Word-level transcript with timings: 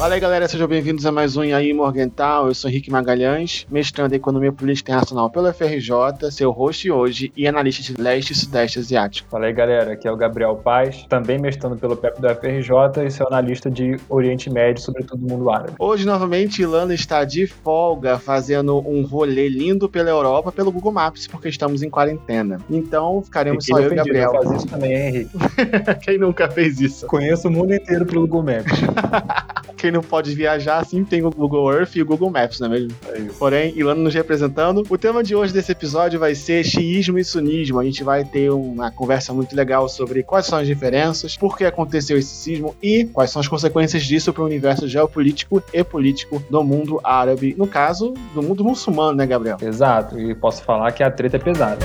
Fala 0.00 0.14
aí, 0.14 0.20
galera, 0.20 0.48
sejam 0.48 0.66
bem-vindos 0.66 1.04
a 1.04 1.12
mais 1.12 1.36
um 1.36 1.42
Aí 1.42 1.74
Morgental. 1.74 2.46
Eu 2.46 2.54
sou 2.54 2.70
Henrique 2.70 2.90
Magalhães, 2.90 3.66
mestrando 3.70 4.14
em 4.14 4.16
Economia 4.16 4.50
Política 4.50 4.92
Internacional 4.92 5.28
pelo 5.28 5.52
FRJ, 5.52 6.30
seu 6.30 6.50
host 6.50 6.90
hoje 6.90 7.30
e 7.36 7.46
analista 7.46 7.82
de 7.82 8.00
leste 8.00 8.30
e 8.30 8.34
sudeste 8.34 8.78
asiático. 8.78 9.28
Fala 9.28 9.44
aí, 9.44 9.52
galera, 9.52 9.92
aqui 9.92 10.08
é 10.08 10.10
o 10.10 10.16
Gabriel 10.16 10.56
Paz, 10.56 11.04
também 11.06 11.38
mestrando 11.38 11.76
pelo 11.76 11.98
PEP 11.98 12.18
do 12.18 12.28
FRJ 12.30 13.04
e 13.06 13.10
seu 13.10 13.26
analista 13.26 13.70
de 13.70 14.00
Oriente 14.08 14.48
Médio, 14.48 14.82
sobretudo 14.82 15.20
do 15.20 15.34
mundo 15.34 15.50
árabe. 15.50 15.74
Hoje, 15.78 16.06
novamente, 16.06 16.62
Ilana 16.62 16.94
está 16.94 17.22
de 17.22 17.46
folga, 17.46 18.18
fazendo 18.18 18.78
um 18.78 19.04
rolê 19.04 19.50
lindo 19.50 19.86
pela 19.86 20.08
Europa 20.08 20.50
pelo 20.50 20.72
Google 20.72 20.92
Maps, 20.92 21.26
porque 21.26 21.50
estamos 21.50 21.82
em 21.82 21.90
quarentena. 21.90 22.58
Então, 22.70 23.20
ficaremos 23.20 23.66
só 23.66 23.78
eu 23.78 23.92
e 23.92 23.96
Gabriel. 23.96 24.32
Faço 24.32 24.54
isso 24.54 24.66
também, 24.66 24.92
Henrique? 24.94 25.30
Quem 26.00 26.16
nunca 26.16 26.48
fez 26.48 26.80
isso? 26.80 27.06
Conheço 27.06 27.48
o 27.48 27.50
mundo 27.50 27.74
inteiro 27.74 28.06
pelo 28.06 28.22
Google 28.22 28.44
Maps. 28.44 28.80
Quem 29.80 29.89
não 29.90 30.02
pode 30.02 30.34
viajar, 30.34 30.78
assim 30.78 31.04
tem 31.04 31.24
o 31.24 31.30
Google 31.30 31.72
Earth 31.72 31.96
e 31.96 32.02
o 32.02 32.06
Google 32.06 32.30
Maps, 32.30 32.60
não 32.60 32.68
é 32.68 32.70
mesmo? 32.70 32.90
É 33.08 33.20
Porém, 33.38 33.72
Ilana 33.76 34.00
nos 34.00 34.14
representando. 34.14 34.84
O 34.88 34.98
tema 34.98 35.22
de 35.22 35.34
hoje 35.34 35.52
desse 35.52 35.72
episódio 35.72 36.18
vai 36.18 36.34
ser 36.34 36.64
xiismo 36.64 37.18
e 37.18 37.24
sunismo. 37.24 37.78
A 37.78 37.84
gente 37.84 38.02
vai 38.02 38.24
ter 38.24 38.50
uma 38.50 38.90
conversa 38.90 39.32
muito 39.32 39.54
legal 39.54 39.88
sobre 39.88 40.22
quais 40.22 40.46
são 40.46 40.58
as 40.58 40.66
diferenças, 40.66 41.36
por 41.36 41.56
que 41.56 41.64
aconteceu 41.64 42.16
esse 42.18 42.34
cismo 42.34 42.74
e 42.82 43.04
quais 43.04 43.30
são 43.30 43.40
as 43.40 43.48
consequências 43.48 44.04
disso 44.04 44.32
para 44.32 44.42
o 44.42 44.46
universo 44.46 44.88
geopolítico 44.88 45.62
e 45.72 45.84
político 45.84 46.42
do 46.50 46.62
mundo 46.62 47.00
árabe. 47.02 47.54
No 47.56 47.66
caso, 47.66 48.14
do 48.34 48.42
mundo 48.42 48.64
muçulmano, 48.64 49.16
né, 49.16 49.26
Gabriel? 49.26 49.58
Exato. 49.62 50.18
E 50.18 50.34
posso 50.34 50.62
falar 50.62 50.92
que 50.92 51.02
a 51.02 51.10
treta 51.10 51.36
é 51.36 51.40
pesada. 51.40 51.78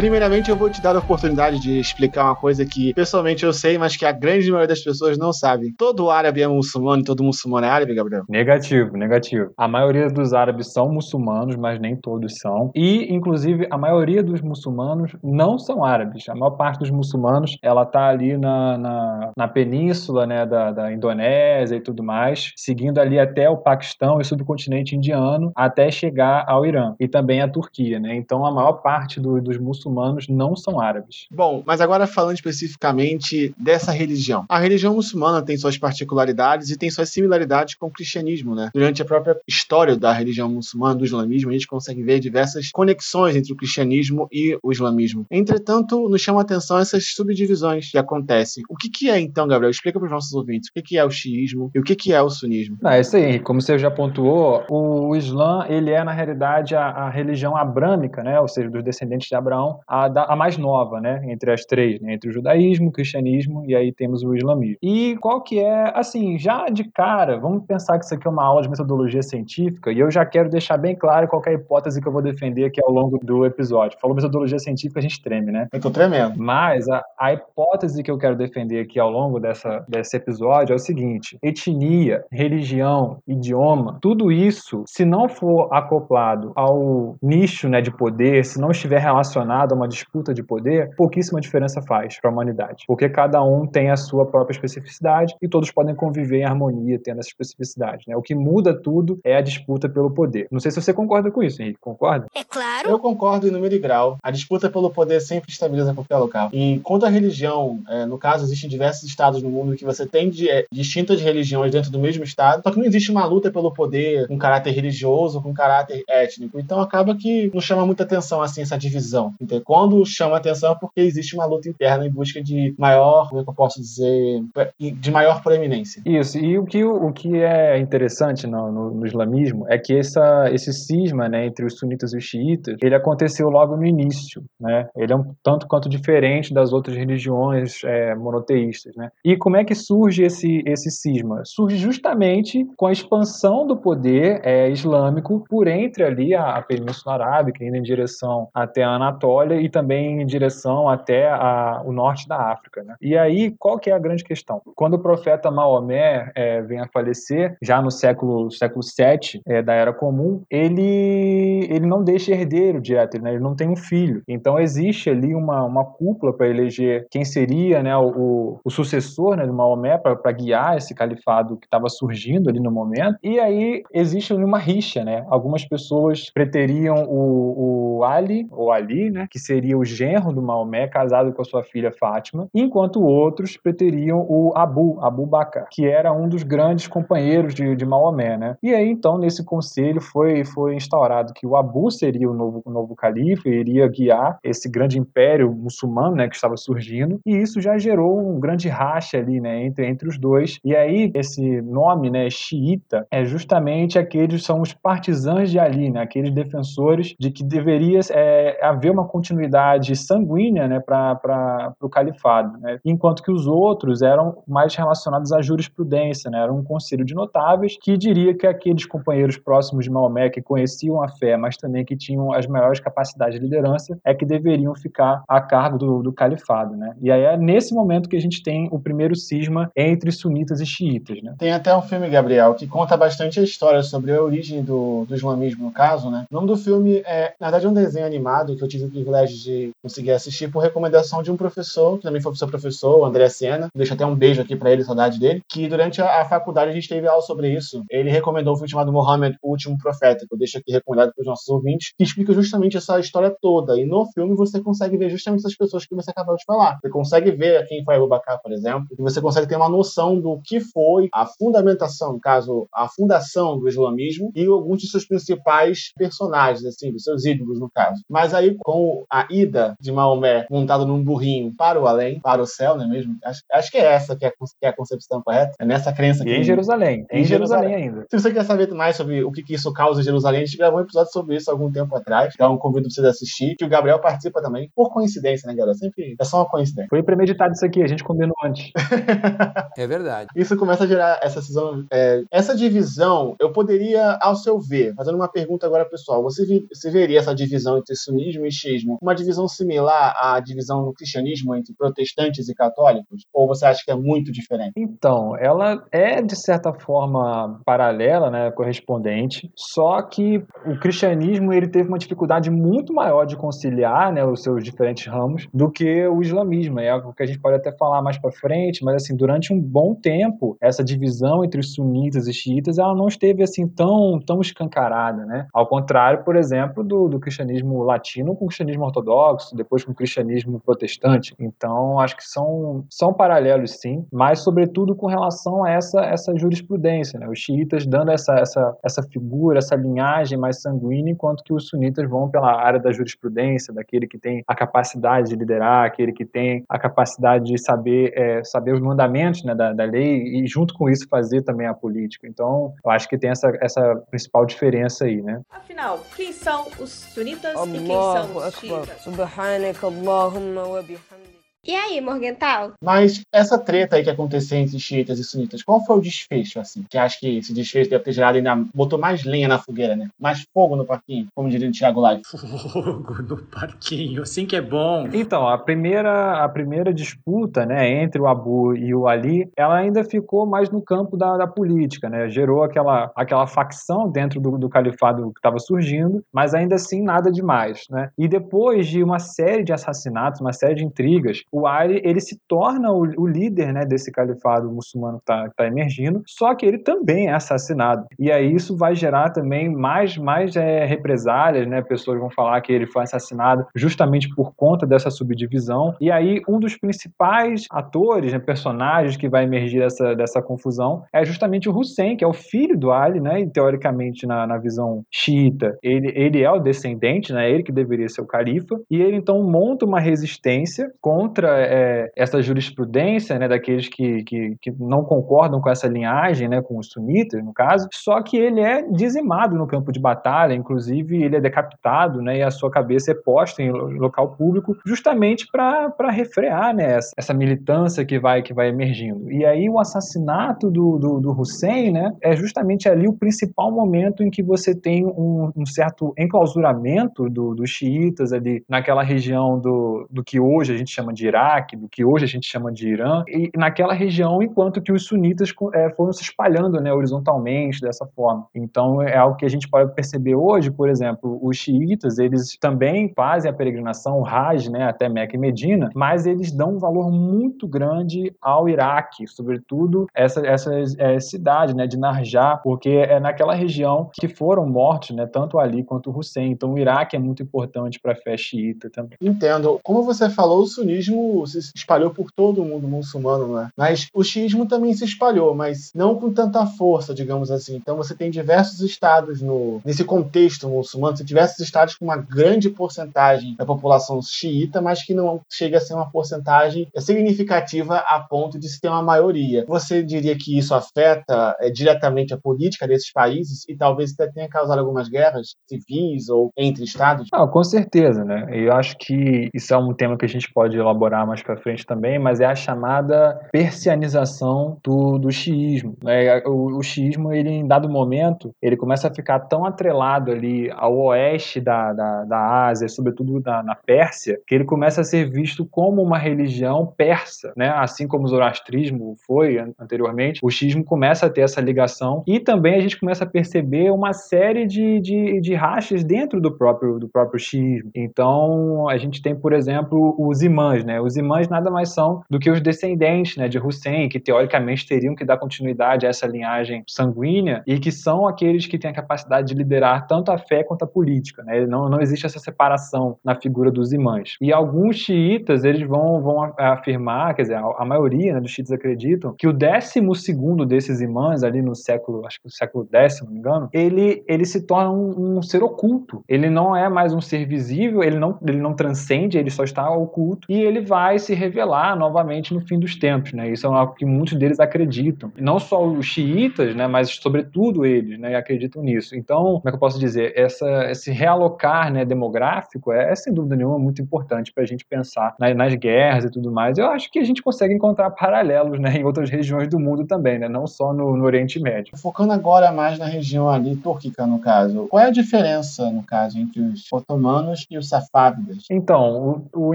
Primeiramente, 0.00 0.48
eu 0.48 0.56
vou 0.56 0.70
te 0.70 0.80
dar 0.80 0.96
a 0.96 0.98
oportunidade 0.98 1.60
de 1.60 1.78
explicar 1.78 2.24
uma 2.24 2.34
coisa 2.34 2.64
que 2.64 2.94
pessoalmente 2.94 3.44
eu 3.44 3.52
sei, 3.52 3.76
mas 3.76 3.98
que 3.98 4.06
a 4.06 4.12
grande 4.12 4.50
maioria 4.50 4.68
das 4.68 4.82
pessoas 4.82 5.18
não 5.18 5.30
sabe. 5.30 5.74
Todo 5.76 6.08
árabe 6.08 6.40
é 6.40 6.48
muçulmano 6.48 7.02
e 7.02 7.04
todo 7.04 7.22
muçulmano 7.22 7.66
é 7.66 7.68
árabe, 7.68 7.94
Gabriel? 7.94 8.24
Negativo, 8.26 8.96
negativo. 8.96 9.52
A 9.58 9.68
maioria 9.68 10.08
dos 10.08 10.32
árabes 10.32 10.72
são 10.72 10.90
muçulmanos, 10.90 11.54
mas 11.56 11.78
nem 11.78 11.94
todos 11.94 12.38
são. 12.38 12.70
E, 12.74 13.14
inclusive, 13.14 13.66
a 13.70 13.76
maioria 13.76 14.22
dos 14.22 14.40
muçulmanos 14.40 15.14
não 15.22 15.58
são 15.58 15.84
árabes. 15.84 16.26
A 16.30 16.34
maior 16.34 16.52
parte 16.52 16.78
dos 16.78 16.90
muçulmanos, 16.90 17.58
ela 17.62 17.84
tá 17.84 18.08
ali 18.08 18.38
na, 18.38 18.78
na, 18.78 19.32
na 19.36 19.48
península, 19.48 20.26
né, 20.26 20.46
da, 20.46 20.72
da 20.72 20.90
Indonésia 20.90 21.76
e 21.76 21.80
tudo 21.80 22.02
mais, 22.02 22.54
seguindo 22.56 22.98
ali 23.00 23.18
até 23.18 23.50
o 23.50 23.58
Paquistão 23.58 24.18
e 24.18 24.24
subcontinente 24.24 24.96
indiano, 24.96 25.52
até 25.54 25.90
chegar 25.90 26.46
ao 26.48 26.64
Irã 26.64 26.94
e 26.98 27.06
também 27.06 27.42
a 27.42 27.48
Turquia, 27.48 28.00
né? 28.00 28.16
Então, 28.16 28.46
a 28.46 28.50
maior 28.50 28.80
parte 28.80 29.20
do, 29.20 29.42
dos 29.42 29.58
muçulmanos 29.58 29.89
muçulmanos 29.90 30.28
não 30.28 30.56
são 30.56 30.80
árabes. 30.80 31.26
Bom, 31.30 31.62
mas 31.66 31.80
agora 31.80 32.06
falando 32.06 32.36
especificamente 32.36 33.54
dessa 33.58 33.92
religião. 33.92 34.44
A 34.48 34.58
religião 34.58 34.94
muçulmana 34.94 35.42
tem 35.42 35.56
suas 35.56 35.76
particularidades 35.76 36.70
e 36.70 36.78
tem 36.78 36.90
suas 36.90 37.10
similaridades 37.10 37.74
com 37.74 37.86
o 37.86 37.90
cristianismo, 37.90 38.54
né? 38.54 38.70
Durante 38.72 39.02
a 39.02 39.04
própria 39.04 39.36
história 39.46 39.96
da 39.96 40.12
religião 40.12 40.48
muçulmana, 40.48 40.94
do 40.94 41.04
islamismo, 41.04 41.50
a 41.50 41.52
gente 41.52 41.66
consegue 41.66 42.02
ver 42.02 42.20
diversas 42.20 42.70
conexões 42.70 43.36
entre 43.36 43.52
o 43.52 43.56
cristianismo 43.56 44.28
e 44.32 44.58
o 44.62 44.72
islamismo. 44.72 45.26
Entretanto, 45.30 46.08
nos 46.08 46.20
chama 46.20 46.40
a 46.40 46.42
atenção 46.42 46.78
essas 46.78 47.12
subdivisões 47.12 47.90
que 47.90 47.98
acontecem. 47.98 48.62
O 48.68 48.76
que, 48.76 48.88
que 48.88 49.10
é 49.10 49.18
então, 49.20 49.46
Gabriel? 49.46 49.70
Explica 49.70 49.98
para 49.98 50.06
os 50.06 50.12
nossos 50.12 50.32
ouvintes 50.32 50.68
o 50.70 50.72
que, 50.72 50.82
que 50.82 50.98
é 50.98 51.04
o 51.04 51.10
xiismo 51.10 51.70
e 51.74 51.78
o 51.78 51.82
que, 51.82 51.94
que 51.94 52.12
é 52.12 52.22
o 52.22 52.30
sunismo. 52.30 52.76
Não, 52.80 52.90
é 52.90 53.00
isso 53.00 53.16
aí, 53.16 53.38
como 53.40 53.60
você 53.60 53.78
já 53.78 53.90
pontuou, 53.90 54.64
o 54.68 55.14
Islã 55.16 55.66
ele 55.68 55.90
é 55.90 56.02
na 56.04 56.12
realidade 56.12 56.74
a, 56.74 56.86
a 56.86 57.10
religião 57.10 57.56
abrâmica, 57.56 58.22
né? 58.22 58.40
Ou 58.40 58.48
seja, 58.48 58.70
dos 58.70 58.84
descendentes 58.84 59.28
de 59.28 59.34
Abraão, 59.34 59.79
a, 59.86 60.08
da, 60.08 60.24
a 60.24 60.36
mais 60.36 60.56
nova, 60.56 61.00
né, 61.00 61.22
entre 61.28 61.52
as 61.52 61.64
três, 61.64 62.00
né, 62.00 62.14
entre 62.14 62.30
o 62.30 62.32
judaísmo, 62.32 62.88
o 62.88 62.92
cristianismo 62.92 63.64
e 63.66 63.74
aí 63.74 63.92
temos 63.92 64.22
o 64.22 64.34
islamismo. 64.34 64.78
E 64.82 65.16
qual 65.20 65.42
que 65.42 65.58
é, 65.58 65.92
assim, 65.94 66.38
já 66.38 66.66
de 66.68 66.84
cara, 66.84 67.38
vamos 67.38 67.64
pensar 67.64 67.98
que 67.98 68.04
isso 68.04 68.14
aqui 68.14 68.26
é 68.26 68.30
uma 68.30 68.44
aula 68.44 68.62
de 68.62 68.68
metodologia 68.68 69.22
científica 69.22 69.92
e 69.92 69.98
eu 69.98 70.10
já 70.10 70.24
quero 70.24 70.48
deixar 70.48 70.76
bem 70.76 70.94
claro 70.94 71.28
qual 71.28 71.42
é 71.46 71.50
a 71.50 71.54
hipótese 71.54 72.00
que 72.00 72.08
eu 72.08 72.12
vou 72.12 72.22
defender 72.22 72.64
aqui 72.64 72.80
ao 72.84 72.92
longo 72.92 73.18
do 73.18 73.44
episódio. 73.44 73.98
Falou 74.00 74.16
metodologia 74.16 74.58
científica, 74.58 74.98
a 74.98 75.02
gente 75.02 75.22
treme, 75.22 75.50
né? 75.52 75.68
Eu 75.72 75.80
tô 75.80 75.90
tremendo. 75.90 76.34
Mas 76.38 76.88
a, 76.88 77.02
a 77.18 77.32
hipótese 77.32 78.02
que 78.02 78.10
eu 78.10 78.18
quero 78.18 78.36
defender 78.36 78.80
aqui 78.80 78.98
ao 78.98 79.10
longo 79.10 79.38
dessa, 79.38 79.84
desse 79.88 80.16
episódio 80.16 80.72
é 80.72 80.76
o 80.76 80.78
seguinte: 80.78 81.38
etnia, 81.42 82.24
religião, 82.30 83.18
idioma, 83.26 83.98
tudo 84.00 84.30
isso, 84.30 84.84
se 84.86 85.04
não 85.04 85.28
for 85.28 85.72
acoplado 85.72 86.52
ao 86.54 87.16
nicho 87.22 87.68
né, 87.68 87.80
de 87.80 87.90
poder, 87.90 88.44
se 88.44 88.60
não 88.60 88.70
estiver 88.70 89.00
relacionado 89.00 89.69
uma 89.74 89.88
disputa 89.88 90.32
de 90.32 90.42
poder, 90.42 90.94
pouquíssima 90.96 91.40
diferença 91.40 91.82
faz 91.82 92.20
para 92.20 92.30
a 92.30 92.32
humanidade, 92.32 92.84
porque 92.86 93.08
cada 93.08 93.42
um 93.42 93.66
tem 93.66 93.90
a 93.90 93.96
sua 93.96 94.26
própria 94.26 94.54
especificidade 94.54 95.34
e 95.40 95.48
todos 95.48 95.70
podem 95.70 95.94
conviver 95.94 96.38
em 96.38 96.44
harmonia 96.44 96.98
tendo 96.98 97.20
essa 97.20 97.28
especificidade. 97.28 98.04
Né? 98.06 98.16
O 98.16 98.22
que 98.22 98.34
muda 98.34 98.74
tudo 98.74 99.18
é 99.24 99.36
a 99.36 99.40
disputa 99.40 99.88
pelo 99.88 100.10
poder. 100.10 100.48
Não 100.50 100.60
sei 100.60 100.70
se 100.70 100.80
você 100.80 100.92
concorda 100.92 101.30
com 101.30 101.42
isso, 101.42 101.62
Henrique. 101.62 101.78
Concorda? 101.80 102.26
É 102.34 102.44
claro. 102.44 102.88
Eu 102.88 102.98
concordo 102.98 103.46
em 103.46 103.50
número 103.50 103.74
e 103.74 103.78
grau. 103.78 104.18
A 104.22 104.30
disputa 104.30 104.68
pelo 104.70 104.90
poder 104.90 105.20
sempre 105.20 105.50
estabiliza 105.50 105.94
qualquer 105.94 106.16
local. 106.16 106.50
E 106.52 106.80
quanto 106.82 107.06
à 107.06 107.08
religião, 107.08 107.80
é, 107.88 108.04
no 108.06 108.18
caso, 108.18 108.44
existem 108.44 108.68
diversos 108.68 109.04
estados 109.04 109.42
no 109.42 109.50
mundo 109.50 109.76
que 109.76 109.84
você 109.84 110.06
tem 110.06 110.30
de, 110.30 110.48
é, 110.48 110.64
distintas 110.70 111.20
religiões 111.20 111.72
dentro 111.72 111.90
do 111.90 111.98
mesmo 111.98 112.24
estado, 112.24 112.62
só 112.62 112.70
que 112.70 112.78
não 112.78 112.86
existe 112.86 113.10
uma 113.10 113.24
luta 113.24 113.50
pelo 113.50 113.72
poder 113.72 114.26
com 114.28 114.38
caráter 114.38 114.70
religioso, 114.70 115.40
com 115.42 115.52
caráter 115.52 116.02
étnico. 116.08 116.58
Então 116.58 116.80
acaba 116.80 117.14
que 117.14 117.50
não 117.52 117.60
chama 117.60 117.86
muita 117.86 118.02
atenção 118.02 118.42
assim 118.42 118.62
essa 118.62 118.78
divisão. 118.78 119.34
Entendeu? 119.40 119.59
Quando 119.64 120.04
chama 120.04 120.36
atenção 120.36 120.72
é 120.72 120.74
porque 120.74 121.00
existe 121.00 121.34
uma 121.34 121.46
luta 121.46 121.68
interna 121.68 122.06
em 122.06 122.10
busca 122.10 122.42
de 122.42 122.74
maior, 122.78 123.28
como 123.28 123.40
é 123.40 123.44
que 123.44 123.50
eu 123.50 123.54
posso 123.54 123.80
dizer, 123.80 124.42
de 124.78 125.10
maior 125.10 125.42
proeminência. 125.42 126.02
Isso, 126.04 126.38
e 126.38 126.58
o 126.58 126.64
que, 126.64 126.84
o 126.84 127.12
que 127.12 127.36
é 127.42 127.78
interessante 127.78 128.46
no, 128.46 128.70
no, 128.70 128.90
no 128.90 129.06
islamismo 129.06 129.66
é 129.68 129.78
que 129.78 129.96
essa, 129.96 130.50
esse 130.52 130.72
cisma 130.72 131.28
né, 131.28 131.46
entre 131.46 131.64
os 131.64 131.78
sunitas 131.78 132.12
e 132.12 132.18
os 132.18 132.24
xiitas, 132.24 132.76
ele 132.82 132.94
aconteceu 132.94 133.48
logo 133.48 133.76
no 133.76 133.84
início, 133.84 134.42
né? 134.60 134.88
Ele 134.96 135.12
é 135.12 135.16
um 135.16 135.34
tanto 135.42 135.66
quanto 135.66 135.88
diferente 135.88 136.52
das 136.52 136.72
outras 136.72 136.96
religiões 136.96 137.82
é, 137.84 138.14
monoteístas, 138.14 138.94
né? 138.96 139.10
E 139.24 139.36
como 139.36 139.56
é 139.56 139.64
que 139.64 139.74
surge 139.74 140.22
esse, 140.22 140.62
esse 140.66 140.90
cisma? 140.90 141.42
Surge 141.44 141.76
justamente 141.76 142.66
com 142.76 142.86
a 142.86 142.92
expansão 142.92 143.66
do 143.66 143.76
poder 143.76 144.40
é, 144.44 144.68
islâmico 144.70 145.44
por 145.48 145.66
entre 145.66 146.04
ali 146.04 146.34
a, 146.34 146.56
a 146.56 146.62
Península 146.62 147.14
Arábica, 147.14 147.64
indo 147.64 147.76
em 147.76 147.82
direção 147.82 148.48
até 148.54 148.82
a 148.82 148.90
Anatólia, 148.90 149.49
e 149.54 149.68
também 149.68 150.22
em 150.22 150.26
direção 150.26 150.88
até 150.88 151.28
a, 151.30 151.82
o 151.84 151.92
norte 151.92 152.28
da 152.28 152.36
África. 152.52 152.82
Né? 152.82 152.94
E 153.00 153.16
aí, 153.16 153.54
qual 153.58 153.78
que 153.78 153.90
é 153.90 153.92
a 153.92 153.98
grande 153.98 154.24
questão? 154.24 154.60
Quando 154.74 154.94
o 154.94 154.98
profeta 154.98 155.50
Maomé 155.50 156.30
é, 156.34 156.62
vem 156.62 156.80
a 156.80 156.88
falecer, 156.88 157.56
já 157.62 157.80
no 157.80 157.90
século, 157.90 158.50
século 158.50 158.82
7 158.82 159.42
é, 159.46 159.62
da 159.62 159.74
Era 159.74 159.92
Comum, 159.92 160.42
ele, 160.50 161.66
ele 161.70 161.86
não 161.86 162.02
deixa 162.02 162.32
herdeiro 162.32 162.80
direto, 162.80 163.20
né? 163.20 163.32
ele 163.32 163.42
não 163.42 163.54
tem 163.54 163.68
um 163.68 163.76
filho. 163.76 164.22
Então 164.28 164.58
existe 164.58 165.10
ali 165.10 165.34
uma, 165.34 165.64
uma 165.64 165.84
cúpula 165.84 166.32
para 166.32 166.48
eleger 166.48 167.06
quem 167.10 167.24
seria 167.24 167.82
né, 167.82 167.96
o, 167.96 168.60
o 168.64 168.70
sucessor 168.70 169.36
né, 169.36 169.44
de 169.44 169.52
Maomé 169.52 169.98
para 169.98 170.32
guiar 170.32 170.76
esse 170.76 170.94
califado 170.94 171.56
que 171.56 171.66
estava 171.66 171.88
surgindo 171.88 172.48
ali 172.48 172.60
no 172.60 172.70
momento. 172.70 173.18
E 173.22 173.38
aí 173.38 173.82
existe 173.92 174.32
uma 174.32 174.58
rixa, 174.58 175.04
né? 175.04 175.24
Algumas 175.28 175.64
pessoas 175.64 176.30
preteriam 176.30 177.04
o, 177.04 177.98
o 177.98 178.04
Ali, 178.04 178.46
ou 178.50 178.72
Ali, 178.72 179.10
né? 179.10 179.26
Que 179.30 179.38
seria 179.40 179.76
o 179.76 179.84
genro 179.84 180.32
do 180.32 180.42
Maomé, 180.42 180.86
casado 180.86 181.32
com 181.32 181.42
a 181.42 181.44
sua 181.44 181.62
filha 181.62 181.92
Fátima, 181.92 182.48
enquanto 182.54 183.02
outros 183.02 183.56
preteriam 183.56 184.24
o 184.28 184.52
Abu, 184.56 184.98
Abu 185.00 185.26
Bakr, 185.26 185.66
que 185.70 185.86
era 185.86 186.12
um 186.12 186.28
dos 186.28 186.42
grandes 186.42 186.86
companheiros 186.86 187.54
de, 187.54 187.74
de 187.74 187.86
Maomé, 187.86 188.36
né? 188.36 188.56
E 188.62 188.74
aí, 188.74 188.88
então, 188.88 189.18
nesse 189.18 189.44
conselho 189.44 190.00
foi, 190.00 190.44
foi 190.44 190.74
instaurado 190.74 191.32
que 191.34 191.46
o 191.46 191.56
Abu 191.56 191.90
seria 191.90 192.30
o 192.30 192.34
novo, 192.34 192.62
o 192.64 192.70
novo 192.70 192.94
califa 192.94 193.48
iria 193.48 193.88
guiar 193.88 194.38
esse 194.42 194.68
grande 194.68 194.98
império 194.98 195.52
muçulmano, 195.52 196.16
né, 196.16 196.28
que 196.28 196.34
estava 196.34 196.56
surgindo, 196.56 197.20
e 197.24 197.36
isso 197.36 197.60
já 197.60 197.78
gerou 197.78 198.18
um 198.18 198.38
grande 198.38 198.68
racha 198.68 199.18
ali, 199.18 199.40
né, 199.40 199.64
entre, 199.64 199.86
entre 199.86 200.08
os 200.08 200.18
dois. 200.18 200.58
E 200.64 200.74
aí, 200.74 201.10
esse 201.14 201.60
nome, 201.62 202.10
né, 202.10 202.28
xiita, 202.30 203.06
é 203.10 203.24
justamente 203.24 203.98
aqueles 203.98 204.44
são 204.44 204.60
os 204.60 204.72
partisãs 204.72 205.50
de 205.50 205.58
Ali, 205.58 205.90
né, 205.90 206.02
aqueles 206.02 206.32
defensores 206.32 207.14
de 207.18 207.30
que 207.30 207.44
deveria 207.44 208.00
é, 208.10 208.58
haver 208.62 208.90
uma 208.90 209.06
continuidade 209.06 209.29
continuidade 209.30 209.94
sanguínea 209.94 210.66
né, 210.66 210.80
para 210.80 211.72
o 211.80 211.88
califado, 211.88 212.58
né? 212.58 212.78
enquanto 212.84 213.22
que 213.22 213.30
os 213.30 213.46
outros 213.46 214.02
eram 214.02 214.42
mais 214.46 214.74
relacionados 214.74 215.32
à 215.32 215.40
jurisprudência, 215.40 216.30
né? 216.30 216.42
era 216.42 216.52
um 216.52 216.64
conselho 216.64 217.04
de 217.04 217.14
notáveis 217.14 217.76
que 217.80 217.96
diria 217.96 218.34
que 218.34 218.46
aqueles 218.46 218.84
companheiros 218.86 219.38
próximos 219.38 219.84
de 219.84 219.90
Maomé 219.90 220.28
que 220.28 220.42
conheciam 220.42 221.02
a 221.02 221.08
fé, 221.08 221.36
mas 221.36 221.56
também 221.56 221.84
que 221.84 221.96
tinham 221.96 222.32
as 222.32 222.46
maiores 222.46 222.80
capacidades 222.80 223.38
de 223.38 223.44
liderança, 223.44 223.98
é 224.04 224.12
que 224.12 224.26
deveriam 224.26 224.74
ficar 224.74 225.22
a 225.28 225.40
cargo 225.40 225.78
do, 225.78 226.02
do 226.02 226.12
califado. 226.12 226.76
Né? 226.76 226.94
E 227.00 227.10
aí 227.10 227.22
é 227.22 227.36
nesse 227.36 227.72
momento 227.72 228.08
que 228.08 228.16
a 228.16 228.20
gente 228.20 228.42
tem 228.42 228.68
o 228.72 228.80
primeiro 228.80 229.14
cisma 229.14 229.70
entre 229.76 230.10
sunitas 230.10 230.60
e 230.60 230.66
xiitas. 230.66 231.22
Né? 231.22 231.34
Tem 231.38 231.52
até 231.52 231.76
um 231.76 231.82
filme, 231.82 232.08
Gabriel, 232.08 232.54
que 232.54 232.66
conta 232.66 232.96
bastante 232.96 233.38
a 233.38 233.42
história 233.42 233.82
sobre 233.82 234.12
a 234.12 234.22
origem 234.22 234.62
do, 234.62 235.04
do 235.06 235.14
islamismo, 235.14 235.66
no 235.66 235.72
caso. 235.72 236.10
Né? 236.10 236.24
O 236.30 236.34
nome 236.34 236.48
do 236.48 236.56
filme 236.56 237.02
é, 237.06 237.34
na 237.38 237.46
verdade, 237.46 237.66
é 237.66 237.68
um 237.68 237.74
desenho 237.74 238.06
animado 238.06 238.56
que 238.56 238.64
eu 238.64 238.68
tive 238.68 238.86
privilégio 239.10 239.36
de 239.36 239.70
conseguir 239.82 240.12
assistir 240.12 240.50
por 240.50 240.60
recomendação 240.60 241.22
de 241.22 241.30
um 241.30 241.36
professor, 241.36 241.96
que 241.96 242.04
também 242.04 242.20
foi 242.20 242.34
seu 242.36 242.48
professor, 242.48 243.00
o 243.00 243.04
André 243.04 243.28
Sena. 243.28 243.68
Deixa 243.74 243.94
até 243.94 244.06
um 244.06 244.14
beijo 244.14 244.40
aqui 244.40 244.54
para 244.54 244.70
ele, 244.70 244.84
saudade 244.84 245.18
dele. 245.18 245.42
Que 245.48 245.68
durante 245.68 246.00
a, 246.00 246.20
a, 246.20 246.24
faculdade 246.24 246.70
a 246.70 246.74
gente 246.74 246.88
teve 246.88 247.06
aula 247.08 247.22
sobre 247.22 247.52
isso. 247.52 247.82
Ele 247.90 248.10
recomendou 248.10 248.54
um 248.54 248.56
filme 248.56 248.70
chamado 248.70 248.92
Mohammed, 248.92 249.36
o 249.42 249.50
Último 249.50 249.76
Profeta, 249.76 250.24
que 250.26 250.32
eu 250.32 250.38
deixo 250.38 250.58
aqui 250.58 250.72
recomendado 250.72 251.12
para 251.12 251.20
os 251.20 251.26
nossos 251.26 251.48
ouvintes, 251.48 251.92
que 251.96 252.04
explica 252.04 252.32
justamente 252.32 252.76
essa 252.76 252.98
história 253.00 253.34
toda. 253.42 253.78
E 253.78 253.84
no 253.84 254.06
filme 254.12 254.34
você 254.34 254.60
consegue 254.60 254.96
ver 254.96 255.10
justamente 255.10 255.40
essas 255.40 255.56
pessoas 255.56 255.84
que 255.84 255.94
você 255.94 256.10
acabou 256.10 256.36
de 256.36 256.44
falar. 256.44 256.78
Você 256.80 256.88
consegue 256.88 257.30
ver 257.32 257.66
quem 257.66 257.84
foi 257.84 257.96
Abubakar, 257.96 258.40
por 258.40 258.52
exemplo, 258.52 258.86
e 258.96 259.02
você 259.02 259.20
consegue 259.20 259.48
ter 259.48 259.56
uma 259.56 259.68
noção 259.68 260.20
do 260.20 260.40
que 260.44 260.60
foi 260.60 261.08
a 261.12 261.26
fundamentação, 261.26 262.12
no 262.12 262.20
caso, 262.20 262.68
a 262.72 262.88
fundação 262.88 263.58
do 263.58 263.68
islamismo 263.68 264.30
e 264.34 264.46
alguns 264.46 264.80
de 264.80 264.88
seus 264.88 265.04
principais 265.04 265.92
personagens, 265.96 266.64
assim, 266.64 266.92
dos 266.92 267.02
seus 267.02 267.24
ídolos, 267.24 267.58
no 267.58 267.70
caso. 267.70 268.02
Mas 268.08 268.32
aí, 268.34 268.56
com 268.60 268.99
a 269.10 269.26
ida 269.30 269.74
de 269.80 269.92
Maomé 269.92 270.46
montado 270.50 270.86
num 270.86 271.02
burrinho 271.02 271.54
para 271.56 271.80
o 271.80 271.86
além, 271.86 272.20
para 272.20 272.42
o 272.42 272.46
céu, 272.46 272.76
não 272.76 272.84
é 272.84 272.88
mesmo? 272.88 273.16
Acho, 273.24 273.42
acho 273.52 273.70
que 273.70 273.78
é 273.78 273.92
essa 273.92 274.16
que 274.16 274.24
é, 274.24 274.30
que 274.30 274.66
é, 274.66 274.68
a 274.68 274.72
concepção 274.72 275.22
correta. 275.22 275.52
É 275.58 275.64
nessa 275.64 275.92
crença 275.92 276.24
que. 276.24 276.30
E 276.30 276.36
em 276.36 276.44
Jerusalém. 276.44 277.06
Em, 277.10 277.20
em 277.20 277.24
Jerusalém, 277.24 277.70
Jerusalém, 277.70 277.74
ainda. 277.74 278.06
Se 278.10 278.18
você 278.18 278.32
quer 278.32 278.44
saber 278.44 278.70
mais 278.72 278.96
sobre 278.96 279.22
o 279.24 279.30
que, 279.30 279.42
que 279.42 279.54
isso 279.54 279.72
causa 279.72 280.00
em 280.00 280.04
Jerusalém, 280.04 280.42
a 280.42 280.44
gente 280.44 280.56
gravou 280.56 280.78
um 280.78 280.82
episódio 280.82 281.12
sobre 281.12 281.36
isso 281.36 281.50
algum 281.50 281.70
tempo 281.70 281.94
atrás. 281.96 282.32
Então, 282.34 282.56
convido 282.56 282.90
vocês 282.90 283.06
a 283.06 283.10
assistir. 283.10 283.56
Que 283.56 283.64
o 283.64 283.68
Gabriel 283.68 284.00
participa 284.00 284.40
também. 284.40 284.70
Por 284.74 284.92
coincidência, 284.92 285.46
né, 285.46 285.54
galera? 285.54 285.74
Sempre 285.74 286.16
é 286.18 286.24
só 286.24 286.38
uma 286.38 286.48
coincidência. 286.48 286.88
Foi 286.88 287.02
premeditado 287.02 287.52
isso 287.52 287.64
aqui, 287.64 287.82
a 287.82 287.86
gente 287.86 288.04
combinou 288.04 288.34
antes. 288.44 288.70
é 289.76 289.86
verdade. 289.86 290.30
Isso 290.34 290.56
começa 290.56 290.84
a 290.84 290.86
gerar 290.86 291.20
essa 291.22 291.42
cisão. 291.42 291.84
É, 291.92 292.22
essa 292.30 292.54
divisão, 292.54 293.36
eu 293.40 293.52
poderia, 293.52 294.18
ao 294.20 294.36
seu 294.36 294.58
ver, 294.60 294.94
fazendo 294.94 295.16
uma 295.16 295.28
pergunta 295.28 295.66
agora 295.66 295.84
pessoal, 295.84 296.22
você, 296.22 296.44
vi, 296.44 296.66
você 296.72 296.90
veria 296.90 297.18
essa 297.18 297.34
divisão 297.34 297.78
entre 297.78 297.94
sunismo 297.94 298.46
e 298.46 298.52
xismo 298.52 298.89
uma 299.00 299.14
divisão 299.14 299.46
similar 299.48 300.14
à 300.20 300.40
divisão 300.40 300.84
no 300.84 300.92
cristianismo 300.92 301.54
entre 301.54 301.74
protestantes 301.74 302.48
e 302.48 302.54
católicos? 302.54 303.24
Ou 303.32 303.46
você 303.46 303.66
acha 303.66 303.82
que 303.84 303.90
é 303.90 303.94
muito 303.94 304.32
diferente? 304.32 304.72
Então, 304.76 305.36
ela 305.36 305.84
é 305.90 306.22
de 306.22 306.36
certa 306.36 306.72
forma 306.72 307.60
paralela, 307.64 308.30
né, 308.30 308.50
correspondente, 308.50 309.50
só 309.56 310.02
que 310.02 310.44
o 310.66 310.78
cristianismo 310.78 311.52
ele 311.52 311.68
teve 311.68 311.88
uma 311.88 311.98
dificuldade 311.98 312.50
muito 312.50 312.92
maior 312.92 313.24
de 313.24 313.36
conciliar, 313.36 314.12
né, 314.12 314.24
os 314.24 314.42
seus 314.42 314.62
diferentes 314.62 315.06
ramos 315.06 315.48
do 315.52 315.70
que 315.70 316.06
o 316.06 316.20
islamismo. 316.22 316.80
É 316.80 316.90
algo 316.90 317.12
que 317.12 317.22
a 317.22 317.26
gente 317.26 317.40
pode 317.40 317.56
até 317.56 317.72
falar 317.72 318.02
mais 318.02 318.18
para 318.18 318.32
frente, 318.32 318.84
mas 318.84 318.96
assim, 318.96 319.16
durante 319.16 319.52
um 319.52 319.60
bom 319.60 319.94
tempo, 319.94 320.56
essa 320.60 320.84
divisão 320.84 321.44
entre 321.44 321.60
os 321.60 321.74
sunitas 321.74 322.26
e 322.26 322.32
xiitas, 322.32 322.78
ela 322.78 322.94
não 322.94 323.08
esteve 323.08 323.42
assim 323.42 323.66
tão 323.68 324.18
tão 324.20 324.40
escancarada, 324.40 325.24
né? 325.24 325.46
Ao 325.52 325.66
contrário, 325.66 326.24
por 326.24 326.36
exemplo, 326.36 326.84
do, 326.84 327.08
do 327.08 327.20
cristianismo 327.20 327.82
latino 327.82 328.34
com 328.36 328.44
o 328.44 328.48
cristianismo 328.48 328.79
ortodoxo, 328.84 329.54
depois 329.54 329.84
com 329.84 329.92
o 329.92 329.94
cristianismo 329.94 330.60
protestante. 330.60 331.34
Então, 331.38 331.98
acho 332.00 332.16
que 332.16 332.24
são, 332.24 332.84
são 332.90 333.12
paralelos, 333.12 333.72
sim, 333.72 334.06
mas, 334.12 334.40
sobretudo, 334.40 334.94
com 334.94 335.06
relação 335.06 335.64
a 335.64 335.70
essa, 335.70 336.00
essa 336.02 336.36
jurisprudência, 336.36 337.18
né? 337.18 337.28
Os 337.28 337.38
xiitas 337.38 337.86
dando 337.86 338.10
essa, 338.10 338.34
essa, 338.34 338.76
essa 338.82 339.02
figura, 339.02 339.58
essa 339.58 339.76
linhagem 339.76 340.38
mais 340.38 340.60
sanguínea, 340.60 341.12
enquanto 341.12 341.42
que 341.42 341.52
os 341.52 341.68
sunitas 341.68 342.08
vão 342.08 342.28
pela 342.30 342.52
área 342.52 342.78
da 342.78 342.92
jurisprudência, 342.92 343.72
daquele 343.72 344.06
que 344.06 344.18
tem 344.18 344.42
a 344.46 344.54
capacidade 344.54 345.30
de 345.30 345.36
liderar, 345.36 345.84
aquele 345.84 346.12
que 346.12 346.24
tem 346.24 346.64
a 346.68 346.78
capacidade 346.78 347.44
de 347.44 347.58
saber, 347.58 348.12
é, 348.16 348.42
saber 348.44 348.74
os 348.74 348.80
mandamentos 348.80 349.44
né, 349.44 349.54
da, 349.54 349.72
da 349.72 349.84
lei 349.84 350.22
e, 350.22 350.46
junto 350.46 350.74
com 350.74 350.88
isso, 350.88 351.08
fazer 351.08 351.42
também 351.42 351.66
a 351.66 351.74
política. 351.74 352.26
Então, 352.26 352.74
eu 352.84 352.90
acho 352.90 353.08
que 353.08 353.18
tem 353.18 353.30
essa, 353.30 353.50
essa 353.60 353.96
principal 354.10 354.44
diferença 354.46 355.04
aí, 355.04 355.22
né? 355.22 355.40
Afinal, 355.50 356.00
quem 356.16 356.32
são 356.32 356.66
os 356.78 356.90
sunitas 356.90 357.56
Allah 357.56 357.76
e 357.76 357.78
quem 357.78 357.86
são 357.86 358.36
os 358.36 358.54
xiitas? 358.54 358.69
أكبر. 358.72 358.94
سبحانك 359.04 359.84
اللهم 359.84 360.56
وبحمدك. 360.58 361.19
E 361.66 361.74
aí, 361.74 362.00
Morgental? 362.00 362.72
Mas 362.82 363.20
essa 363.30 363.58
treta 363.58 363.96
aí 363.96 364.02
que 364.02 364.08
aconteceu 364.08 364.56
entre 364.56 364.78
xiitas 364.78 365.18
e 365.18 365.24
sunitas, 365.24 365.62
qual 365.62 365.84
foi 365.84 365.98
o 365.98 366.00
desfecho, 366.00 366.58
assim? 366.58 366.84
Que 366.88 366.96
acho 366.96 367.20
que 367.20 367.36
esse 367.36 367.52
desfecho 367.52 367.90
deve 367.90 368.02
ter 368.02 368.12
gerado 368.12 368.38
ainda. 368.38 368.64
botou 368.74 368.98
mais 368.98 369.24
lenha 369.24 369.46
na 369.46 369.58
fogueira, 369.58 369.94
né? 369.94 370.08
Mais 370.18 370.46
fogo 370.54 370.74
no 370.74 370.86
parquinho, 370.86 371.28
como 371.34 371.50
diria 371.50 371.68
o 371.68 371.72
Thiago 371.72 372.00
Live. 372.00 372.22
Fogo 372.24 373.22
no 373.22 373.36
parquinho, 373.36 374.22
assim 374.22 374.46
que 374.46 374.56
é 374.56 374.62
bom. 374.62 375.06
Então, 375.12 375.46
a 375.46 375.58
primeira, 375.58 376.42
a 376.42 376.48
primeira 376.48 376.94
disputa, 376.94 377.66
né, 377.66 378.02
entre 378.02 378.20
o 378.22 378.26
Abu 378.26 378.74
e 378.74 378.94
o 378.94 379.06
Ali, 379.06 379.50
ela 379.54 379.76
ainda 379.76 380.02
ficou 380.02 380.46
mais 380.46 380.70
no 380.70 380.80
campo 380.80 381.14
da, 381.14 381.36
da 381.36 381.46
política, 381.46 382.08
né? 382.08 382.30
Gerou 382.30 382.62
aquela, 382.62 383.12
aquela 383.14 383.46
facção 383.46 384.10
dentro 384.10 384.40
do, 384.40 384.56
do 384.56 384.68
califado 384.70 385.30
que 385.32 385.38
estava 385.38 385.58
surgindo, 385.58 386.24
mas 386.32 386.54
ainda 386.54 386.76
assim 386.76 387.02
nada 387.02 387.30
demais, 387.30 387.84
né? 387.90 388.10
E 388.16 388.26
depois 388.26 388.86
de 388.86 389.02
uma 389.02 389.18
série 389.18 389.62
de 389.62 389.74
assassinatos, 389.74 390.40
uma 390.40 390.54
série 390.54 390.76
de 390.76 390.84
intrigas, 390.84 391.42
o 391.52 391.66
Ali 391.66 392.00
ele 392.04 392.20
se 392.20 392.38
torna 392.48 392.90
o, 392.92 393.02
o 393.16 393.26
líder 393.26 393.72
né, 393.72 393.84
desse 393.84 394.10
califado 394.12 394.70
muçulmano 394.70 395.18
que 395.18 395.22
está 395.22 395.50
tá 395.56 395.66
emergindo, 395.66 396.22
só 396.26 396.54
que 396.54 396.64
ele 396.64 396.78
também 396.78 397.28
é 397.28 397.32
assassinado. 397.32 398.06
E 398.18 398.30
aí 398.30 398.52
isso 398.52 398.76
vai 398.76 398.94
gerar 398.94 399.30
também 399.30 399.68
mais, 399.68 400.16
mais 400.16 400.56
é, 400.56 400.84
represálias, 400.84 401.66
né? 401.66 401.82
Pessoas 401.82 402.18
vão 402.18 402.30
falar 402.30 402.60
que 402.60 402.72
ele 402.72 402.86
foi 402.86 403.02
assassinado 403.02 403.66
justamente 403.74 404.28
por 404.34 404.54
conta 404.54 404.86
dessa 404.86 405.10
subdivisão. 405.10 405.94
E 406.00 406.10
aí 406.10 406.40
um 406.48 406.58
dos 406.58 406.76
principais 406.76 407.66
atores, 407.70 408.32
né, 408.32 408.38
personagens 408.38 409.16
que 409.16 409.28
vai 409.28 409.44
emergir 409.44 409.80
dessa, 409.80 410.14
dessa 410.14 410.42
confusão 410.42 411.02
é 411.12 411.24
justamente 411.24 411.68
o 411.68 411.76
Hussein, 411.76 412.16
que 412.16 412.24
é 412.24 412.26
o 412.26 412.32
filho 412.32 412.78
do 412.78 412.92
Ali, 412.92 413.20
né? 413.20 413.40
E 413.40 413.50
teoricamente 413.50 414.26
na, 414.26 414.46
na 414.46 414.58
visão 414.58 415.02
xiita, 415.10 415.76
ele, 415.82 416.12
ele 416.14 416.42
é 416.42 416.50
o 416.50 416.58
descendente, 416.58 417.32
né? 417.32 417.50
Ele 417.50 417.62
que 417.62 417.72
deveria 417.72 418.08
ser 418.08 418.20
o 418.20 418.26
califa. 418.26 418.80
E 418.90 419.00
ele 419.00 419.16
então 419.16 419.42
monta 419.42 419.84
uma 419.84 420.00
resistência 420.00 420.90
contra 421.00 421.39
contra 421.40 421.60
é, 421.60 422.12
essa 422.14 422.42
jurisprudência, 422.42 423.38
né, 423.38 423.48
daqueles 423.48 423.88
que, 423.88 424.22
que, 424.24 424.56
que, 424.60 424.70
não 424.78 425.02
concordam 425.02 425.60
com 425.60 425.70
essa 425.70 425.88
linhagem, 425.88 426.48
né, 426.48 426.60
com 426.60 426.78
os 426.78 426.88
sunitas, 426.88 427.42
no 427.42 427.52
caso, 427.52 427.88
só 427.92 428.22
que 428.22 428.36
ele 428.36 428.60
é 428.60 428.82
dizimado 428.82 429.56
no 429.56 429.66
campo 429.66 429.90
de 429.90 429.98
batalha, 429.98 430.52
inclusive 430.52 431.22
ele 431.22 431.36
é 431.36 431.40
decapitado, 431.40 432.20
né, 432.20 432.38
e 432.38 432.42
a 432.42 432.50
sua 432.50 432.70
cabeça 432.70 433.12
é 433.12 433.14
posta 433.14 433.62
em 433.62 433.70
local 433.70 434.36
público, 434.36 434.76
justamente 434.84 435.46
para 435.50 436.10
refrear, 436.10 436.74
né, 436.74 436.96
essa, 436.96 437.12
essa, 437.16 437.34
militância 437.40 438.04
que 438.04 438.18
vai, 438.18 438.42
que 438.42 438.52
vai 438.52 438.68
emergindo. 438.68 439.30
E 439.30 439.46
aí 439.46 439.68
o 439.68 439.78
assassinato 439.78 440.70
do, 440.70 440.98
do, 440.98 441.20
do 441.20 441.40
Hussein, 441.40 441.92
né, 441.92 442.12
é 442.22 442.36
justamente 442.36 442.88
ali 442.88 443.08
o 443.08 443.14
principal 443.14 443.72
momento 443.72 444.22
em 444.22 444.30
que 444.30 444.42
você 444.42 444.74
tem 444.74 445.06
um, 445.06 445.50
um 445.56 445.64
certo 445.64 446.12
enclausuramento 446.18 447.30
do, 447.30 447.54
dos 447.54 447.70
xiitas 447.70 448.32
ali 448.32 448.62
naquela 448.68 449.02
região 449.02 449.58
do, 449.58 450.06
do 450.10 450.22
que 450.22 450.38
hoje 450.38 450.74
a 450.74 450.76
gente 450.76 450.90
chama 450.90 451.12
de 451.12 451.29
Iraque, 451.30 451.76
do 451.76 451.88
que 451.88 452.04
hoje 452.04 452.24
a 452.24 452.28
gente 452.28 452.46
chama 452.46 452.72
de 452.72 452.88
Irã, 452.88 453.24
e 453.28 453.50
naquela 453.56 453.94
região, 453.94 454.42
enquanto 454.42 454.80
que 454.82 454.92
os 454.92 455.06
sunitas 455.06 455.52
é, 455.74 455.90
foram 455.90 456.12
se 456.12 456.22
espalhando 456.22 456.80
né, 456.80 456.92
horizontalmente 456.92 457.80
dessa 457.80 458.06
forma. 458.06 458.46
Então 458.54 459.02
é 459.02 459.16
algo 459.16 459.36
que 459.36 459.46
a 459.46 459.50
gente 459.50 459.68
pode 459.68 459.94
perceber 459.94 460.34
hoje, 460.34 460.70
por 460.70 460.88
exemplo, 460.88 461.38
os 461.42 461.56
xiitas, 461.56 462.18
eles 462.18 462.56
também 462.60 463.12
fazem 463.14 463.50
a 463.50 463.54
peregrinação, 463.54 464.20
o 464.20 464.26
Hajj, 464.26 464.70
né, 464.70 464.84
até 464.84 465.08
Meca 465.08 465.36
e 465.36 465.38
Medina, 465.38 465.90
mas 465.94 466.26
eles 466.26 466.52
dão 466.52 466.74
um 466.74 466.78
valor 466.78 467.10
muito 467.10 467.66
grande 467.66 468.34
ao 468.40 468.68
Iraque, 468.68 469.26
sobretudo 469.26 470.06
essa, 470.14 470.46
essa 470.46 470.72
é, 470.98 471.18
cidade 471.20 471.74
né, 471.74 471.86
de 471.86 471.98
Narjá, 471.98 472.56
porque 472.56 472.88
é 472.88 473.20
naquela 473.20 473.54
região 473.54 474.10
que 474.12 474.28
foram 474.28 474.66
mortos 474.66 475.10
né, 475.10 475.26
tanto 475.26 475.58
Ali 475.58 475.84
quanto 475.84 476.16
Hussein. 476.16 476.50
Então 476.50 476.72
o 476.72 476.78
Iraque 476.78 477.16
é 477.16 477.18
muito 477.18 477.42
importante 477.42 478.00
para 478.00 478.12
a 478.12 478.16
fé 478.16 478.36
xiita 478.36 478.90
também. 478.90 479.16
Entendo. 479.20 479.80
Como 479.82 480.02
você 480.02 480.28
falou, 480.28 480.60
o 480.60 480.66
sunismo 480.66 481.19
se 481.46 481.72
espalhou 481.74 482.10
por 482.10 482.30
todo 482.30 482.62
o 482.62 482.64
mundo 482.64 482.86
muçulmano, 482.86 483.54
né? 483.54 483.68
Mas 483.76 484.08
o 484.14 484.22
xiismo 484.22 484.66
também 484.66 484.92
se 484.94 485.04
espalhou, 485.04 485.54
mas 485.54 485.90
não 485.94 486.14
com 486.14 486.32
tanta 486.32 486.64
força, 486.66 487.14
digamos 487.14 487.50
assim. 487.50 487.76
Então 487.76 487.96
você 487.96 488.14
tem 488.14 488.30
diversos 488.30 488.80
estados 488.80 489.40
no, 489.40 489.80
nesse 489.84 490.04
contexto 490.04 490.68
muçulmano, 490.68 491.16
você 491.16 491.24
diversos 491.24 491.60
estados 491.60 491.94
com 491.94 492.04
uma 492.04 492.16
grande 492.16 492.70
porcentagem 492.70 493.54
da 493.56 493.64
população 493.64 494.20
xiita, 494.22 494.80
mas 494.80 495.02
que 495.04 495.14
não 495.14 495.40
chega 495.50 495.78
a 495.78 495.80
ser 495.80 495.94
uma 495.94 496.10
porcentagem 496.10 496.88
significativa 496.98 497.98
a 497.98 498.20
ponto 498.20 498.58
de 498.58 498.68
se 498.68 498.80
ter 498.80 498.88
uma 498.88 499.02
maioria. 499.02 499.64
Você 499.66 500.02
diria 500.02 500.36
que 500.36 500.56
isso 500.58 500.74
afeta 500.74 501.56
é, 501.60 501.70
diretamente 501.70 502.34
a 502.34 502.38
política 502.38 502.86
desses 502.86 503.12
países 503.12 503.64
e 503.68 503.76
talvez 503.76 504.12
até 504.12 504.30
tenha 504.30 504.48
causado 504.48 504.78
algumas 504.78 505.08
guerras 505.08 505.54
civis 505.68 506.28
ou 506.28 506.50
entre 506.56 506.84
estados? 506.84 507.28
Ah, 507.32 507.46
com 507.46 507.62
certeza, 507.64 508.24
né? 508.24 508.46
Eu 508.52 508.72
acho 508.72 508.96
que 508.98 509.48
isso 509.54 509.72
é 509.72 509.76
um 509.76 509.94
tema 509.94 510.16
que 510.16 510.24
a 510.24 510.28
gente 510.28 510.52
pode 510.52 510.76
elaborar 510.76 511.09
mais 511.26 511.42
para 511.42 511.56
frente 511.56 511.84
também, 511.84 512.18
mas 512.18 512.40
é 512.40 512.46
a 512.46 512.54
chamada 512.54 513.40
persianização 513.52 514.78
do, 514.82 515.18
do 515.18 515.30
xiismo. 515.30 515.96
Né? 516.02 516.42
O, 516.46 516.78
o 516.78 516.82
xiismo, 516.82 517.32
ele 517.32 517.50
em 517.50 517.66
dado 517.66 517.88
momento, 517.88 518.54
ele 518.62 518.76
começa 518.76 519.08
a 519.08 519.14
ficar 519.14 519.40
tão 519.40 519.64
atrelado 519.64 520.30
ali 520.30 520.70
ao 520.70 520.96
oeste 520.96 521.60
da, 521.60 521.92
da, 521.92 522.24
da 522.24 522.66
Ásia, 522.66 522.88
sobretudo 522.88 523.40
na, 523.40 523.74
Pérsia, 523.74 524.38
que 524.46 524.54
ele 524.54 524.64
começa 524.64 525.00
a 525.00 525.04
ser 525.04 525.30
visto 525.30 525.64
como 525.64 526.02
uma 526.02 526.18
religião 526.18 526.86
persa, 526.86 527.52
né? 527.56 527.68
Assim 527.68 528.06
como 528.06 528.24
o 528.24 528.28
zoroastrismo 528.28 529.16
foi 529.26 529.58
anteriormente, 529.78 530.40
o 530.42 530.50
xiismo 530.50 530.84
começa 530.84 531.26
a 531.26 531.30
ter 531.30 531.42
essa 531.42 531.60
ligação 531.60 532.22
e 532.26 532.38
também 532.38 532.74
a 532.74 532.80
gente 532.80 532.98
começa 532.98 533.24
a 533.24 533.26
perceber 533.26 533.90
uma 533.90 534.12
série 534.12 534.66
de, 534.66 535.00
de, 535.00 535.40
de 535.40 535.54
rachas 535.54 536.04
dentro 536.04 536.40
do 536.40 536.56
próprio, 536.56 536.98
do 536.98 537.08
próprio 537.08 537.40
xiismo. 537.40 537.90
Então, 537.94 538.88
a 538.88 538.96
gente 538.96 539.22
tem, 539.22 539.34
por 539.34 539.52
exemplo, 539.52 540.14
os 540.18 540.42
imãs, 540.42 540.84
né? 540.84 540.99
Os 541.00 541.16
imãs 541.16 541.48
nada 541.48 541.70
mais 541.70 541.92
são 541.92 542.22
do 542.30 542.38
que 542.38 542.50
os 542.50 542.60
descendentes 542.60 543.36
né, 543.36 543.48
de 543.48 543.58
Hussein, 543.58 544.08
que 544.08 544.20
teoricamente 544.20 544.86
teriam 544.86 545.14
que 545.14 545.24
dar 545.24 545.38
continuidade 545.38 546.06
a 546.06 546.10
essa 546.10 546.26
linhagem 546.26 546.84
sanguínea 546.86 547.62
e 547.66 547.78
que 547.78 547.90
são 547.90 548.26
aqueles 548.26 548.66
que 548.66 548.78
têm 548.78 548.90
a 548.90 548.94
capacidade 548.94 549.48
de 549.48 549.54
liderar 549.54 550.06
tanto 550.06 550.30
a 550.30 550.38
fé 550.38 550.62
quanto 550.62 550.84
a 550.84 550.86
política, 550.86 551.42
né? 551.42 551.66
Não, 551.66 551.88
não 551.88 552.00
existe 552.00 552.26
essa 552.26 552.38
separação 552.38 553.16
na 553.24 553.34
figura 553.34 553.70
dos 553.70 553.92
imãs. 553.92 554.36
E 554.40 554.52
alguns 554.52 554.96
xiitas, 554.96 555.64
eles 555.64 555.86
vão, 555.86 556.20
vão 556.22 556.52
afirmar, 556.58 557.34
quer 557.34 557.42
dizer, 557.42 557.56
a, 557.56 557.64
a 557.78 557.84
maioria 557.84 558.34
né, 558.34 558.40
dos 558.40 558.50
xiitas 558.50 558.72
acreditam, 558.72 559.34
que 559.36 559.46
o 559.46 559.52
décimo 559.52 560.14
segundo 560.14 560.64
desses 560.66 561.00
imãs, 561.00 561.42
ali 561.42 561.62
no 561.62 561.74
século, 561.74 562.26
acho 562.26 562.38
que 562.38 562.46
no 562.46 562.50
século 562.50 562.88
X, 562.92 563.16
se 563.16 563.24
não 563.24 563.32
me 563.32 563.38
engano, 563.38 563.68
ele, 563.72 564.22
ele 564.26 564.44
se 564.44 564.66
torna 564.66 564.90
um, 564.90 565.38
um, 565.38 565.42
ser 565.42 565.62
oculto. 565.62 566.22
Ele 566.28 566.48
não 566.48 566.76
é 566.76 566.88
mais 566.88 567.12
um 567.12 567.20
ser 567.20 567.46
visível, 567.46 568.02
ele 568.02 568.18
não, 568.18 568.38
ele 568.46 568.58
não 568.58 568.74
transcende, 568.74 569.38
ele 569.38 569.50
só 569.50 569.64
está 569.64 569.90
oculto 569.90 570.46
e 570.50 570.60
ele 570.60 570.80
vai 570.90 571.20
se 571.20 571.34
revelar 571.34 571.94
novamente 571.94 572.52
no 572.52 572.60
fim 572.60 572.76
dos 572.76 572.96
tempos, 572.96 573.32
né? 573.32 573.48
Isso 573.48 573.64
é 573.64 573.70
algo 573.70 573.94
que 573.94 574.04
muitos 574.04 574.36
deles 574.36 574.58
acreditam. 574.58 575.30
E 575.36 575.40
não 575.40 575.60
só 575.60 575.86
os 575.86 576.04
xiitas, 576.04 576.74
né, 576.74 576.88
mas 576.88 577.10
sobretudo 577.10 577.86
eles, 577.86 578.18
né, 578.18 578.34
acreditam 578.34 578.82
nisso. 578.82 579.14
Então, 579.14 579.60
como 579.60 579.62
é 579.66 579.70
que 579.70 579.76
eu 579.76 579.78
posso 579.78 580.00
dizer, 580.00 580.32
essa, 580.36 580.90
esse 580.90 581.12
realocar, 581.12 581.92
né, 581.92 582.04
demográfico 582.04 582.90
é, 582.90 583.12
é 583.12 583.14
sem 583.14 583.32
dúvida 583.32 583.54
nenhuma 583.54 583.78
muito 583.78 584.02
importante 584.02 584.52
para 584.52 584.64
a 584.64 584.66
gente 584.66 584.84
pensar 584.84 585.36
nas, 585.38 585.56
nas 585.56 585.74
guerras 585.76 586.24
e 586.24 586.30
tudo 586.30 586.50
mais. 586.50 586.76
Eu 586.76 586.86
acho 586.86 587.08
que 587.08 587.20
a 587.20 587.24
gente 587.24 587.40
consegue 587.40 587.72
encontrar 587.72 588.10
paralelos, 588.10 588.80
né, 588.80 588.96
em 588.98 589.04
outras 589.04 589.30
regiões 589.30 589.68
do 589.68 589.78
mundo 589.78 590.04
também, 590.04 590.40
né, 590.40 590.48
não 590.48 590.66
só 590.66 590.92
no, 590.92 591.16
no 591.16 591.24
Oriente 591.24 591.60
Médio. 591.60 591.96
Focando 591.96 592.32
agora 592.32 592.72
mais 592.72 592.98
na 592.98 593.06
região 593.06 593.48
ali 593.48 593.76
túrquica, 593.76 594.26
no 594.26 594.40
caso, 594.40 594.88
qual 594.88 595.04
é 595.04 595.06
a 595.06 595.10
diferença, 595.10 595.88
no 595.92 596.02
caso, 596.02 596.36
entre 596.36 596.60
os 596.60 596.92
otomanos 596.92 597.64
e 597.70 597.78
os 597.78 597.88
safávidas? 597.88 598.64
Então, 598.68 599.46
o, 599.54 599.68
o 599.68 599.74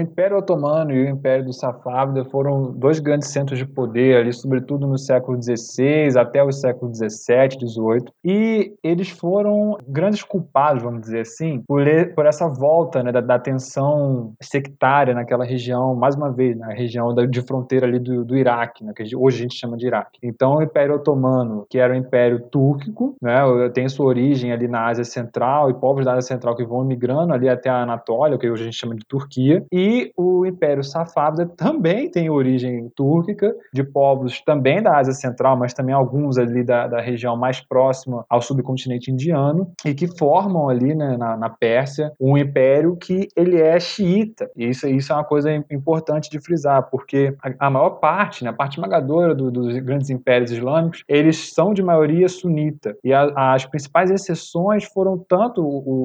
Império 0.00 0.36
Otomano 0.36 0.92
e 0.96 1.04
o 1.04 1.08
Império 1.08 1.44
dos 1.44 1.58
Safávidas 1.58 2.26
foram 2.30 2.72
dois 2.72 2.98
grandes 2.98 3.28
centros 3.28 3.58
de 3.58 3.66
poder 3.66 4.16
ali, 4.16 4.32
sobretudo 4.32 4.86
no 4.86 4.98
século 4.98 5.40
XVI 5.42 6.18
até 6.18 6.42
o 6.42 6.52
século 6.52 6.92
XVII, 6.94 7.68
XVIII, 7.68 8.12
e 8.24 8.74
eles 8.82 9.10
foram 9.10 9.78
grandes 9.86 10.22
culpados, 10.22 10.82
vamos 10.82 11.02
dizer 11.02 11.20
assim, 11.20 11.62
por, 11.66 11.84
por 12.14 12.26
essa 12.26 12.48
volta 12.48 13.02
né, 13.02 13.12
da, 13.12 13.20
da 13.20 13.38
tensão 13.38 14.32
sectária 14.42 15.14
naquela 15.14 15.44
região, 15.44 15.94
mais 15.94 16.14
uma 16.14 16.30
vez, 16.30 16.56
na 16.56 16.68
região 16.68 17.14
da, 17.14 17.26
de 17.26 17.42
fronteira 17.42 17.86
ali 17.86 17.98
do, 17.98 18.24
do 18.24 18.36
Iraque, 18.36 18.84
né, 18.84 18.92
que 18.94 19.16
hoje 19.16 19.38
a 19.38 19.42
gente 19.42 19.56
chama 19.56 19.76
de 19.76 19.86
Iraque. 19.86 20.18
Então, 20.22 20.56
o 20.56 20.62
Império 20.62 20.94
Otomano, 20.94 21.66
que 21.68 21.78
era 21.78 21.92
o 21.92 21.96
Império 21.96 22.40
Túrquico, 22.40 23.14
né, 23.20 23.40
tem 23.74 23.88
sua 23.88 24.06
origem 24.06 24.52
ali 24.52 24.68
na 24.68 24.86
Ásia 24.86 25.04
Central 25.04 25.70
e 25.70 25.74
povos 25.74 26.04
da 26.04 26.12
Ásia 26.12 26.22
Central 26.22 26.56
que 26.56 26.64
vão 26.64 26.84
migrando 26.84 27.32
ali 27.32 27.48
até 27.48 27.68
a 27.68 27.82
Anatólia, 27.82 28.38
que 28.38 28.48
hoje 28.48 28.62
a 28.62 28.64
gente 28.64 28.76
chama 28.76 28.94
de 28.94 29.04
Turquia, 29.06 29.64
e 29.72 30.12
o 30.16 30.46
Império 30.46 30.82
Safávida 30.86 31.46
também 31.46 32.10
tem 32.10 32.30
origem 32.30 32.90
túrquica, 32.94 33.54
de 33.72 33.84
povos 33.84 34.40
também 34.40 34.82
da 34.82 34.96
Ásia 34.96 35.12
Central, 35.12 35.56
mas 35.56 35.74
também 35.74 35.94
alguns 35.94 36.38
ali 36.38 36.64
da, 36.64 36.86
da 36.86 37.00
região 37.00 37.36
mais 37.36 37.60
próxima 37.60 38.24
ao 38.28 38.40
subcontinente 38.40 39.10
indiano, 39.10 39.70
e 39.84 39.94
que 39.94 40.06
formam 40.06 40.68
ali 40.68 40.94
né, 40.94 41.16
na, 41.16 41.36
na 41.36 41.50
Pérsia 41.50 42.12
um 42.20 42.36
império 42.36 42.96
que 42.96 43.28
ele 43.36 43.60
é 43.60 43.78
xiita. 43.78 44.50
E 44.56 44.68
isso, 44.68 44.86
isso 44.86 45.12
é 45.12 45.16
uma 45.16 45.24
coisa 45.24 45.52
importante 45.70 46.30
de 46.30 46.40
frisar, 46.40 46.88
porque 46.90 47.34
a, 47.42 47.66
a 47.66 47.70
maior 47.70 47.90
parte, 47.90 48.44
né, 48.44 48.50
a 48.50 48.52
parte 48.52 48.74
esmagadora 48.74 49.34
do, 49.34 49.50
dos 49.50 49.76
grandes 49.78 50.10
impérios 50.10 50.50
islâmicos, 50.50 51.04
eles 51.08 51.52
são 51.52 51.74
de 51.74 51.82
maioria 51.82 52.28
sunita. 52.28 52.96
E 53.02 53.12
a, 53.12 53.54
as 53.54 53.64
principais 53.66 54.10
exceções 54.10 54.84
foram 54.84 55.18
tanto 55.18 55.62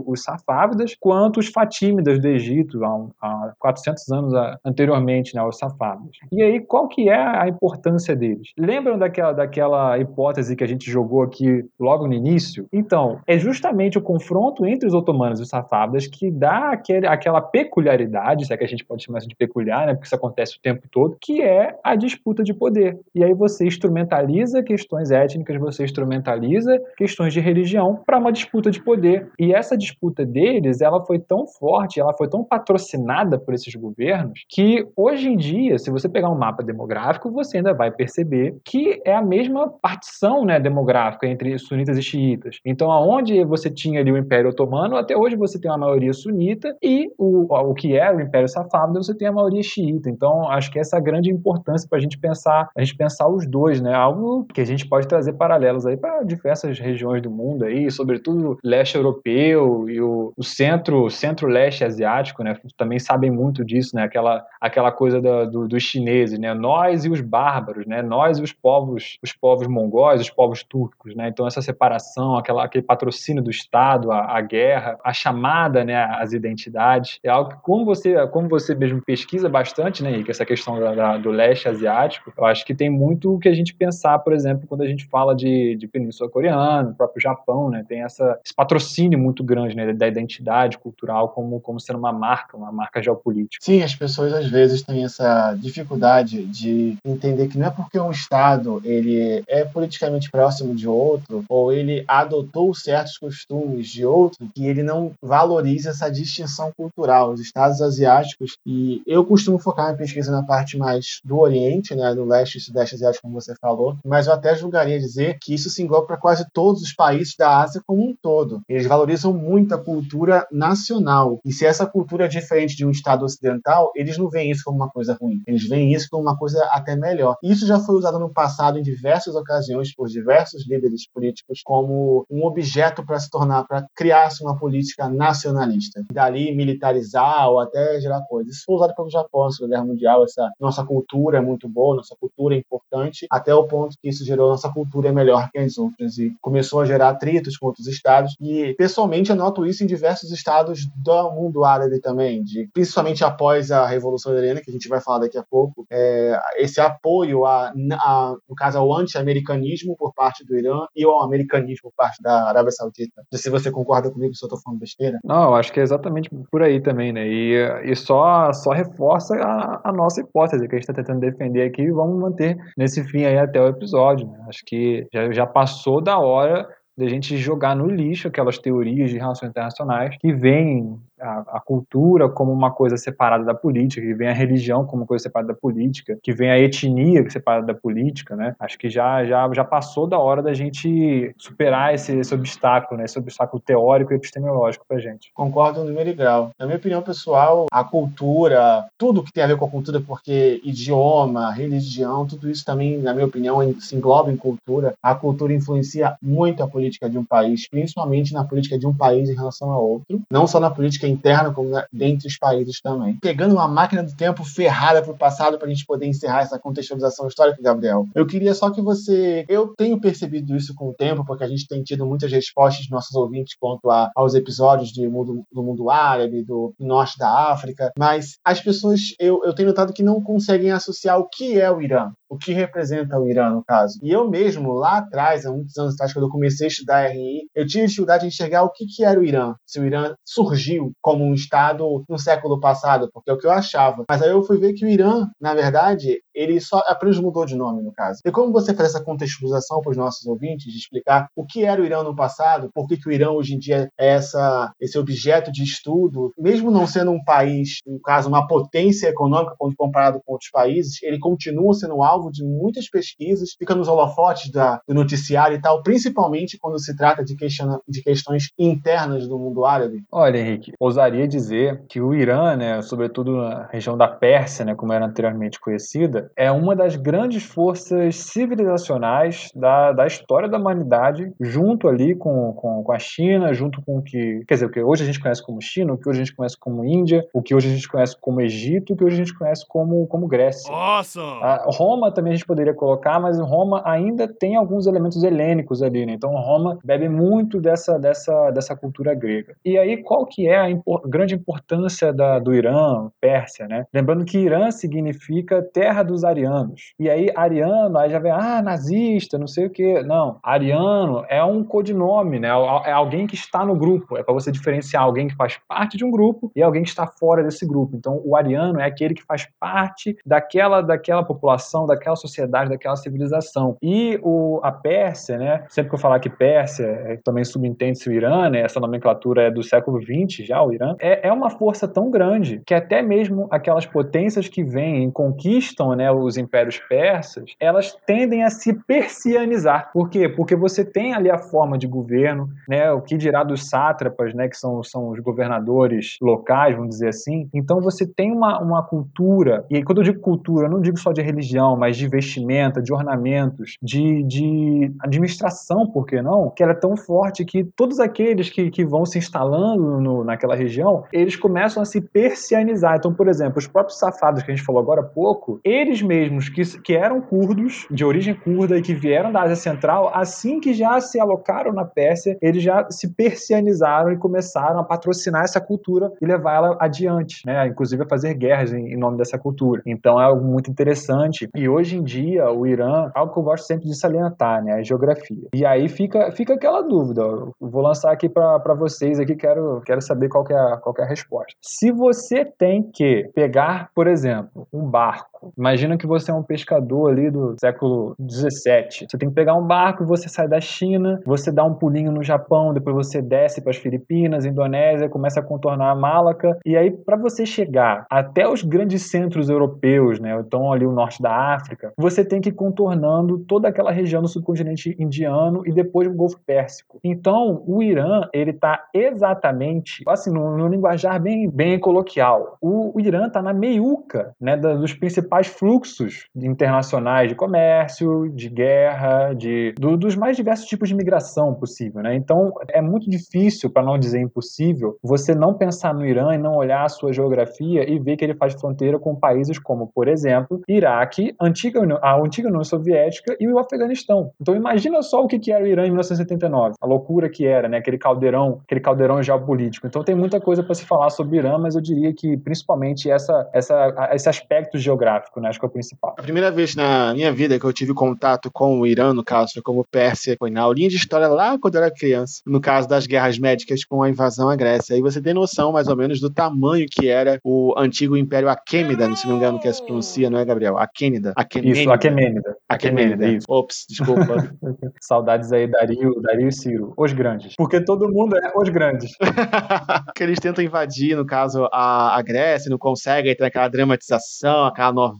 os 0.08 0.24
safávidas 0.24 0.96
quanto 1.00 1.40
os 1.40 1.48
fatímidas 1.48 2.20
do 2.20 2.28
Egito, 2.28 2.84
há, 2.84 3.08
há 3.22 3.54
400 3.60 4.10
anos 4.12 4.34
anteriormente, 4.72 5.36
né, 5.36 5.44
os 5.44 5.58
safávidas. 5.58 6.18
E 6.32 6.42
aí, 6.42 6.60
qual 6.60 6.88
que 6.88 7.10
é 7.10 7.16
a 7.16 7.48
importância 7.48 8.16
deles? 8.16 8.50
Lembram 8.58 8.98
daquela, 8.98 9.34
daquela 9.34 9.98
hipótese 10.00 10.56
que 10.56 10.63
a 10.63 10.68
gente 10.68 10.90
jogou 10.90 11.22
aqui 11.22 11.63
logo 11.80 12.08
no 12.08 12.13
início? 12.13 12.66
Então, 12.72 13.20
é 13.28 13.38
justamente 13.38 13.98
o 13.98 14.01
confronto 14.01 14.66
entre 14.66 14.88
os 14.88 14.94
otomanos 14.94 15.40
e 15.40 15.44
os 15.44 15.50
safávidas 15.50 16.08
que 16.08 16.32
dá 16.32 16.72
aquele, 16.72 17.08
aquela 17.08 17.42
peculiaridade, 17.42 18.46
se 18.46 18.54
é 18.54 18.58
que 18.58 18.63
a 18.63 18.68
gente 18.68 18.86
pode 18.86 19.04
chamar 19.04 19.20
isso 19.20 19.28
de 19.28 19.36
peculiar, 19.36 19.86
né, 19.86 19.94
porque 19.94 20.06
isso 20.06 20.16
acontece 20.16 20.58
o 20.58 20.62
tempo 20.62 20.88
todo, 20.92 21.18
que 21.20 21.42
é 21.42 21.75
a 21.84 21.96
disputa 21.96 22.44
de 22.44 22.54
poder. 22.54 23.00
E 23.13 23.24
aí 23.24 23.34
você 23.34 23.66
instrumentaliza 23.66 24.63
questões 24.63 25.12
étnicas, 25.12 25.60
você 25.60 25.84
instrumentaliza 25.84 26.80
questões 26.98 27.34
de 27.34 27.40
religião 27.40 28.01
para 28.06 28.18
uma 28.18 28.32
disputa 28.32 28.72
de 28.72 28.82
poder. 28.82 29.30
E 29.38 29.54
essa 29.54 29.78
disputa 29.78 30.25
deles, 30.25 30.82
ela 30.82 31.04
foi 31.06 31.20
tão 31.20 31.46
forte, 31.46 32.00
ela 32.00 32.13
foi 32.13 32.30
tão 32.30 32.44
patrocinada 32.44 33.38
por 33.38 33.54
esses 33.54 33.74
governos, 33.75 34.46
que 34.50 34.61
hoje 34.96 35.30
em 35.30 35.38
dia, 35.38 35.77
se 35.77 35.89
você 35.89 36.10
pegar 36.10 36.30
um 36.30 36.38
mapa 36.38 36.63
demográfico, 36.63 37.32
você 37.32 37.58
ainda 37.58 37.74
vai 37.74 37.91
perceber 37.91 38.58
que 38.63 39.01
é 39.06 39.13
a 39.13 39.22
mesma 39.22 39.70
partição 39.70 40.46
né, 40.46 40.60
demográfica 40.60 41.27
entre 41.27 41.58
sunitas 41.58 41.98
e 41.98 42.01
xiitas. 42.01 42.60
Então, 42.65 42.91
aonde 42.91 43.44
você 43.44 43.70
tinha 43.70 44.01
ali 44.01 44.12
o 44.12 44.18
Império 44.18 44.50
Otomano, 44.50 44.96
até 44.96 45.15
hoje 45.15 45.36
você 45.36 45.60
tem 45.60 45.70
uma 45.70 45.77
maioria 45.77 46.13
sunita 46.13 46.75
e 46.82 47.10
o, 47.18 47.53
o 47.53 47.74
que 47.74 47.98
é 47.98 48.13
o 48.13 48.20
Império 48.20 48.48
Safávida, 48.48 49.01
você 49.01 49.15
tem 49.15 49.27
a 49.27 49.32
maioria 49.32 49.63
xiita. 49.63 50.10
Então, 50.10 50.50
acho 50.50 50.72
que 50.72 50.80
essa 50.80 50.98
é 50.98 51.00
a 51.00 51.01
grande 51.01 51.32
importância 51.32 51.88
para 51.88 51.98
a 51.98 52.01
gente 52.01 52.18
pensar, 52.18 52.70
a 52.75 52.84
gente 52.84 52.96
pensar 52.96 53.27
os 53.27 53.48
dois, 53.48 53.82
né? 53.82 53.94
Algo 53.94 54.46
que 54.46 54.62
a 54.62 54.65
gente 54.65 54.88
pode 54.88 55.08
trazer 55.08 55.34
paralelos 55.34 55.86
aí 55.86 55.98
para 55.98 56.24
diversas 56.24 56.80
regiões 56.80 57.22
do 57.22 57.30
mundo 57.30 57.65
aí, 57.65 57.89
sobretudo 57.89 58.58
leste 58.63 58.96
europeu 58.96 59.89
e 59.89 60.01
o, 60.01 60.34
o 60.38 60.44
centro, 60.44 61.10
centro-leste 61.10 61.84
asiático, 61.84 62.44
né? 62.44 62.56
Também 62.77 63.00
sabem 63.00 63.32
muito 63.32 63.63
disso, 63.63 63.96
né? 63.96 64.03
Aquela, 64.03 64.44
aquela 64.60 64.91
coisa 64.91 65.22
da, 65.22 65.46
do, 65.46 65.67
dos 65.67 65.84
chineses, 65.84 66.38
né? 66.38 66.53
Nós 66.53 67.05
e 67.05 67.10
os 67.10 67.22
bárbaros, 67.22 67.86
né? 67.88 68.01
Nós 68.01 68.38
e 68.38 68.43
os 68.43 68.53
povos, 68.53 69.17
os 69.24 69.34
povos 69.34 69.67
mongóis, 69.67 70.22
os 70.22 70.29
povos 70.29 70.63
turcos, 70.63 71.15
né? 71.15 71.29
Então 71.29 71.48
essa 71.48 71.62
separação, 71.62 72.38
aquela, 72.38 72.63
aquele 72.63 72.84
patrocínio 72.84 73.41
do 73.41 73.50
Estado, 73.50 74.12
a, 74.12 74.38
a 74.38 74.41
guerra, 74.41 75.00
a 75.03 75.13
chamada, 75.13 75.84
né? 75.84 75.96
Às 75.96 76.34
identidades, 76.34 77.20
é 77.24 77.29
algo 77.29 77.51
que 77.51 77.62
como 77.62 77.86
você, 77.86 78.27
como 78.27 78.48
você 78.48 78.75
mesmo 78.75 79.01
pesquisa 79.01 79.50
bastante, 79.50 80.03
né? 80.03 80.22
Que 80.24 80.31
essa 80.31 80.46
questão 80.46 80.79
da, 80.79 80.93
da, 80.93 81.17
do 81.17 81.31
leste 81.31 81.67
asiático, 81.67 82.31
eu 82.38 82.46
acho 82.46 82.65
que 82.65 82.75
tem 82.75 82.89
muito 82.89 83.36
o 83.36 83.39
que 83.39 83.50
a 83.50 83.53
gente 83.53 83.74
pensar, 83.74 84.20
por 84.20 84.34
exemplo, 84.34 84.67
quando 84.67 84.81
a 84.81 84.88
gente 84.88 85.05
fala 85.08 85.36
de, 85.36 85.75
de 85.75 85.88
Península 85.88 86.29
Coreana, 86.29 86.89
o 86.89 86.96
próprio 86.96 87.22
Japão, 87.22 87.70
né? 87.70 87.84
Tem 87.88 88.03
essa, 88.03 88.39
esse 88.43 88.53
patrocínio 88.53 89.17
muito 89.17 89.43
grande, 89.43 89.75
né? 89.75 89.91
Da 89.93 90.08
identidade 90.08 90.77
cultural 90.77 91.29
como, 91.29 91.60
como 91.60 91.79
sendo 91.79 91.98
uma 92.00 92.13
marca, 92.13 92.55
uma 92.55 92.72
marca 92.72 93.01
geopolítica. 93.01 93.63
Sim, 93.63 93.81
as 93.81 93.96
pessoas 93.96 94.34
às 94.41 94.50
vezes 94.50 94.81
têm 94.81 95.03
essa 95.03 95.53
dificuldade 95.53 96.43
de 96.45 96.98
entender 97.05 97.48
que 97.48 97.57
não 97.57 97.67
é 97.67 97.69
porque 97.69 98.00
um 98.00 98.12
Estado 98.12 98.81
ele 98.83 99.43
é 99.48 99.63
politicamente 99.63 100.29
próximo 100.29 100.75
de 100.75 100.88
outro 100.88 101.43
ou 101.48 101.71
ele 101.71 102.03
adotou 102.07 102.74
certos 102.74 103.17
costumes 103.17 103.88
de 103.88 104.05
outro 104.05 104.48
que 104.53 104.65
ele 104.65 104.83
não 104.83 105.12
valoriza 105.21 105.91
essa 105.91 106.10
distinção 106.10 106.71
cultural. 106.75 107.31
Os 107.31 107.39
Estados 107.39 107.81
asiáticos, 107.81 108.57
e 108.65 109.01
eu 109.05 109.24
costumo 109.25 109.60
focar 109.60 109.86
minha 109.86 109.98
pesquisa 109.98 110.31
na 110.31 110.43
parte 110.43 110.77
mais 110.77 111.19
do 111.24 111.39
Oriente, 111.39 111.95
né, 111.95 112.13
do 112.13 112.25
leste 112.25 112.57
e 112.57 112.62
sudeste 112.62 112.95
asiático, 112.95 113.24
como 113.24 113.39
você 113.39 113.55
falou, 113.55 113.98
mas 114.05 114.27
eu 114.27 114.33
até 114.33 114.55
julgaria 114.55 115.00
dizer 115.00 115.38
que 115.39 115.53
isso 115.53 115.69
se 115.69 115.81
engloba 115.81 116.07
para 116.07 116.17
quase 116.17 116.45
todos 116.53 116.81
os 116.81 116.93
países 116.93 117.36
da 117.38 117.62
Ásia 117.62 117.81
como 117.86 118.03
um 118.03 118.15
todo. 118.21 118.62
Eles 118.67 118.88
valorizam 118.88 119.33
muito 119.33 119.74
a 119.75 119.77
cultura 119.77 120.48
nacional. 120.51 121.39
E 121.45 121.51
se 121.51 121.65
essa 121.65 121.86
cultura 121.86 122.25
é 122.25 122.27
diferente 122.27 122.75
de 122.75 122.86
um 122.86 122.91
Estado 122.91 123.25
ocidental, 123.25 123.91
eles 123.95 124.17
não 124.17 124.29
veem 124.32 124.52
isso 124.52 124.64
como 124.66 124.78
uma 124.78 124.90
coisa 124.90 125.18
ruim. 125.20 125.42
Eles 125.46 125.68
veem 125.68 125.94
isso 125.94 126.08
como 126.10 126.24
uma 126.24 126.38
coisa 126.38 126.64
até 126.72 126.96
melhor. 126.96 127.36
Isso 127.44 127.68
já 127.68 127.80
foi 127.80 127.96
usado 127.96 128.20
no 128.20 128.34
passado 128.34 128.78
em 128.78 128.82
diversas 128.82 129.36
ocasiões 129.36 129.94
por 129.94 130.08
diversos 130.08 130.68
líderes 130.68 131.08
políticos 131.08 131.62
como 131.64 132.26
um 132.30 132.46
objeto 132.46 133.06
para 133.06 133.20
se 133.20 133.30
tornar, 133.30 133.66
para 133.66 133.86
criar-se 133.96 134.44
uma 134.44 134.58
política 134.58 135.10
nacionalista. 135.10 136.04
Dali 136.12 136.56
militarizar 136.56 137.50
ou 137.50 137.60
até 137.60 138.00
gerar 138.00 138.22
coisas. 138.28 138.56
Isso 138.56 138.64
foi 138.66 138.76
usado 138.76 138.96
pelo 138.96 139.10
Japão 139.10 139.46
na 139.46 139.52
Segunda 139.52 139.76
Guerra 139.76 139.86
Mundial. 139.86 140.24
Essa 140.24 140.52
nossa 140.60 140.84
cultura 140.84 141.38
é 141.38 141.42
muito 141.42 141.68
boa, 141.68 141.96
nossa 141.96 142.16
cultura 142.20 142.56
é 142.56 142.58
importante, 142.60 143.28
até 143.30 143.54
o 143.54 143.68
ponto 143.68 143.96
que 144.02 144.10
isso 144.10 144.26
gerou 144.26 144.50
nossa 144.50 144.72
cultura 144.72 145.10
é 145.10 145.12
melhor 145.12 145.50
que 145.52 145.58
as 145.58 145.78
outras 145.78 146.18
e 146.18 146.34
começou 146.42 146.82
a 146.82 146.86
gerar 146.86 147.10
atritos 147.10 147.58
com 147.58 147.68
outros 147.68 147.88
estados. 147.88 148.36
E 148.40 148.74
pessoalmente 148.78 149.30
eu 149.30 149.36
noto 149.36 149.66
isso 149.66 149.84
em 149.84 149.88
diversos 149.88 150.32
estados 150.32 150.88
do 150.96 151.32
mundo 151.32 151.64
árabe 151.64 152.00
também, 152.00 152.44
de, 152.44 152.70
principalmente 152.74 153.24
após 153.24 153.72
a 153.72 153.86
Revolução 153.86 154.21
Que 154.63 154.70
a 154.70 154.74
gente 154.74 154.88
vai 154.88 155.01
falar 155.01 155.20
daqui 155.20 155.38
a 155.38 155.44
pouco, 155.44 155.86
é, 155.92 156.40
esse 156.58 156.80
apoio 156.80 157.46
a, 157.46 157.72
a, 157.94 158.36
no 158.50 158.56
caso 158.56 158.78
ao 158.78 158.94
anti-americanismo 158.94 159.96
por 159.98 160.13
parte 160.13 160.46
do 160.46 160.58
Irã 160.58 160.86
e 160.96 161.04
ao 161.04 161.22
americanismo 161.22 161.90
por 161.90 161.94
parte 161.96 162.22
da 162.22 162.48
Arábia 162.48 162.72
Saudita. 162.72 163.13
Não 163.18 163.38
sei 163.38 163.40
se 163.40 163.50
você 163.50 163.72
concorda 163.72 164.12
comigo 164.12 164.34
se 164.36 164.44
eu 164.44 164.48
estou 164.48 164.62
falando 164.62 164.80
besteira. 164.80 165.20
Não, 165.24 165.44
eu 165.44 165.56
acho 165.56 165.72
que 165.72 165.80
é 165.80 165.84
exatamente 165.84 166.30
por 166.51 166.62
aí 166.62 166.82
também, 166.82 167.12
né? 167.12 167.28
E, 167.28 167.92
e 167.92 167.96
só, 167.96 168.51
só 168.54 168.72
reforça 168.72 169.36
a, 169.36 169.90
a 169.90 169.92
nossa 169.92 170.22
hipótese 170.22 170.68
que 170.68 170.75
a 170.75 170.78
gente 170.78 170.90
está 170.90 170.94
tentando 170.94 171.20
defender 171.20 171.63
aqui 171.63 171.82
e 171.82 171.92
vamos 171.92 172.20
manter 172.20 172.58
nesse 172.78 173.04
fim 173.04 173.25
aí 173.25 173.38
até 173.38 173.62
o 173.62 173.68
episódio. 173.68 174.28
Né? 174.28 174.46
Acho 174.48 174.62
que 174.66 175.08
já, 175.13 175.32
já 175.32 175.46
passou 175.46 176.01
da 176.01 176.20
hora 176.20 176.68
de 176.98 177.06
a 177.06 177.10
gente 177.10 177.38
jogar 177.38 177.75
no 177.75 177.88
lixo 177.88 178.28
aquelas 178.28 178.58
teorias 178.58 179.10
de 179.10 179.18
relações 179.18 179.50
internacionais 179.50 180.16
que 180.20 180.34
vêm 180.34 181.00
a, 181.22 181.58
a, 181.58 181.60
cultura 181.60 182.28
como 182.28 182.51
uma 182.51 182.72
coisa 182.72 182.98
separada 182.98 183.44
da 183.44 183.54
política, 183.54 184.01
que 184.01 184.13
vem 184.13 184.28
a 184.28 184.34
religião 184.34 184.86
como 184.86 185.04
uma 185.04 185.08
coisa 185.08 185.24
separada 185.24 185.54
da 185.54 185.60
política, 185.60 186.18
que 186.22 186.34
vem 186.34 186.50
a 186.50 186.60
etnia 186.60 187.30
separada 187.30 187.68
da 187.68 187.74
política, 187.74 188.36
né? 188.36 188.56
Acho 188.60 188.78
que 188.78 188.90
já, 188.90 189.24
já, 189.25 189.50
já 189.54 189.63
passou 189.63 190.08
da 190.08 190.20
hora 190.20 190.42
da 190.42 190.54
gente 190.54 191.34
superar 191.38 191.94
esse, 191.94 192.13
esse 192.13 192.34
obstáculo, 192.34 192.98
né? 192.98 193.06
Esse 193.06 193.20
obstáculo 193.20 193.62
teórico 193.62 194.13
e 194.13 194.16
epistemológico 194.16 194.86
pra 194.88 195.00
gente. 195.00 195.32
Concordo 195.34 195.84
no 195.84 196.01
e 196.01 196.13
grau. 196.13 196.51
Na 196.58 196.66
minha 196.66 196.78
opinião 196.78 197.01
pessoal, 197.01 197.68
a 197.72 197.84
cultura, 197.84 198.86
tudo 198.98 199.24
que 199.24 199.32
tem 199.32 199.44
a 199.44 199.48
ver 199.48 199.58
com 199.58 199.66
a 199.66 199.70
cultura, 199.70 200.01
porque 200.01 200.60
idioma, 200.63 201.51
religião, 201.51 202.25
tudo 202.25 202.50
isso 202.50 202.66
também, 202.66 202.98
na 202.98 203.13
minha 203.13 203.25
opinião, 203.25 203.60
se 203.80 203.96
engloba 203.96 204.32
em 204.32 204.38
cultura. 204.38 204.96
A 205.01 205.13
cultura 205.13 205.54
influencia 205.54 206.16
muito 206.22 206.63
a 206.63 206.68
política 206.68 207.10
de 207.10 207.18
um 207.18 207.24
país, 207.24 207.68
principalmente 207.70 208.34
na 208.34 208.44
política 208.44 208.78
de 208.78 208.88
um 208.88 208.94
país 208.94 209.30
em 209.30 209.36
relação 209.36 209.72
a 209.72 209.78
outro, 209.78 210.22
não 210.32 210.48
só 210.48 210.60
na 210.60 210.70
política 210.70 211.08
interna, 211.12 211.53
como 211.53 211.72
dentre 211.91 212.27
os 212.27 212.38
países 212.38 212.80
também. 212.82 213.18
Pegando 213.22 213.56
uma 213.56 213.68
máquina 213.68 214.03
do 214.03 214.15
tempo 214.15 214.44
ferrada 214.44 215.01
para 215.01 215.12
o 215.12 215.18
passado 215.18 215.58
para 215.58 215.68
a 215.68 215.70
gente 215.70 215.86
poder 215.86 216.06
encerrar 216.06 216.41
essa 216.41 216.60
contextualização 216.60 217.27
histórica, 217.27 217.62
Gabriel. 217.62 218.06
Eu 218.15 218.25
queria 218.25 218.53
só 218.53 218.70
que 218.70 218.82
você. 218.82 219.46
Eu 219.48 219.74
tenho 219.77 220.00
percebido 220.00 220.56
isso 220.56 220.74
com 220.75 220.89
o 220.89 220.94
tempo, 220.94 221.25
porque 221.25 221.44
a 221.44 221.48
gente 221.48 221.68
tem 221.68 221.84
tido 221.84 222.06
muitas 222.06 222.32
respostas 222.32 222.86
dos 222.86 222.89
nossos 222.89 223.15
ouvintes 223.15 223.56
quanto 223.60 223.89
a, 223.89 224.10
aos 224.15 224.34
episódios 224.34 224.91
do 224.91 225.10
mundo, 225.10 225.44
do 225.51 225.63
mundo 225.63 225.89
árabe, 225.89 226.44
do 226.44 226.74
norte 226.80 227.18
da 227.18 227.51
África, 227.51 227.91
mas 227.98 228.38
as 228.44 228.62
pessoas, 228.62 229.01
eu, 229.20 229.41
eu 229.44 229.53
tenho 229.53 229.70
notado 229.70 229.94
que 229.94 230.03
não 230.03 230.22
conseguem 230.22 230.72
associar 230.72 231.20
o 231.20 231.27
que 231.27 231.60
é 231.60 231.70
o 231.72 231.82
Irã 231.82 232.12
o 232.32 232.38
que 232.38 232.54
representa 232.54 233.20
o 233.20 233.28
Irã, 233.28 233.50
no 233.50 233.62
caso. 233.62 234.00
E 234.02 234.10
eu 234.10 234.30
mesmo, 234.30 234.72
lá 234.72 235.00
atrás, 235.00 235.46
há 235.46 235.52
muitos 235.52 235.78
anos 235.78 235.96
atrás, 235.96 236.14
quando 236.14 236.28
eu 236.28 236.32
comecei 236.32 236.68
a 236.68 236.70
estudar 236.70 237.08
RI, 237.08 237.50
eu 237.54 237.68
tive 237.68 237.86
dificuldade 237.86 238.22
de 238.22 238.28
enxergar 238.30 238.64
o 238.64 238.72
que, 238.72 238.86
que 238.86 239.04
era 239.04 239.20
o 239.20 239.24
Irã. 239.24 239.54
Se 239.66 239.82
o 239.82 239.86
Irã 239.86 240.14
surgiu 240.26 240.94
como 241.02 241.26
um 241.26 241.34
Estado 241.34 241.84
no 242.08 242.18
século 242.18 242.58
passado, 242.58 243.10
porque 243.14 243.30
é 243.30 243.34
o 243.34 243.38
que 243.38 243.46
eu 243.46 243.52
achava. 243.52 244.06
Mas 244.08 244.22
aí 244.22 244.30
eu 244.30 244.44
fui 244.44 244.58
ver 244.58 244.72
que 244.72 244.86
o 244.86 244.88
Irã, 244.88 245.28
na 245.42 245.54
verdade, 245.54 246.22
ele 246.34 246.60
só 246.60 246.82
apenas 246.88 247.20
mudou 247.20 247.46
de 247.46 247.56
nome, 247.56 247.82
no 247.82 247.92
caso. 247.92 248.22
E 248.26 248.32
como 248.32 248.52
você 248.52 248.74
faz 248.74 248.90
essa 248.90 249.04
contextualização 249.04 249.82
para 249.82 249.92
os 249.92 249.98
nossos 249.98 250.26
ouvintes, 250.26 250.72
de 250.72 250.78
explicar 250.78 251.28
o 251.36 251.46
que 251.46 251.64
era 251.64 251.82
o 251.82 251.86
Irã 251.86 252.04
no 252.04 252.16
passado, 252.16 252.70
por 252.74 252.88
que, 252.88 252.98
que 252.98 253.10
o 253.10 253.12
Irã 253.12 253.32
hoje 253.32 253.56
em 253.56 253.60
dia 253.60 253.90
é 253.98 254.12
essa, 254.12 254.74
esse 254.80 254.98
objeto 254.98 255.52
de 255.52 255.64
estudo, 255.64 256.32
mesmo 256.38 256.70
não 256.72 256.86
sendo 256.86 257.12
um 257.12 257.24
país, 257.24 257.80
no 257.86 258.00
caso, 258.00 258.30
uma 258.30 258.48
potência 258.48 259.08
econômica 259.08 259.56
quando 259.58 259.76
comparado 259.76 260.22
com 260.26 260.34
outros 260.34 260.50
países, 260.52 261.02
ele 261.02 261.20
continua 261.20 261.74
sendo 261.74 262.04
alvo 262.04 262.32
de 262.32 262.44
muitas 262.44 262.90
pesquisas, 262.90 263.54
fica 263.58 263.76
nos 263.76 263.88
holofotes 263.88 264.52
da, 264.52 264.82
do 264.88 264.94
noticiário 264.94 265.58
e 265.58 265.62
tal, 265.62 265.82
principalmente 265.82 266.58
quando 266.60 266.80
se 266.80 266.96
trata 266.96 267.24
de, 267.24 267.36
questiona, 267.36 267.80
de 267.88 268.02
questões 268.02 268.50
internas 268.58 269.28
do 269.28 269.38
mundo 269.38 269.66
árabe. 269.66 270.04
Olha, 270.12 270.38
Henrique, 270.38 270.74
ousaria 270.80 271.28
dizer 271.28 271.84
que 271.88 272.02
o 272.02 272.14
Irã, 272.14 272.56
né, 272.56 272.82
sobretudo 272.82 273.38
na 273.38 273.68
região 273.68 273.98
da 273.98 274.08
Pérsia, 274.08 274.66
né, 274.66 274.76
como 274.76 274.94
era 274.94 275.06
anteriormente 275.06 275.60
conhecida, 275.60 276.21
é 276.36 276.51
uma 276.51 276.75
das 276.75 276.96
grandes 276.96 277.44
forças 277.44 278.16
civilizacionais 278.16 279.50
da, 279.56 279.92
da 279.92 280.08
história 280.08 280.48
da 280.48 280.58
humanidade, 280.58 281.32
junto 281.40 281.88
ali 281.88 282.16
com, 282.16 282.54
com, 282.54 282.84
com 282.84 282.92
a 282.92 283.00
China, 283.00 283.54
junto 283.54 283.82
com 283.82 283.98
o 283.98 284.01
que. 284.01 284.44
Quer 284.48 284.56
dizer, 284.56 284.66
o 284.66 284.72
que 284.72 284.82
hoje 284.82 285.04
a 285.04 285.06
gente 285.06 285.20
conhece 285.20 285.44
como 285.44 285.62
China, 285.62 285.94
o 285.94 285.98
que 285.98 286.10
hoje 286.10 286.22
a 286.22 286.24
gente 286.24 286.36
conhece 286.36 286.58
como 286.60 286.86
Índia, 286.86 287.25
o 287.34 287.42
que 287.42 287.56
hoje 287.56 287.70
a 287.70 287.74
gente 287.74 287.88
conhece 287.88 288.16
como 288.20 288.42
Egito, 288.42 288.94
o 288.94 288.98
que 288.98 289.04
hoje 289.04 289.16
a 289.16 289.24
gente 289.24 289.38
conhece 289.38 289.66
como, 289.68 290.08
como 290.08 290.28
Grécia. 290.28 290.74
Awesome. 290.74 291.44
A 291.44 291.66
Roma 291.68 292.12
também 292.12 292.34
a 292.34 292.36
gente 292.36 292.46
poderia 292.46 292.74
colocar, 292.74 293.20
mas 293.20 293.40
Roma 293.40 293.82
ainda 293.86 294.28
tem 294.28 294.56
alguns 294.56 294.88
elementos 294.88 295.24
helênicos 295.24 295.82
ali, 295.82 296.06
né? 296.06 296.13
Então 296.13 296.32
Roma 296.32 296.80
bebe 296.84 297.10
muito 297.10 297.60
dessa, 297.60 297.98
dessa, 297.98 298.52
dessa 298.52 298.76
cultura 298.76 299.13
grega. 299.13 299.56
E 299.63 299.78
aí, 299.78 299.98
qual 299.98 300.26
que 300.26 300.48
é 300.48 300.58
a 300.58 300.69
impor 300.69 301.02
grande 301.08 301.36
importância 301.36 302.13
da, 302.13 302.39
do 302.39 302.54
Irã, 302.54 303.10
Pérsia, 303.19 303.67
né? 303.67 303.86
Lembrando 303.93 304.26
que 304.26 304.38
Irã 304.38 304.72
significa 304.72 305.62
terra 305.62 306.04
do 306.04 306.11
dos 306.12 306.24
arianos. 306.24 306.93
E 307.00 307.10
aí, 307.10 307.30
ariano, 307.36 307.97
aí 307.97 308.10
já 308.10 308.19
vem, 308.19 308.32
ah, 308.32 308.62
nazista, 308.62 309.38
não 309.38 309.47
sei 309.47 309.65
o 309.65 309.69
quê. 309.69 310.04
Não, 310.04 310.38
ariano 310.43 311.26
é 311.30 311.43
um 311.43 311.63
codinome, 311.63 312.39
né? 312.39 312.50
É 312.86 312.91
alguém 312.91 313.28
que 313.28 313.36
está 313.36 313.65
no 313.65 313.76
grupo. 313.76 314.17
É 314.17 314.24
para 314.24 314.34
você 314.34 314.52
diferenciar 314.52 315.04
alguém 315.04 315.28
que 315.28 315.36
faz 315.36 315.60
parte 315.67 315.97
de 315.97 316.06
um 316.06 316.12
grupo 316.12 316.52
e 316.56 316.62
alguém 316.62 316.84
que 316.84 316.89
está 316.89 317.08
fora 317.08 317.43
desse 317.43 317.65
grupo. 317.65 317.95
Então, 317.95 318.21
o 318.24 318.36
ariano 318.36 318.80
é 318.80 318.86
aquele 318.86 319.13
que 319.13 319.24
faz 319.24 319.47
parte 319.60 320.17
daquela, 320.26 320.82
daquela 320.82 321.24
população, 321.24 321.86
daquela 321.86 322.15
sociedade, 322.15 322.69
daquela 322.69 322.95
civilização. 322.95 323.78
E 323.82 324.19
o, 324.21 324.60
a 324.63 324.71
Pérsia, 324.71 325.38
né? 325.38 325.65
Sempre 325.69 325.89
que 325.89 325.95
eu 325.95 326.00
falar 326.00 326.19
que 326.19 326.30
Pérsia 326.30 326.86
é, 326.86 327.17
também 327.24 327.43
subentende-se 327.43 328.10
o 328.10 328.13
Irã, 328.13 328.50
né? 328.50 328.62
Essa 328.62 328.80
nomenclatura 328.80 329.43
é 329.43 329.52
do 329.52 329.63
século 329.63 330.02
XX 330.02 330.45
já, 330.45 330.62
o 330.62 330.74
Irã. 330.74 330.95
É, 331.00 331.28
é 331.28 331.32
uma 331.32 331.50
força 331.50 331.88
tão 331.88 332.10
grande 332.10 332.62
que 332.65 332.74
até 332.74 333.02
mesmo 333.02 333.47
aquelas 333.52 333.86
potências 333.86 334.47
que 334.47 334.63
vêm 334.63 335.08
e 335.08 335.12
conquistam, 335.12 335.95
né? 335.95 336.01
Né, 336.02 336.12
os 336.12 336.36
impérios 336.36 336.80
persas, 336.90 337.54
elas 337.60 337.96
tendem 338.08 338.44
a 338.44 338.50
se 338.50 338.74
persianizar. 338.74 339.92
Por 339.94 340.10
quê? 340.10 340.28
Porque 340.28 340.56
você 340.56 340.84
tem 340.84 341.14
ali 341.14 341.30
a 341.30 341.38
forma 341.38 341.78
de 341.78 341.86
governo, 341.86 342.50
né, 342.68 342.92
o 342.92 343.02
que 343.02 343.18
dirá 343.18 343.44
dos 343.44 343.70
sátrapas, 343.70 344.34
né, 344.34 344.48
que 344.48 344.58
são, 344.58 344.84
são 344.84 345.10
os 345.10 345.20
governadores 345.20 346.18
locais, 346.20 346.76
vamos 346.76 346.90
dizer 346.90 347.10
assim. 347.10 347.48
Então 347.54 347.80
você 347.80 348.08
tem 348.08 348.32
uma, 348.32 348.60
uma 348.60 348.84
cultura, 348.84 349.64
e 349.70 349.84
quando 349.84 350.00
eu 350.00 350.06
digo 350.06 350.20
cultura, 350.20 350.66
eu 350.66 350.72
não 350.72 350.82
digo 350.82 350.98
só 350.98 351.12
de 351.12 351.22
religião, 351.22 351.78
mas 351.78 351.98
de 351.98 352.08
vestimenta, 352.08 352.82
de 352.82 352.92
ornamentos, 352.92 353.78
de, 353.82 354.24
de 354.24 354.92
administração, 355.00 355.86
por 355.86 356.06
que 356.08 356.22
não? 356.22 356.50
Que 356.50 356.64
ela 356.64 356.72
é 356.72 356.76
tão 356.76 356.98
forte 356.98 357.46
que 357.46 357.64
todos 357.64 358.00
aqueles 358.00 358.50
que, 358.50 358.72
que 358.72 358.84
vão 358.84 359.06
se 359.06 359.20
instalando 359.20 360.02
no, 360.02 360.24
naquela 360.24 360.56
região, 360.56 361.04
eles 361.14 361.36
começam 361.36 361.84
a 361.84 361.86
se 361.86 362.02
persianizar. 362.02 362.96
Então, 362.98 363.14
por 363.14 363.28
exemplo, 363.28 363.60
os 363.60 363.68
próprios 363.68 364.00
safados 364.00 364.42
que 364.42 364.52
a 364.52 364.56
gente 364.56 364.66
falou 364.66 364.82
agora 364.82 365.02
há 365.02 365.04
pouco, 365.04 365.60
eles 365.64 365.90
eles 365.91 366.01
mesmos 366.01 366.47
que, 366.47 366.63
que 366.82 366.93
eram 366.93 367.21
curdos, 367.21 367.86
de 367.91 368.06
origem 368.06 368.34
curda 368.34 368.77
e 368.77 368.82
que 368.82 368.93
vieram 368.93 369.32
da 369.32 369.41
Ásia 369.41 369.58
Central, 369.58 370.10
assim 370.13 370.60
que 370.60 370.73
já 370.73 370.99
se 371.01 371.19
alocaram 371.19 371.73
na 371.73 371.84
Pérsia, 371.84 372.38
eles 372.41 372.63
já 372.63 372.89
se 372.89 373.13
persianizaram 373.13 374.12
e 374.12 374.17
começaram 374.17 374.80
a 374.80 374.84
patrocinar 374.84 375.43
essa 375.43 375.60
cultura 375.60 376.12
e 376.21 376.25
levar 376.25 376.56
ela 376.56 376.77
adiante, 376.80 377.45
né? 377.45 377.67
Inclusive 377.67 378.04
a 378.04 378.08
fazer 378.08 378.34
guerras 378.34 378.73
em, 378.73 378.93
em 378.93 378.97
nome 378.97 379.17
dessa 379.17 379.38
cultura. 379.38 379.82
Então 379.86 380.19
é 380.19 380.23
algo 380.23 380.43
muito 380.45 380.71
interessante. 380.71 381.49
E 381.54 381.67
hoje 381.67 381.97
em 381.97 382.04
dia, 382.04 382.49
o 382.49 382.65
Irã, 382.65 383.12
algo 383.13 383.34
que 383.34 383.39
eu 383.39 383.43
gosto 383.43 383.65
sempre 383.65 383.88
de 383.88 383.95
salientar, 383.95 384.63
né? 384.63 384.73
A 384.73 384.84
geografia. 384.84 385.47
E 385.54 385.65
aí 385.65 385.89
fica, 385.89 386.32
fica 386.32 386.54
aquela 386.54 386.82
dúvida. 386.82 387.21
Eu 387.21 387.54
vou 387.60 387.82
lançar 387.82 388.12
aqui 388.12 388.30
para 388.30 388.73
vocês 388.73 389.19
aqui, 389.19 389.36
quero, 389.36 389.82
quero 389.86 390.01
saber 390.01 390.30
qual 390.30 390.45
é, 390.49 390.56
a, 390.56 390.77
qual 390.77 390.95
é 390.99 391.04
a 391.04 391.08
resposta. 391.08 391.54
Se 391.62 391.91
você 391.91 392.45
tem 392.45 392.84
que 392.84 393.30
pegar, 393.36 393.89
por 393.93 394.08
exemplo, 394.08 394.67
um 394.71 394.86
barco 394.86 395.31
barco. 395.41 395.54
Imagina 395.58 395.97
que 395.97 396.06
você 396.06 396.32
é 396.32 396.34
um 396.34 396.43
pescador 396.43 397.12
ali 397.12 397.32
do 397.32 397.56
século 397.60 398.15
17. 398.19 399.08
Você 399.10 399.17
tem 399.17 399.30
que 399.30 399.36
pegar 399.36 399.56
um 399.56 399.65
barco, 399.65 400.06
você 400.06 400.30
sai 400.30 400.47
da 400.47 400.62
China, 400.62 401.19
você 401.25 401.51
dá 401.51 401.63
um 401.63 401.73
pulinho 401.73 402.12
no 402.12 402.23
Japão, 402.23 402.73
depois 402.73 402.95
você 402.95 403.21
desce 403.21 403.62
para 403.62 403.71
as 403.71 403.77
Filipinas, 403.77 404.45
Indonésia, 404.45 405.10
começa 405.10 405.39
a 405.39 405.43
contornar 405.43 405.91
a 405.91 405.95
Malaca. 405.95 406.58
E 406.65 406.77
aí, 406.77 406.91
para 406.91 407.17
você 407.17 407.45
chegar 407.45 408.06
até 408.10 408.47
os 408.47 408.63
grandes 408.63 409.10
centros 409.10 409.49
europeus, 409.49 410.19
né? 410.19 410.39
Então, 410.39 410.71
ali 410.71 410.86
o 410.86 410.91
norte 410.91 411.21
da 411.21 411.56
África, 411.56 411.93
você 411.97 412.23
tem 412.23 412.39
que 412.39 412.49
ir 412.49 412.54
contornando 412.54 413.39
toda 413.39 413.67
aquela 413.67 413.91
região 413.91 414.21
do 414.21 414.27
subcontinente 414.27 414.95
indiano 414.99 415.63
e 415.65 415.71
depois 415.71 416.08
o 416.08 416.13
Golfo 416.13 416.39
Pérsico. 416.45 416.99
Então, 417.04 417.63
o 417.65 417.82
Irã, 417.82 418.27
ele 418.34 418.51
está 418.51 418.86
exatamente, 418.93 420.04
assim, 420.08 420.32
no, 420.32 420.58
no, 420.58 420.67
linguajar 420.67 421.21
bem, 421.21 421.49
bem 421.49 421.80
coloquial, 421.80 422.58
o, 422.62 422.97
o 422.97 422.99
Irã 422.99 423.27
está 423.27 423.41
na 423.41 423.54
meiuca, 423.54 424.34
né, 424.39 424.56
dos 424.58 424.93
principais 424.93 425.31
fluxos 425.48 426.26
internacionais 426.36 427.30
de 427.30 427.36
comércio, 427.36 428.30
de 428.30 428.50
guerra, 428.50 429.34
de, 429.34 429.74
do, 429.80 429.96
dos 429.96 430.15
mais 430.15 430.36
diversos 430.36 430.67
tipos 430.67 430.89
de 430.89 430.96
migração 430.96 431.54
possível, 431.54 432.02
né? 432.02 432.15
Então, 432.15 432.54
é 432.67 432.82
muito 432.82 433.10
difícil, 433.10 433.70
para 433.70 433.84
não 433.84 433.98
dizer 433.98 434.20
impossível, 434.20 434.98
você 435.02 435.34
não 435.34 435.54
pensar 435.54 435.94
no 435.94 436.06
Irã 436.06 436.34
e 436.34 436.38
não 436.38 436.56
olhar 436.56 436.84
a 436.84 436.89
sua 436.89 437.13
geografia 437.13 437.89
e 437.89 438.00
ver 438.00 438.17
que 438.17 438.26
ele 438.26 438.36
faz 438.36 438.54
fronteira 438.54 439.00
com 439.00 439.15
países 439.15 439.58
como, 439.58 439.88
por 439.88 440.08
exemplo, 440.08 440.62
Iraque, 440.67 441.36
antiga, 441.39 441.80
a 442.02 442.17
antiga 442.17 442.50
União 442.50 442.63
Soviética 442.63 443.36
e 443.39 443.48
o 443.48 443.58
Afeganistão. 443.58 444.32
Então, 444.41 444.56
imagina 444.56 445.02
só 445.02 445.24
o 445.24 445.28
que 445.28 445.52
era 445.52 445.63
o 445.63 445.67
Irã 445.67 445.84
em 445.84 445.91
1979, 445.91 446.76
a 446.82 446.86
loucura 446.86 447.30
que 447.30 447.46
era, 447.46 447.67
né? 447.67 447.78
Aquele 447.78 447.98
caldeirão, 447.98 448.60
aquele 448.63 448.82
caldeirão 448.82 449.22
geopolítico. 449.24 449.88
Então, 449.88 450.04
tem 450.04 450.15
muita 450.15 450.39
coisa 450.39 450.63
para 450.63 450.76
se 450.76 450.86
falar 450.86 451.10
sobre 451.10 451.38
o 451.38 451.39
Irã, 451.39 451.58
mas 451.58 451.76
eu 451.76 451.82
diria 451.82 452.13
que 452.13 452.36
principalmente 452.38 453.10
essa, 453.10 453.50
essa, 453.54 454.10
esse 454.13 454.30
aspecto 454.30 454.78
geográfico, 454.78 455.20
né? 455.38 455.49
Acho 455.49 455.60
que 455.60 455.65
é 455.65 455.67
o 455.67 455.71
principal. 455.71 456.15
A 456.17 456.21
primeira 456.21 456.51
vez 456.51 456.75
na 456.75 457.13
minha 457.13 457.31
vida 457.31 457.60
que 457.60 457.65
eu 457.65 457.73
tive 457.73 457.93
contato 457.93 458.49
com 458.51 458.79
o 458.79 458.88
Irã, 458.88 459.13
no 459.13 459.23
caso, 459.23 459.53
foi 459.53 459.62
como 459.62 459.86
Pérsia, 459.86 460.36
foi 460.38 460.49
na 460.49 460.62
aulinha 460.62 460.89
de 460.89 460.95
história 460.95 461.27
lá 461.27 461.57
quando 461.57 461.75
eu 461.75 461.84
era 461.84 461.93
criança, 461.93 462.41
no 462.45 462.62
caso 462.62 462.88
das 462.88 463.05
guerras 463.05 463.38
médicas 463.38 463.84
com 463.84 464.03
a 464.03 464.10
invasão 464.10 464.49
à 464.49 464.55
Grécia. 464.55 464.95
Aí 464.95 465.01
você 465.01 465.21
tem 465.21 465.34
noção, 465.34 465.71
mais 465.71 465.88
ou 465.88 465.95
menos, 465.95 466.19
do 466.19 466.29
tamanho 466.29 466.86
que 466.89 467.07
era 467.07 467.39
o 467.43 467.73
antigo 467.77 468.17
Império 468.17 468.49
Aquêmida, 468.49 469.13
se 469.15 469.25
não 469.25 469.34
me 469.34 469.39
engano 469.39 469.60
que 469.60 469.67
é 469.67 469.73
se 469.73 469.84
pronuncia, 469.84 470.29
não 470.29 470.39
é, 470.39 470.45
Gabriel? 470.45 470.77
Aquênida. 470.77 471.34
Isso, 471.63 471.91
Aquemênida. 471.91 472.55
Aquemênida, 472.67 473.27
isso. 473.27 473.45
Ops, 473.49 473.86
desculpa. 473.89 474.21
Saudades 475.01 475.51
aí, 475.51 475.67
Dario, 475.67 476.21
Dario 476.21 476.47
e 476.47 476.51
Ciro. 476.51 476.93
Os 476.97 477.13
grandes. 477.13 477.55
Porque 477.55 477.84
todo 477.84 478.10
mundo 478.10 478.36
é 478.38 478.51
os 478.55 478.69
grandes. 478.69 479.12
que 480.15 480.23
eles 480.23 480.39
tentam 480.39 480.63
invadir, 480.63 481.15
no 481.15 481.25
caso, 481.25 481.67
a, 481.71 482.17
a 482.17 482.21
Grécia, 482.21 482.69
não 482.69 482.77
conseguem, 482.77 483.36
tem 483.36 483.47
aquela 483.47 483.67
dramatização, 483.67 484.65
aquela 484.65 484.91
novela 484.91 485.11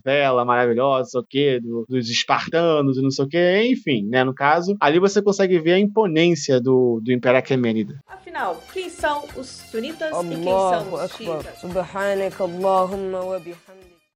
maravilhosa, 0.46 1.00
não 1.00 1.06
sei 1.06 1.22
o 1.22 1.26
quê, 1.28 1.60
do, 1.60 1.86
dos 1.88 2.10
espartanos 2.10 2.98
e 2.98 3.02
não 3.02 3.12
sei 3.12 3.26
o 3.26 3.28
quê, 3.28 3.64
enfim, 3.66 4.08
né? 4.08 4.24
No 4.24 4.34
caso, 4.34 4.76
ali 4.80 5.00
você 5.00 5.22
consegue 5.22 5.60
ver 5.60 5.74
a 5.74 5.80
imponência 5.80 6.60
do, 6.60 7.00
do 7.02 7.12
Império 7.12 7.40
Aquemênida. 7.40 8.00
Afinal, 8.08 8.62
quem 8.74 8.90
são 8.90 9.26
os 9.36 9.48
sunitas 9.48 10.10
e 10.10 10.30
quem 10.30 10.44
são 10.44 10.94
os 10.94 11.12
xiitas? 11.12 11.62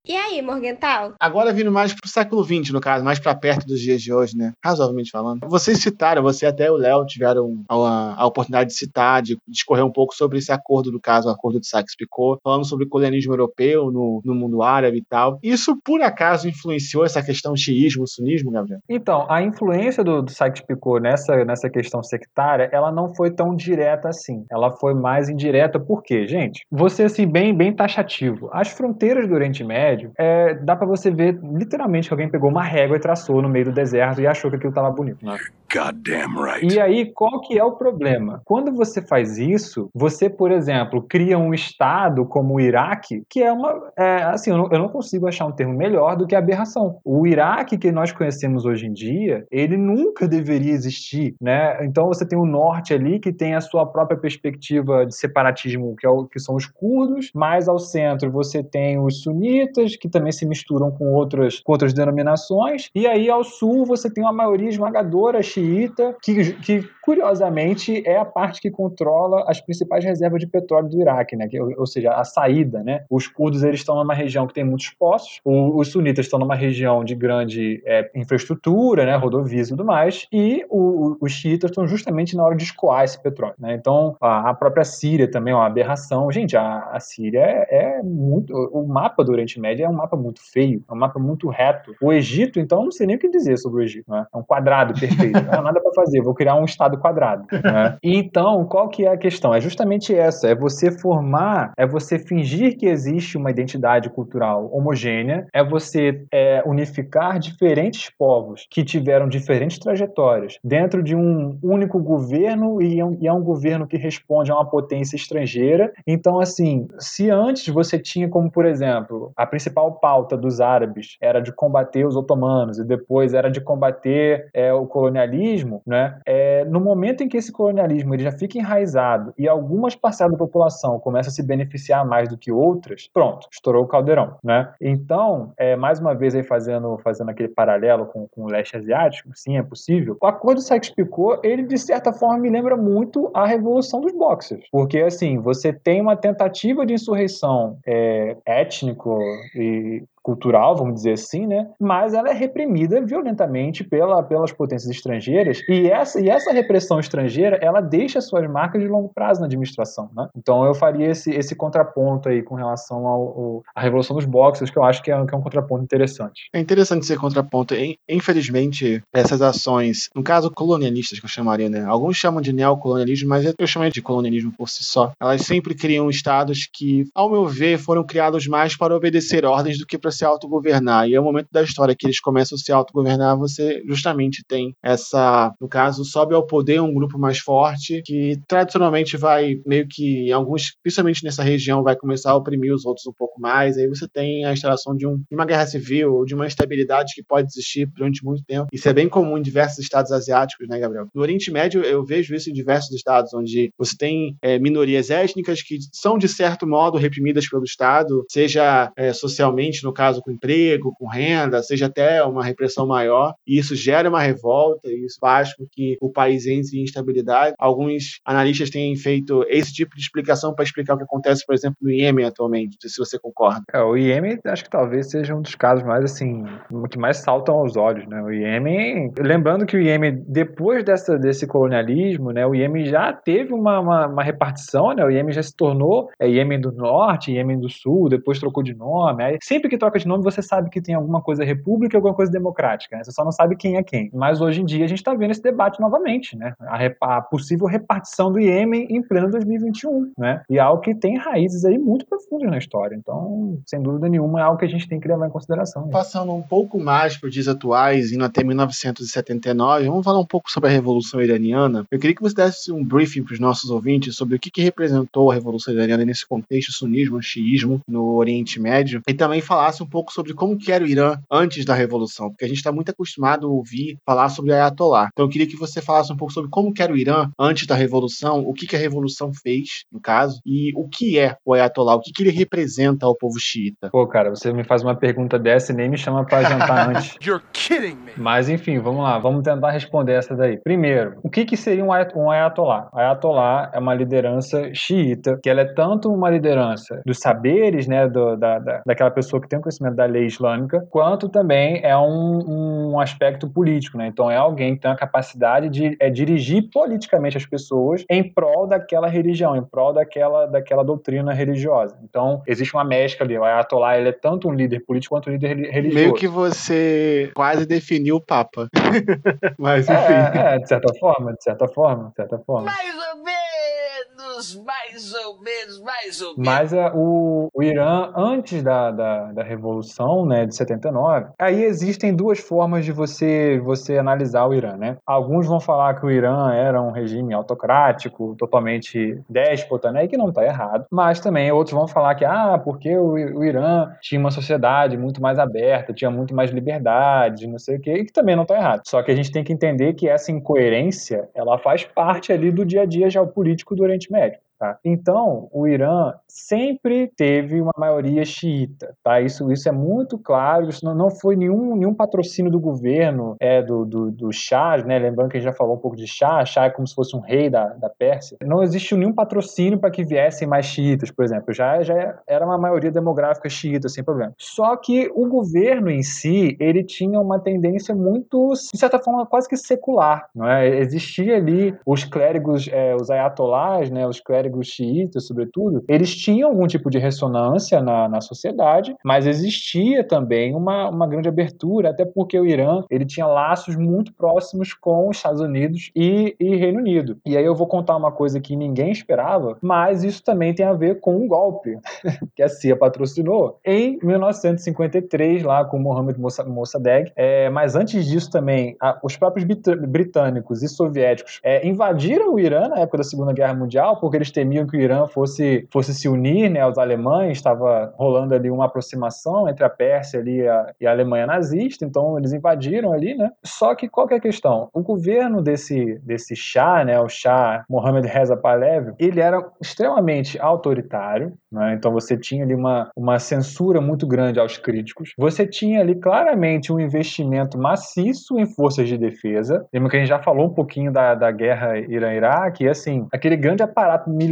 E 0.08 0.16
aí, 0.16 0.40
Morgental? 0.40 1.16
Agora 1.20 1.52
vindo 1.52 1.72
mais 1.72 1.92
pro 1.92 2.08
século 2.08 2.44
XX, 2.44 2.70
no 2.72 2.80
caso, 2.80 3.04
mais 3.04 3.18
para 3.18 3.34
perto 3.34 3.66
dos 3.66 3.82
dias 3.82 4.00
de 4.00 4.14
hoje, 4.14 4.38
né? 4.38 4.54
Razoavelmente 4.64 5.10
falando. 5.10 5.48
Vocês 5.50 5.82
citaram, 5.82 6.22
você 6.22 6.46
até 6.46 6.70
o 6.70 6.76
Léo 6.76 7.08
tiveram 7.08 7.64
a, 7.68 8.22
a, 8.22 8.26
oportunidade 8.28 8.70
de 8.70 8.76
citar, 8.76 9.24
de 9.24 9.36
discorrer 9.48 9.84
um 9.84 9.92
pouco 9.92 10.14
sobre 10.14 10.38
esse 10.38 10.52
acordo, 10.52 10.92
no 10.92 11.02
caso, 11.02 11.28
o 11.28 11.32
acordo 11.32 11.60
de 11.60 11.68
Sykes-Picot, 11.68 12.40
falando 12.44 12.66
sobre 12.66 12.86
o 12.86 12.88
colonialismo 12.88 13.34
europeu 13.34 13.90
no, 13.92 14.22
no 14.24 14.36
mundo 14.36 14.62
árabe 14.62 15.00
e 15.00 15.04
tal. 15.04 15.40
Isso, 15.42 15.76
por 15.84 16.00
acaso, 16.04 16.48
influenciou 16.48 17.04
essa 17.04 17.24
questão 17.24 17.56
xiismo-sunismo, 17.56 18.52
Gabriel? 18.52 18.82
Então, 18.88 19.26
a 19.28 19.42
influência 19.42 20.04
do, 20.04 20.22
do 20.22 20.30
Sykes-Picot 20.30 21.02
nessa, 21.02 21.44
nessa 21.44 21.68
questão 21.68 22.04
sectária, 22.04 22.70
ela 22.72 22.92
não 22.92 23.12
foi 23.16 23.32
tão 23.32 23.56
direta 23.56 24.10
assim. 24.10 24.46
Ela 24.52 24.70
foi 24.70 24.94
mais 24.94 25.30
indireta, 25.30 25.80
por 25.80 26.04
quê, 26.04 26.28
gente? 26.28 26.64
Você, 26.70 27.06
assim, 27.06 27.26
bem, 27.26 27.58
bem 27.58 27.74
taxativo. 27.74 28.50
As 28.54 28.68
fronteiras 28.68 29.28
do 29.28 29.34
Oriente 29.34 29.64
Médio 29.64 29.95
é, 30.18 30.54
dá 30.56 30.76
para 30.76 30.88
você 30.88 31.12
ver 31.12 31.40
literalmente 31.42 32.08
que 32.08 32.14
alguém 32.14 32.30
pegou 32.30 32.50
uma 32.50 32.64
régua 32.64 32.98
e 32.98 33.00
traçou 33.00 33.42
no 33.42 33.50
meio 33.50 33.66
do 33.66 33.72
deserto 33.72 34.22
e 34.22 34.28
achou 34.28 34.50
que 34.50 34.58
aquilo 34.58 34.74
tava 34.74 34.90
bonito. 34.92 35.26
Né? 35.26 35.38
Right. 35.76 36.74
E 36.74 36.80
aí, 36.80 37.12
qual 37.12 37.42
que 37.42 37.58
é 37.58 37.64
o 37.64 37.74
problema? 37.74 38.42
Quando 38.46 38.72
você 38.72 39.02
faz 39.02 39.38
isso, 39.38 39.90
você, 39.94 40.30
por 40.30 40.52
exemplo, 40.52 41.02
cria 41.02 41.38
um 41.38 41.54
estado 41.54 42.26
como 42.26 42.56
o 42.56 42.62
Iraque, 42.62 43.24
que 43.30 43.42
é 43.42 43.52
uma. 43.52 43.92
É, 43.98 44.24
assim, 44.24 44.52
eu 44.52 44.58
não, 44.58 44.70
eu 44.72 44.80
não, 44.80 44.90
consigo 44.90 45.28
achar 45.28 45.46
um 45.46 45.52
termo 45.52 45.74
melhor 45.74 46.16
do 46.16 46.28
que 46.28 46.36
aberração. 46.36 47.00
O 47.04 47.28
Iraque 47.28 47.78
que 47.78 47.92
nós 47.92 48.12
conhecemos 48.12 48.66
hoje 48.66 48.86
em 48.86 48.94
dia, 48.94 49.46
ele 49.52 49.76
nunca 49.76 50.28
deveria 50.28 50.72
existir, 50.72 51.36
né? 51.42 51.84
Então 51.86 52.08
você 52.08 52.26
tem 52.26 52.38
o 52.38 52.46
norte 52.46 52.94
ali 52.94 53.20
que 53.20 53.34
tem 53.34 53.56
a 53.56 53.62
sua 53.62 53.86
própria 53.86 54.18
perspectiva 54.18 55.06
de 55.06 55.16
separatismo, 55.16 55.96
que, 55.96 56.06
é 56.06 56.10
o, 56.10 56.26
que 56.26 56.40
são 56.40 56.56
os 56.56 56.68
curdos, 56.68 57.32
mais 57.34 57.68
ao 57.68 57.80
centro 57.80 58.32
você 58.32 58.64
tem 58.64 59.00
os 59.00 59.22
sunitas, 59.22 59.85
que 59.94 60.08
também 60.08 60.32
se 60.32 60.46
misturam 60.46 60.90
com 60.90 61.14
outras, 61.14 61.60
com 61.60 61.74
outras 61.74 61.94
denominações, 61.94 62.90
e 62.96 63.06
aí 63.06 63.30
ao 63.30 63.44
sul 63.44 63.86
você 63.86 64.10
tem 64.10 64.24
uma 64.24 64.32
maioria 64.32 64.70
esmagadora 64.70 65.44
xiita, 65.44 66.16
que, 66.22 66.54
que 66.54 66.90
curiosamente 67.06 68.02
é 68.06 68.18
a 68.18 68.26
parte 68.26 68.60
que 68.60 68.72
controla 68.72 69.46
as 69.48 69.62
principais 69.62 70.04
reservas 70.04 70.40
de 70.40 70.48
petróleo 70.48 70.90
do 70.90 71.00
Iraque, 71.00 71.36
né? 71.36 71.48
Que, 71.48 71.62
ou 71.62 71.86
seja, 71.86 72.12
a 72.14 72.24
saída, 72.24 72.84
né? 72.84 73.06
Os 73.10 73.28
curdos 73.28 73.64
eles 73.64 73.82
estão 73.82 73.96
numa 73.96 74.16
região 74.16 74.48
que 74.48 74.54
tem 74.54 74.64
muitos 74.64 74.90
poços, 74.90 75.40
o, 75.46 75.80
os 75.80 75.90
sunitas 75.90 76.26
estão 76.26 76.40
numa 76.40 76.56
região 76.56 77.04
de 77.04 77.14
grande 77.14 77.82
é, 77.86 78.10
infraestrutura, 78.16 79.06
né? 79.06 79.16
Rodovias 79.16 79.68
e 79.68 79.72
tudo 79.72 79.86
mais, 79.86 80.28
e 80.34 80.66
o, 80.70 80.80
o, 80.80 81.18
os 81.22 81.32
xiitas 81.32 81.70
estão 81.70 81.88
justamente 81.88 82.36
na 82.36 82.44
hora 82.44 82.56
de 82.56 82.64
escoar 82.64 83.04
esse 83.04 83.22
petróleo, 83.22 83.56
né? 83.60 83.76
Então, 83.76 84.16
a, 84.20 84.50
a 84.50 84.54
própria 84.54 84.84
Síria 84.84 85.30
também 85.30 85.54
é 85.54 85.56
uma 85.56 85.68
aberração. 85.68 86.32
Gente, 86.32 86.58
a, 86.58 86.90
a 86.92 87.00
Síria 87.00 87.40
é, 87.40 88.00
é 88.00 88.04
muito... 88.04 88.54
O 88.74 88.88
mapa 88.88 89.24
do 89.24 89.32
Oriente 89.32 89.60
Médio 89.60 89.86
é 89.86 89.90
um 89.90 89.94
mapa 89.94 90.18
muito 90.18 90.40
feio, 90.42 90.84
é 90.90 90.94
um 90.94 90.98
mapa 90.98 91.20
muito 91.20 91.50
reto. 91.50 91.94
O 92.02 92.12
Egito, 92.12 92.60
então, 92.60 92.84
não 92.84 92.92
sei 92.92 93.06
nem 93.06 93.16
o 93.16 93.20
que 93.20 93.30
dizer 93.30 93.58
sobre 93.58 93.82
o 93.82 93.84
Egito, 93.84 94.10
né? 94.10 94.26
É 94.34 94.38
um 94.38 94.44
quadrado 94.44 95.00
perfeito, 95.00 95.40
não 95.44 95.60
há 95.60 95.62
nada 95.62 95.80
para 95.80 95.94
fazer, 95.94 96.22
vou 96.22 96.34
criar 96.34 96.56
um 96.56 96.66
estado 96.66 96.95
quadrado. 96.98 97.46
Né? 97.52 97.98
Então, 98.04 98.66
qual 98.66 98.90
que 98.90 99.06
é 99.06 99.10
a 99.10 99.18
questão? 99.18 99.54
É 99.54 99.60
justamente 99.60 100.14
essa, 100.16 100.48
é 100.48 100.56
você 100.56 100.92
formar, 100.92 101.74
é 101.78 101.86
você 101.86 102.18
fingir 102.18 102.78
que 102.78 102.86
existe 102.86 103.38
uma 103.38 103.52
identidade 103.52 104.10
cultural 104.10 104.70
homogênea, 104.72 105.48
é 105.54 105.64
você 105.64 106.26
é, 106.32 106.64
unificar 106.66 107.40
diferentes 107.40 108.10
povos 108.18 108.66
que 108.70 108.84
tiveram 108.84 109.28
diferentes 109.28 109.80
trajetórias 109.80 110.58
dentro 110.64 111.04
de 111.04 111.16
um 111.16 111.58
único 111.62 112.00
governo 112.00 112.82
e 112.82 113.00
é 113.00 113.06
um, 113.06 113.18
e 113.20 113.28
é 113.28 113.34
um 113.34 113.44
governo 113.44 113.88
que 113.88 113.98
responde 113.98 114.52
a 114.52 114.56
uma 114.56 114.66
potência 114.66 115.16
estrangeira. 115.16 115.92
Então, 116.08 116.40
assim, 116.40 116.88
se 117.00 117.30
antes 117.30 117.68
você 117.68 118.00
tinha 118.00 118.30
como, 118.30 118.52
por 118.52 118.66
exemplo, 118.66 119.32
a 119.36 119.46
principal 119.46 119.94
pauta 120.00 120.38
dos 120.38 120.62
árabes 120.62 121.18
era 121.22 121.40
de 121.40 121.52
combater 121.52 122.06
os 122.06 122.16
otomanos 122.16 122.80
e 122.80 122.84
depois 122.84 123.34
era 123.34 123.50
de 123.50 123.62
combater 123.62 124.50
é, 124.54 124.74
o 124.74 124.86
colonialismo, 124.86 125.82
né? 125.86 126.20
É, 126.26 126.66
no 126.66 126.80
momento 126.86 127.24
em 127.24 127.28
que 127.28 127.38
esse 127.38 127.52
colonialismo 127.52 128.14
ele 128.14 128.24
já 128.24 128.32
fica 128.32 128.58
enraizado 128.58 129.34
e 129.38 129.48
algumas 129.48 129.96
parcelas 129.96 130.34
da 130.34 130.38
população 130.38 131.00
começam 131.00 131.32
a 131.32 131.34
se 131.34 131.44
beneficiar 131.44 132.06
mais 132.06 132.30
do 132.30 132.38
que 132.38 132.52
outras, 132.52 133.10
pronto, 133.14 133.48
estourou 133.52 133.84
o 133.84 133.88
caldeirão, 133.88 134.38
né? 134.44 134.74
Então, 134.80 135.52
é, 135.58 135.76
mais 135.76 136.00
uma 136.00 136.14
vez 136.14 136.36
aí 136.36 136.44
fazendo, 136.44 136.98
fazendo 137.00 137.30
aquele 137.30 137.50
paralelo 137.50 138.06
com, 138.06 138.28
com 138.28 138.44
o 138.44 138.48
leste 138.48 138.78
asiático, 138.78 139.30
sim, 139.34 139.58
é 139.58 139.64
possível. 139.64 140.18
O 140.22 140.28
acordo 140.28 140.62
Sykes-Picot, 140.62 141.40
ele 141.44 141.64
de 141.64 141.78
certa 141.78 142.14
forma 142.14 142.38
me 142.38 142.50
lembra 142.50 142.78
muito 142.78 143.30
a 143.34 143.46
revolução 143.46 144.00
dos 144.02 144.14
boxers, 144.14 144.66
porque 144.72 145.00
assim, 145.00 145.40
você 145.40 145.74
tem 145.74 146.00
uma 146.00 146.16
tentativa 146.16 146.86
de 146.86 146.94
insurreição 146.94 147.78
é, 147.86 148.38
étnico 148.46 149.20
e 149.56 150.04
cultural, 150.26 150.76
vamos 150.76 150.96
dizer 150.96 151.12
assim, 151.12 151.46
né? 151.46 151.70
Mas 151.80 152.16
ela 152.16 152.30
é 152.30 152.34
reprimida 152.34 153.00
violentamente 153.00 153.84
pela, 153.84 154.24
pelas 154.24 154.52
potências 154.52 154.90
estrangeiras 154.90 155.62
e 155.70 155.88
essa, 155.88 156.20
e 156.20 156.30
essa 156.30 156.52
repressão 156.52 157.00
estrangeira, 157.00 157.60
ela 157.62 157.80
deixa 157.80 158.20
suas 158.20 158.50
marcas 158.50 158.82
de 158.82 158.88
longo 158.88 159.12
prazo 159.14 159.42
na 159.42 159.46
administração, 159.46 160.10
né? 160.16 160.28
Então 160.36 160.66
eu 160.66 160.74
faria 160.74 161.12
esse, 161.12 161.30
esse 161.30 161.56
contraponto 161.56 162.28
aí 162.28 162.42
com 162.42 162.56
relação 162.56 163.06
ao, 163.06 163.22
ao 163.22 163.64
à 163.76 163.82
Revolução 163.82 164.16
dos 164.16 164.26
Boxers, 164.26 164.72
que 164.72 164.80
eu 164.80 164.84
acho 164.84 165.04
que 165.04 165.12
é, 165.12 165.26
que 165.26 165.36
é 165.36 165.38
um 165.38 165.42
contraponto 165.42 165.84
interessante. 165.84 166.50
É 166.52 166.60
interessante 166.60 167.04
esse 167.04 167.16
contraponto. 167.16 167.76
Infelizmente, 168.10 169.04
essas 169.14 169.44
ações, 169.44 170.10
no 170.16 170.24
caso 170.24 170.50
colonialistas 170.50 171.20
que 171.20 171.26
eu 171.26 171.30
chamaria, 171.30 171.70
né? 171.70 171.86
Alguns 171.86 172.18
chamam 172.18 172.42
de 172.42 172.52
neocolonialismo, 172.52 173.30
mas 173.30 173.54
eu 173.58 173.68
chamaria 173.68 173.92
de 173.92 174.02
colonialismo 174.02 174.52
por 174.58 174.70
si 174.70 174.84
só. 174.84 175.12
Elas 175.22 175.42
sempre 175.42 175.76
criam 175.76 176.10
estados 176.10 176.68
que, 176.74 177.06
ao 177.14 177.30
meu 177.30 177.46
ver, 177.46 177.78
foram 177.78 178.04
criados 178.04 178.48
mais 178.48 178.76
para 178.76 178.96
obedecer 178.96 179.46
ordens 179.46 179.78
do 179.78 179.86
que 179.86 180.00
para 180.00 180.15
se 180.16 180.26
autogovernar. 180.26 181.08
E 181.08 181.16
é 181.16 181.20
o 181.20 181.24
momento 181.24 181.48
da 181.52 181.64
história 181.64 181.96
que 181.98 182.06
eles 182.06 182.20
começam 182.20 182.56
a 182.56 182.60
se 182.60 182.72
autogovernar, 182.72 183.38
você 183.38 183.84
justamente 183.88 184.44
tem 184.48 184.76
essa, 184.84 185.54
no 185.60 185.68
caso, 185.68 186.04
sobe 186.06 186.34
ao 186.34 186.46
poder 186.46 186.82
um 186.82 186.94
grupo 186.94 187.18
mais 187.18 187.40
forte 187.40 188.02
que 188.04 188.40
tradicionalmente 188.48 189.18
vai 189.18 189.56
meio 189.66 189.88
que 189.88 190.32
alguns, 190.32 190.76
principalmente 190.82 191.24
nessa 191.24 191.44
região, 191.44 191.84
vai 191.84 191.96
começar 191.96 192.32
a 192.32 192.36
oprimir 192.36 192.74
os 192.74 192.86
outros 192.86 193.06
um 193.06 193.14
pouco 193.14 193.40
mais. 193.40 193.78
Aí 193.78 193.88
você 193.88 194.08
tem 194.08 194.46
a 194.46 194.54
instalação 194.54 194.96
de, 194.96 195.08
um, 195.08 195.18
de 195.18 195.36
uma 195.36 195.46
guerra 195.46 195.66
civil, 195.66 196.16
ou 196.16 196.26
de 196.26 196.34
uma 196.34 196.48
instabilidade 196.48 197.14
que 197.14 197.24
pode 197.24 197.48
existir 197.48 197.88
durante 197.88 198.24
muito 198.24 198.44
tempo. 198.44 198.68
Isso 198.72 198.88
é 198.88 198.94
bem 198.94 199.10
comum 199.10 199.38
em 199.38 199.42
diversos 199.42 199.80
estados 199.80 200.12
asiáticos, 200.12 200.68
né, 200.68 200.80
Gabriel? 200.80 201.08
No 201.14 201.22
Oriente 201.22 201.52
Médio, 201.52 201.82
eu 201.82 202.04
vejo 202.04 202.34
isso 202.34 202.50
em 202.50 202.54
diversos 202.54 202.92
estados, 202.94 203.34
onde 203.34 203.72
você 203.78 203.96
tem 203.98 204.36
é, 204.42 204.58
minorias 204.60 205.10
étnicas 205.10 205.62
que 205.62 205.78
são, 205.92 206.18
de 206.18 206.28
certo 206.28 206.68
modo, 206.68 206.98
reprimidas 206.98 207.48
pelo 207.48 207.64
Estado, 207.64 208.26
seja 208.30 208.92
é, 208.96 209.14
socialmente, 209.14 209.84
no 209.84 209.94
caso, 209.94 210.05
com 210.22 210.32
emprego, 210.32 210.94
com 210.98 211.08
renda, 211.08 211.62
seja 211.62 211.88
até 211.88 212.24
uma 212.24 212.44
repressão 212.44 212.88
maior, 212.88 213.34
e 213.48 213.58
isso 213.58 213.76
gera 213.76 214.10
uma 214.10 214.22
revolta, 214.22 214.90
e 214.90 215.06
isso 215.06 215.18
faz 215.20 215.54
com 215.56 215.66
que 215.70 215.98
o 216.02 216.12
país 216.12 216.46
entre 216.46 216.80
em 216.80 216.84
instabilidade. 216.84 217.56
Alguns 217.60 218.20
analistas 218.26 218.70
têm 218.70 218.96
feito 218.96 219.46
esse 219.48 219.74
tipo 219.74 219.96
de 219.96 220.02
explicação 220.02 220.54
para 220.54 220.64
explicar 220.64 220.96
o 220.96 220.98
que 220.98 221.04
acontece, 221.04 221.46
por 221.46 221.54
exemplo, 221.54 221.78
no 221.82 221.92
Iêmen 221.92 222.26
atualmente. 222.26 222.78
Se 222.82 222.98
você 222.98 223.20
concorda. 223.20 223.64
É, 223.74 223.82
o 223.82 223.96
Iêmen, 223.96 224.40
acho 224.46 224.64
que 224.64 224.70
talvez 224.70 225.10
seja 225.10 225.36
um 225.36 225.42
dos 225.42 225.56
casos 225.56 225.86
mais, 225.86 226.04
assim, 226.04 226.44
que 226.90 226.98
mais 226.98 227.18
saltam 227.18 227.56
aos 227.56 227.76
olhos, 227.76 228.08
né? 228.08 228.22
O 228.22 228.32
Iêmen, 228.32 229.12
lembrando 229.18 229.66
que 229.66 229.78
o 229.78 229.82
Iêmen, 229.82 230.24
depois 230.28 230.84
dessa, 230.84 231.18
desse 231.18 231.48
colonialismo, 231.48 232.32
né, 232.32 232.46
o 232.46 232.56
Iêmen 232.56 232.86
já 232.86 233.14
teve 233.14 233.54
uma, 233.54 233.80
uma, 233.80 234.08
uma 234.08 234.24
repartição, 234.24 234.94
né? 234.94 235.04
O 235.04 235.10
Iêmen 235.10 235.34
já 235.34 235.44
se 235.44 235.56
tornou 235.56 236.10
é, 236.20 236.30
Iêmen 236.30 236.60
do 236.60 236.72
Norte, 236.72 237.32
Iêmen 237.32 237.60
do 237.60 237.70
Sul, 237.70 238.10
depois 238.10 238.40
trocou 238.40 238.64
de 238.64 238.74
nome. 238.74 239.24
Aí, 239.24 239.38
sempre 239.42 239.70
que 239.70 239.78
troca 239.78 239.95
de 240.00 240.08
nome, 240.08 240.24
você 240.24 240.42
sabe 240.42 240.70
que 240.70 240.82
tem 240.82 240.96
alguma 240.96 241.22
coisa 241.22 241.44
república 241.44 241.96
e 241.96 241.98
alguma 241.98 242.14
coisa 242.14 242.32
democrática, 242.32 242.98
né? 242.98 243.04
Você 243.04 243.12
só 243.12 243.24
não 243.24 243.32
sabe 243.32 243.56
quem 243.56 243.78
é 243.78 243.84
quem. 243.84 244.10
Mas 244.14 244.42
hoje 244.42 244.62
em 244.62 244.66
dia 244.66 244.86
a 244.86 244.88
gente 244.88 245.00
está 245.00 245.14
vendo 245.14 245.32
esse 245.32 245.42
debate 245.42 245.80
novamente, 245.80 246.38
né? 246.38 246.54
A, 246.62 247.18
a, 247.18 247.22
possível 247.22 247.68
repartição 247.68 248.32
do 248.32 248.40
Iêmen 248.40 248.88
em 248.90 249.02
pleno 249.02 249.30
2021, 249.30 250.12
né? 250.18 250.42
E 250.50 250.60
algo 250.60 250.82
que 250.82 250.94
tem 250.96 251.18
raízes 251.18 251.66
aí 251.66 251.78
muito 251.78 252.06
profundas 252.06 252.50
na 252.50 252.58
história. 252.58 252.96
Então, 252.96 253.60
sem 253.66 253.82
dúvida 253.82 254.08
nenhuma, 254.08 254.40
é 254.40 254.44
algo 254.44 254.58
que 254.58 254.66
a 254.66 254.70
gente 254.70 254.88
tem 254.88 255.00
que 255.00 255.08
levar 255.08 255.28
em 255.28 255.32
consideração. 255.32 255.86
Né? 255.86 255.92
Passando 255.92 256.34
um 256.34 256.42
pouco 256.42 256.80
mais 256.80 257.18
para 257.18 257.28
os 257.28 257.34
dias 257.34 257.48
atuais, 257.48 258.12
indo 258.12 258.24
até 258.24 258.44
1979, 258.44 259.88
vamos 259.88 260.04
falar 260.04 260.20
um 260.20 260.26
pouco 260.26 260.52
sobre 260.52 260.70
a 260.70 260.74
Revolução 260.74 261.22
Iraniana. 261.22 261.86
Eu 261.90 262.00
queria 262.00 262.16
que 262.16 262.22
você 262.22 262.36
desse 262.36 262.72
um 262.72 262.84
briefing 262.84 263.24
para 263.24 263.34
os 263.34 263.40
nossos 263.40 263.70
ouvintes 263.70 264.16
sobre 264.16 264.36
o 264.36 264.40
que, 264.40 264.52
que 264.52 264.62
representou 264.62 265.32
a 265.32 265.34
Revolução 265.34 265.74
Iraniana 265.74 266.06
nesse 266.06 266.28
contexto 266.28 266.72
sunismo, 266.72 267.22
xiismo 267.22 267.82
no 267.88 268.16
Oriente 268.16 268.60
Médio, 268.60 269.02
e 269.08 269.14
também 269.14 269.42
falasse 269.42 269.82
pouco 269.88 270.12
sobre 270.12 270.34
como 270.34 270.58
que 270.58 270.72
era 270.72 270.84
o 270.84 270.88
Irã 270.88 271.18
antes 271.32 271.66
da 271.66 271.74
Revolução, 271.74 272.30
porque 272.30 272.46
a 272.46 272.48
gente 272.48 272.58
está 272.58 272.72
muito 272.72 272.90
acostumado 272.90 273.48
a 273.48 273.50
ouvir 273.50 273.98
falar 274.06 274.30
sobre 274.30 274.54
Ayatollah. 274.54 275.10
Então 275.12 275.26
eu 275.26 275.30
queria 275.30 275.48
que 275.48 275.56
você 275.56 275.82
falasse 275.82 276.12
um 276.12 276.18
pouco 276.18 276.34
sobre 276.34 276.50
como 276.50 276.74
que 276.74 276.82
era 276.82 276.94
o 276.94 276.98
Irã 276.98 277.30
antes 277.40 277.66
da 277.66 277.76
Revolução, 277.76 278.40
o 278.40 278.54
que, 278.54 278.68
que 278.68 278.76
a 278.76 278.80
Revolução 278.80 279.32
fez, 279.34 279.84
no 279.92 280.00
caso, 280.00 280.40
e 280.46 280.72
o 280.76 280.88
que 280.88 281.18
é 281.20 281.38
o 281.46 281.54
Ayatollah, 281.54 281.96
o 281.96 282.02
que, 282.02 282.12
que 282.12 282.24
ele 282.24 282.32
representa 282.32 283.06
ao 283.06 283.16
povo 283.16 283.40
xiita. 283.40 283.90
Pô, 283.92 284.08
cara, 284.08 284.30
você 284.30 284.52
me 284.52 284.64
faz 284.64 284.84
uma 284.84 284.96
pergunta 284.96 285.38
dessa 285.40 285.72
e 285.72 285.76
nem 285.76 285.90
me 285.90 285.98
chama 285.98 286.26
para 286.26 286.44
jantar 286.44 286.90
antes. 286.96 287.16
You're 287.22 287.44
kidding 287.54 287.96
me. 287.96 288.12
Mas 288.18 288.50
enfim, 288.50 288.80
vamos 288.80 289.04
lá, 289.04 289.20
vamos 289.20 289.44
tentar 289.44 289.72
responder 289.72 290.14
essa 290.14 290.36
daí. 290.36 290.58
Primeiro, 290.64 291.20
o 291.24 291.30
que, 291.30 291.46
que 291.46 291.58
seria 291.58 291.84
um, 291.84 291.90
um 291.90 292.32
Ayatollah? 292.32 292.90
Ayatollah 292.94 293.72
é 293.74 293.80
uma 293.80 293.94
liderança 293.94 294.70
xiita, 294.74 295.40
que 295.42 295.50
ela 295.50 295.62
é 295.62 295.74
tanto 295.74 296.12
uma 296.12 296.30
liderança 296.30 297.02
dos 297.06 297.20
saberes, 297.20 297.88
né, 297.88 298.08
do, 298.08 298.36
da, 298.36 298.60
da, 298.60 298.82
daquela 298.86 299.12
pessoa 299.12 299.42
que 299.42 299.48
tem 299.48 299.60
o 299.60 299.62
conhecimento 299.76 299.96
da 299.96 300.06
lei 300.06 300.26
islâmica, 300.26 300.86
quanto 300.90 301.30
também 301.30 301.82
é 301.84 301.98
um, 301.98 302.92
um 302.94 303.00
aspecto 303.00 303.48
político, 303.50 303.98
né? 303.98 304.08
Então 304.08 304.30
é 304.30 304.38
alguém 304.38 304.76
que 304.76 304.82
tem 304.82 304.92
a 304.92 304.96
capacidade 304.96 305.70
de 305.70 305.96
é, 306.00 306.10
dirigir 306.10 306.70
politicamente 306.72 307.38
as 307.38 307.46
pessoas 307.46 308.06
em 308.10 308.24
prol 308.24 308.68
daquela 308.68 309.08
religião, 309.08 309.56
em 309.56 309.64
prol 309.64 309.94
daquela, 309.94 310.46
daquela 310.46 310.84
doutrina 310.84 311.34
religiosa. 311.34 311.98
Então 312.04 312.42
existe 312.48 312.74
uma 312.74 312.84
mescla 312.84 313.26
ali. 313.26 313.38
O 313.38 313.44
Ayatollah 313.44 313.98
ele 313.98 314.10
é 314.10 314.14
tanto 314.14 314.48
um 314.48 314.54
líder 314.54 314.82
político 314.86 315.16
quanto 315.16 315.30
um 315.30 315.34
líder 315.34 315.56
religioso. 315.72 315.96
Meio 315.96 316.14
que 316.14 316.28
você 316.28 317.32
quase 317.36 317.66
definiu 317.66 318.18
o 318.18 318.22
Papa. 318.22 318.68
Mas 319.58 319.88
enfim. 319.90 320.40
É, 320.40 320.56
é, 320.56 320.60
de 320.60 320.68
certa 320.68 320.94
forma, 320.96 321.34
de 321.34 321.44
certa 321.44 321.68
forma, 321.68 322.10
de 322.10 322.16
certa 322.16 322.38
forma. 322.40 322.66
Mais 322.66 322.96
ou 322.96 323.24
menos, 323.24 324.64
mais 324.64 324.85
ou 325.14 325.42
menos, 325.42 325.80
mais 325.82 326.22
ou 326.22 326.38
menos. 326.38 326.46
Mas 326.46 326.74
uh, 326.74 326.92
o, 326.96 327.50
o 327.54 327.64
Irã, 327.64 328.12
antes 328.16 328.62
da, 328.62 328.92
da, 328.92 329.32
da 329.32 329.44
Revolução 329.44 330.26
né, 330.26 330.46
de 330.46 330.56
79, 330.56 331.28
aí 331.40 331.64
existem 331.64 332.16
duas 332.16 332.40
formas 332.40 332.86
de 332.86 332.92
você, 332.92 333.60
você 333.64 333.98
analisar 333.98 334.46
o 334.46 334.54
Irã. 334.54 334.76
Né? 334.78 334.98
Alguns 335.06 335.48
vão 335.48 335.60
falar 335.60 336.00
que 336.00 336.06
o 336.06 336.12
Irã 336.12 336.52
era 336.54 336.82
um 336.82 336.92
regime 336.92 337.34
autocrático, 337.34 338.36
totalmente 338.38 339.22
déspota, 339.30 339.92
né, 339.92 340.06
e 340.06 340.08
que 340.08 340.18
não 340.18 340.30
está 340.30 340.44
errado. 340.44 340.86
Mas 340.92 341.20
também 341.20 341.52
outros 341.52 341.76
vão 341.76 341.88
falar 341.88 342.16
que, 342.16 342.26
ah, 342.26 342.60
porque 342.64 342.96
o, 342.98 343.14
o 343.14 343.44
Irã 343.44 343.92
tinha 344.02 344.20
uma 344.20 344.32
sociedade 344.32 344.98
muito 344.98 345.22
mais 345.22 345.40
aberta, 345.40 345.94
tinha 345.94 346.12
muito 346.12 346.36
mais 346.36 346.52
liberdade, 346.52 347.48
não 347.48 347.60
sei 347.60 347.78
o 347.78 347.82
quê, 347.82 347.94
e 347.94 348.06
que 348.06 348.14
também 348.14 348.36
não 348.36 348.44
está 348.44 348.56
errado. 348.56 348.82
Só 348.86 349.02
que 349.02 349.12
a 349.12 349.16
gente 349.16 349.32
tem 349.32 349.44
que 349.44 349.54
entender 349.54 349.94
que 349.94 350.08
essa 350.08 350.32
incoerência, 350.32 351.30
ela 351.34 351.58
faz 351.58 351.84
parte 351.84 352.32
ali 352.32 352.52
do 352.52 352.66
dia 352.66 352.82
a 352.82 352.86
dia 352.86 353.10
geopolítico 353.10 353.76
do 353.76 353.84
Oriente 353.84 354.12
Médio. 354.12 354.40
Tá? 354.66 354.80
Então, 354.84 355.48
o 355.52 355.68
Irã 355.68 356.14
sempre 356.28 357.12
teve 357.16 357.62
uma 357.62 357.74
maioria 357.78 358.26
xiita. 358.26 358.96
Tá? 359.04 359.22
Isso, 359.22 359.52
isso 359.52 359.70
é 359.70 359.72
muito 359.72 360.18
claro, 360.18 360.70
isso 360.70 360.84
não, 360.84 360.96
não 360.96 361.10
foi 361.12 361.36
nenhum, 361.36 361.76
nenhum 361.76 361.94
patrocínio 361.94 362.52
do 362.52 362.60
governo, 362.60 363.36
é, 363.40 363.62
do, 363.62 363.86
do, 363.86 364.12
do 364.12 364.32
Shah, 364.32 364.78
né? 364.78 364.98
lembrando 364.98 365.30
que 365.30 365.38
a 365.38 365.40
gente 365.40 365.50
já 365.50 365.56
falou 365.56 365.76
um 365.76 365.80
pouco 365.80 365.96
de 365.96 366.08
Shah, 366.08 366.44
Shah 366.46 366.66
é 366.66 366.70
como 366.70 366.88
se 366.88 366.96
fosse 366.96 367.16
um 367.16 367.20
rei 367.20 367.50
da, 367.50 367.68
da 367.68 367.90
Pérsia. 367.90 368.38
Não 368.44 368.64
existiu 368.64 368.98
nenhum 368.98 369.14
patrocínio 369.14 369.80
para 369.80 369.92
que 369.92 370.04
viessem 370.04 370.48
mais 370.48 370.66
xiitas, 370.66 371.12
por 371.12 371.24
exemplo. 371.24 371.54
Já, 371.54 371.84
já 371.84 372.20
era 372.28 372.46
uma 372.46 372.58
maioria 372.58 372.92
demográfica 372.92 373.48
xiita, 373.50 373.88
sem 373.88 374.04
problema. 374.04 374.34
Só 374.38 374.76
que 374.76 375.12
o 375.14 375.28
governo 375.28 375.90
em 375.90 376.02
si, 376.02 376.58
ele 376.60 376.84
tinha 376.84 377.20
uma 377.20 377.40
tendência 377.40 377.94
muito, 377.94 378.54
de 378.74 378.80
certa 378.80 379.00
forma, 379.00 379.26
quase 379.26 379.48
que 379.48 379.58
secular. 379.58 380.28
Não 380.34 380.48
é? 380.48 380.68
Existia 380.80 381.38
ali 381.38 381.78
os 381.86 382.04
clérigos, 382.04 382.68
é, 382.72 382.96
os 382.96 383.10
ayatolás, 383.10 383.90
né? 383.92 384.08
os 384.08 384.20
clérigos 384.20 384.55
clérigos 384.56 384.68
xiitas, 384.68 385.28
sobretudo, 385.28 385.84
eles 385.88 386.16
tinham 386.16 386.50
algum 386.50 386.66
tipo 386.68 386.90
de 386.90 386.98
ressonância 386.98 387.82
na, 387.82 388.08
na 388.08 388.22
sociedade, 388.22 388.96
mas 389.04 389.28
existia 389.28 390.04
também 390.04 390.56
uma, 390.56 390.90
uma 390.90 391.08
grande 391.08 391.28
abertura, 391.28 391.90
até 391.90 392.06
porque 392.06 392.40
o 392.40 392.46
Irã 392.46 392.84
ele 392.90 393.06
tinha 393.06 393.28
laços 393.28 393.76
muito 393.76 394.14
próximos 394.14 394.74
com 394.74 395.10
os 395.10 395.18
Estados 395.18 395.42
Unidos 395.42 395.92
e, 395.96 396.36
e 396.40 396.56
Reino 396.56 396.80
Unido. 396.80 397.18
E 397.26 397.38
aí 397.38 397.46
eu 397.46 397.56
vou 397.56 397.68
contar 397.68 397.96
uma 397.98 398.12
coisa 398.12 398.40
que 398.40 398.56
ninguém 398.56 398.92
esperava, 398.92 399.58
mas 399.62 400.04
isso 400.04 400.24
também 400.24 400.54
tem 400.54 400.66
a 400.66 400.74
ver 400.74 401.00
com 401.00 401.16
um 401.16 401.28
golpe 401.28 401.78
que 402.36 402.44
a 402.44 402.50
CIA 402.50 402.76
patrocinou 402.76 403.60
em 403.66 404.00
1953, 404.02 405.44
lá 405.44 405.66
com 405.66 405.80
Mohammed 405.80 406.20
Mossadegh. 406.20 407.12
É, 407.16 407.50
mas 407.50 407.76
antes 407.76 408.06
disso 408.06 408.30
também, 408.30 408.76
a, 408.82 409.00
os 409.04 409.18
próprios 409.18 409.46
britânicos 409.46 410.64
e 410.64 410.68
soviéticos 410.68 411.40
é, 411.44 411.68
invadiram 411.68 412.34
o 412.34 412.40
Irã 412.40 412.70
na 412.70 412.80
época 412.80 413.00
da 413.00 413.04
Segunda 413.04 413.34
Guerra 413.34 413.54
Mundial 413.54 414.00
porque 414.00 414.18
eles 414.18 414.32
temiam 414.36 414.68
que 414.68 414.76
o 414.76 414.80
Irã 414.80 415.08
fosse, 415.08 415.68
fosse 415.72 415.94
se 415.94 416.08
unir 416.08 416.50
né, 416.50 416.60
aos 416.60 416.78
alemães, 416.78 417.38
estava 417.38 417.94
rolando 417.98 418.36
ali 418.36 418.52
uma 418.52 418.66
aproximação 418.66 419.48
entre 419.48 419.64
a 419.64 419.70
Pérsia 419.70 420.20
ali 420.20 420.42
e 420.42 420.48
a, 420.48 420.74
e 420.82 420.86
a 420.86 420.92
Alemanha 420.92 421.26
nazista, 421.26 421.86
então 421.86 422.18
eles 422.18 422.34
invadiram 422.34 422.92
ali, 422.92 423.16
né? 423.16 423.32
Só 423.44 423.74
que 423.74 423.88
qual 423.88 424.08
que 424.08 424.14
é 424.14 424.18
a 424.18 424.22
questão? 424.22 424.70
O 424.74 424.82
governo 424.82 425.42
desse, 425.42 426.00
desse 426.04 426.36
Shah, 426.36 426.84
né, 426.84 427.00
o 427.00 427.08
Shah 427.08 427.64
Mohammed 427.70 428.08
Reza 428.08 428.36
Pahlavi, 428.36 428.94
ele 429.00 429.22
era 429.22 429.42
extremamente 429.62 430.40
autoritário, 430.40 431.34
né? 431.50 431.74
então 431.74 431.92
você 431.92 432.18
tinha 432.18 432.44
ali 432.44 432.54
uma, 432.54 432.90
uma 432.96 433.18
censura 433.18 433.80
muito 433.80 434.06
grande 434.06 434.40
aos 434.40 434.58
críticos, 434.58 435.14
você 435.18 435.48
tinha 435.48 435.80
ali 435.80 435.96
claramente 435.96 436.74
um 436.74 436.80
investimento 436.80 437.58
maciço 437.58 438.38
em 438.38 438.46
forças 438.46 438.90
de 438.90 438.98
defesa, 438.98 439.66
lembra 439.74 439.90
que 439.90 439.96
a 439.96 440.00
gente 440.00 440.10
já 440.10 440.20
falou 440.20 440.48
um 440.48 440.54
pouquinho 440.54 440.92
da, 440.92 441.16
da 441.16 441.32
guerra 441.32 441.78
Irã-Iraque, 441.78 442.66
e 442.66 442.70
assim, 442.70 443.08
aquele 443.14 443.38
grande 443.38 443.64
aparato 443.64 444.10
militar 444.10 444.25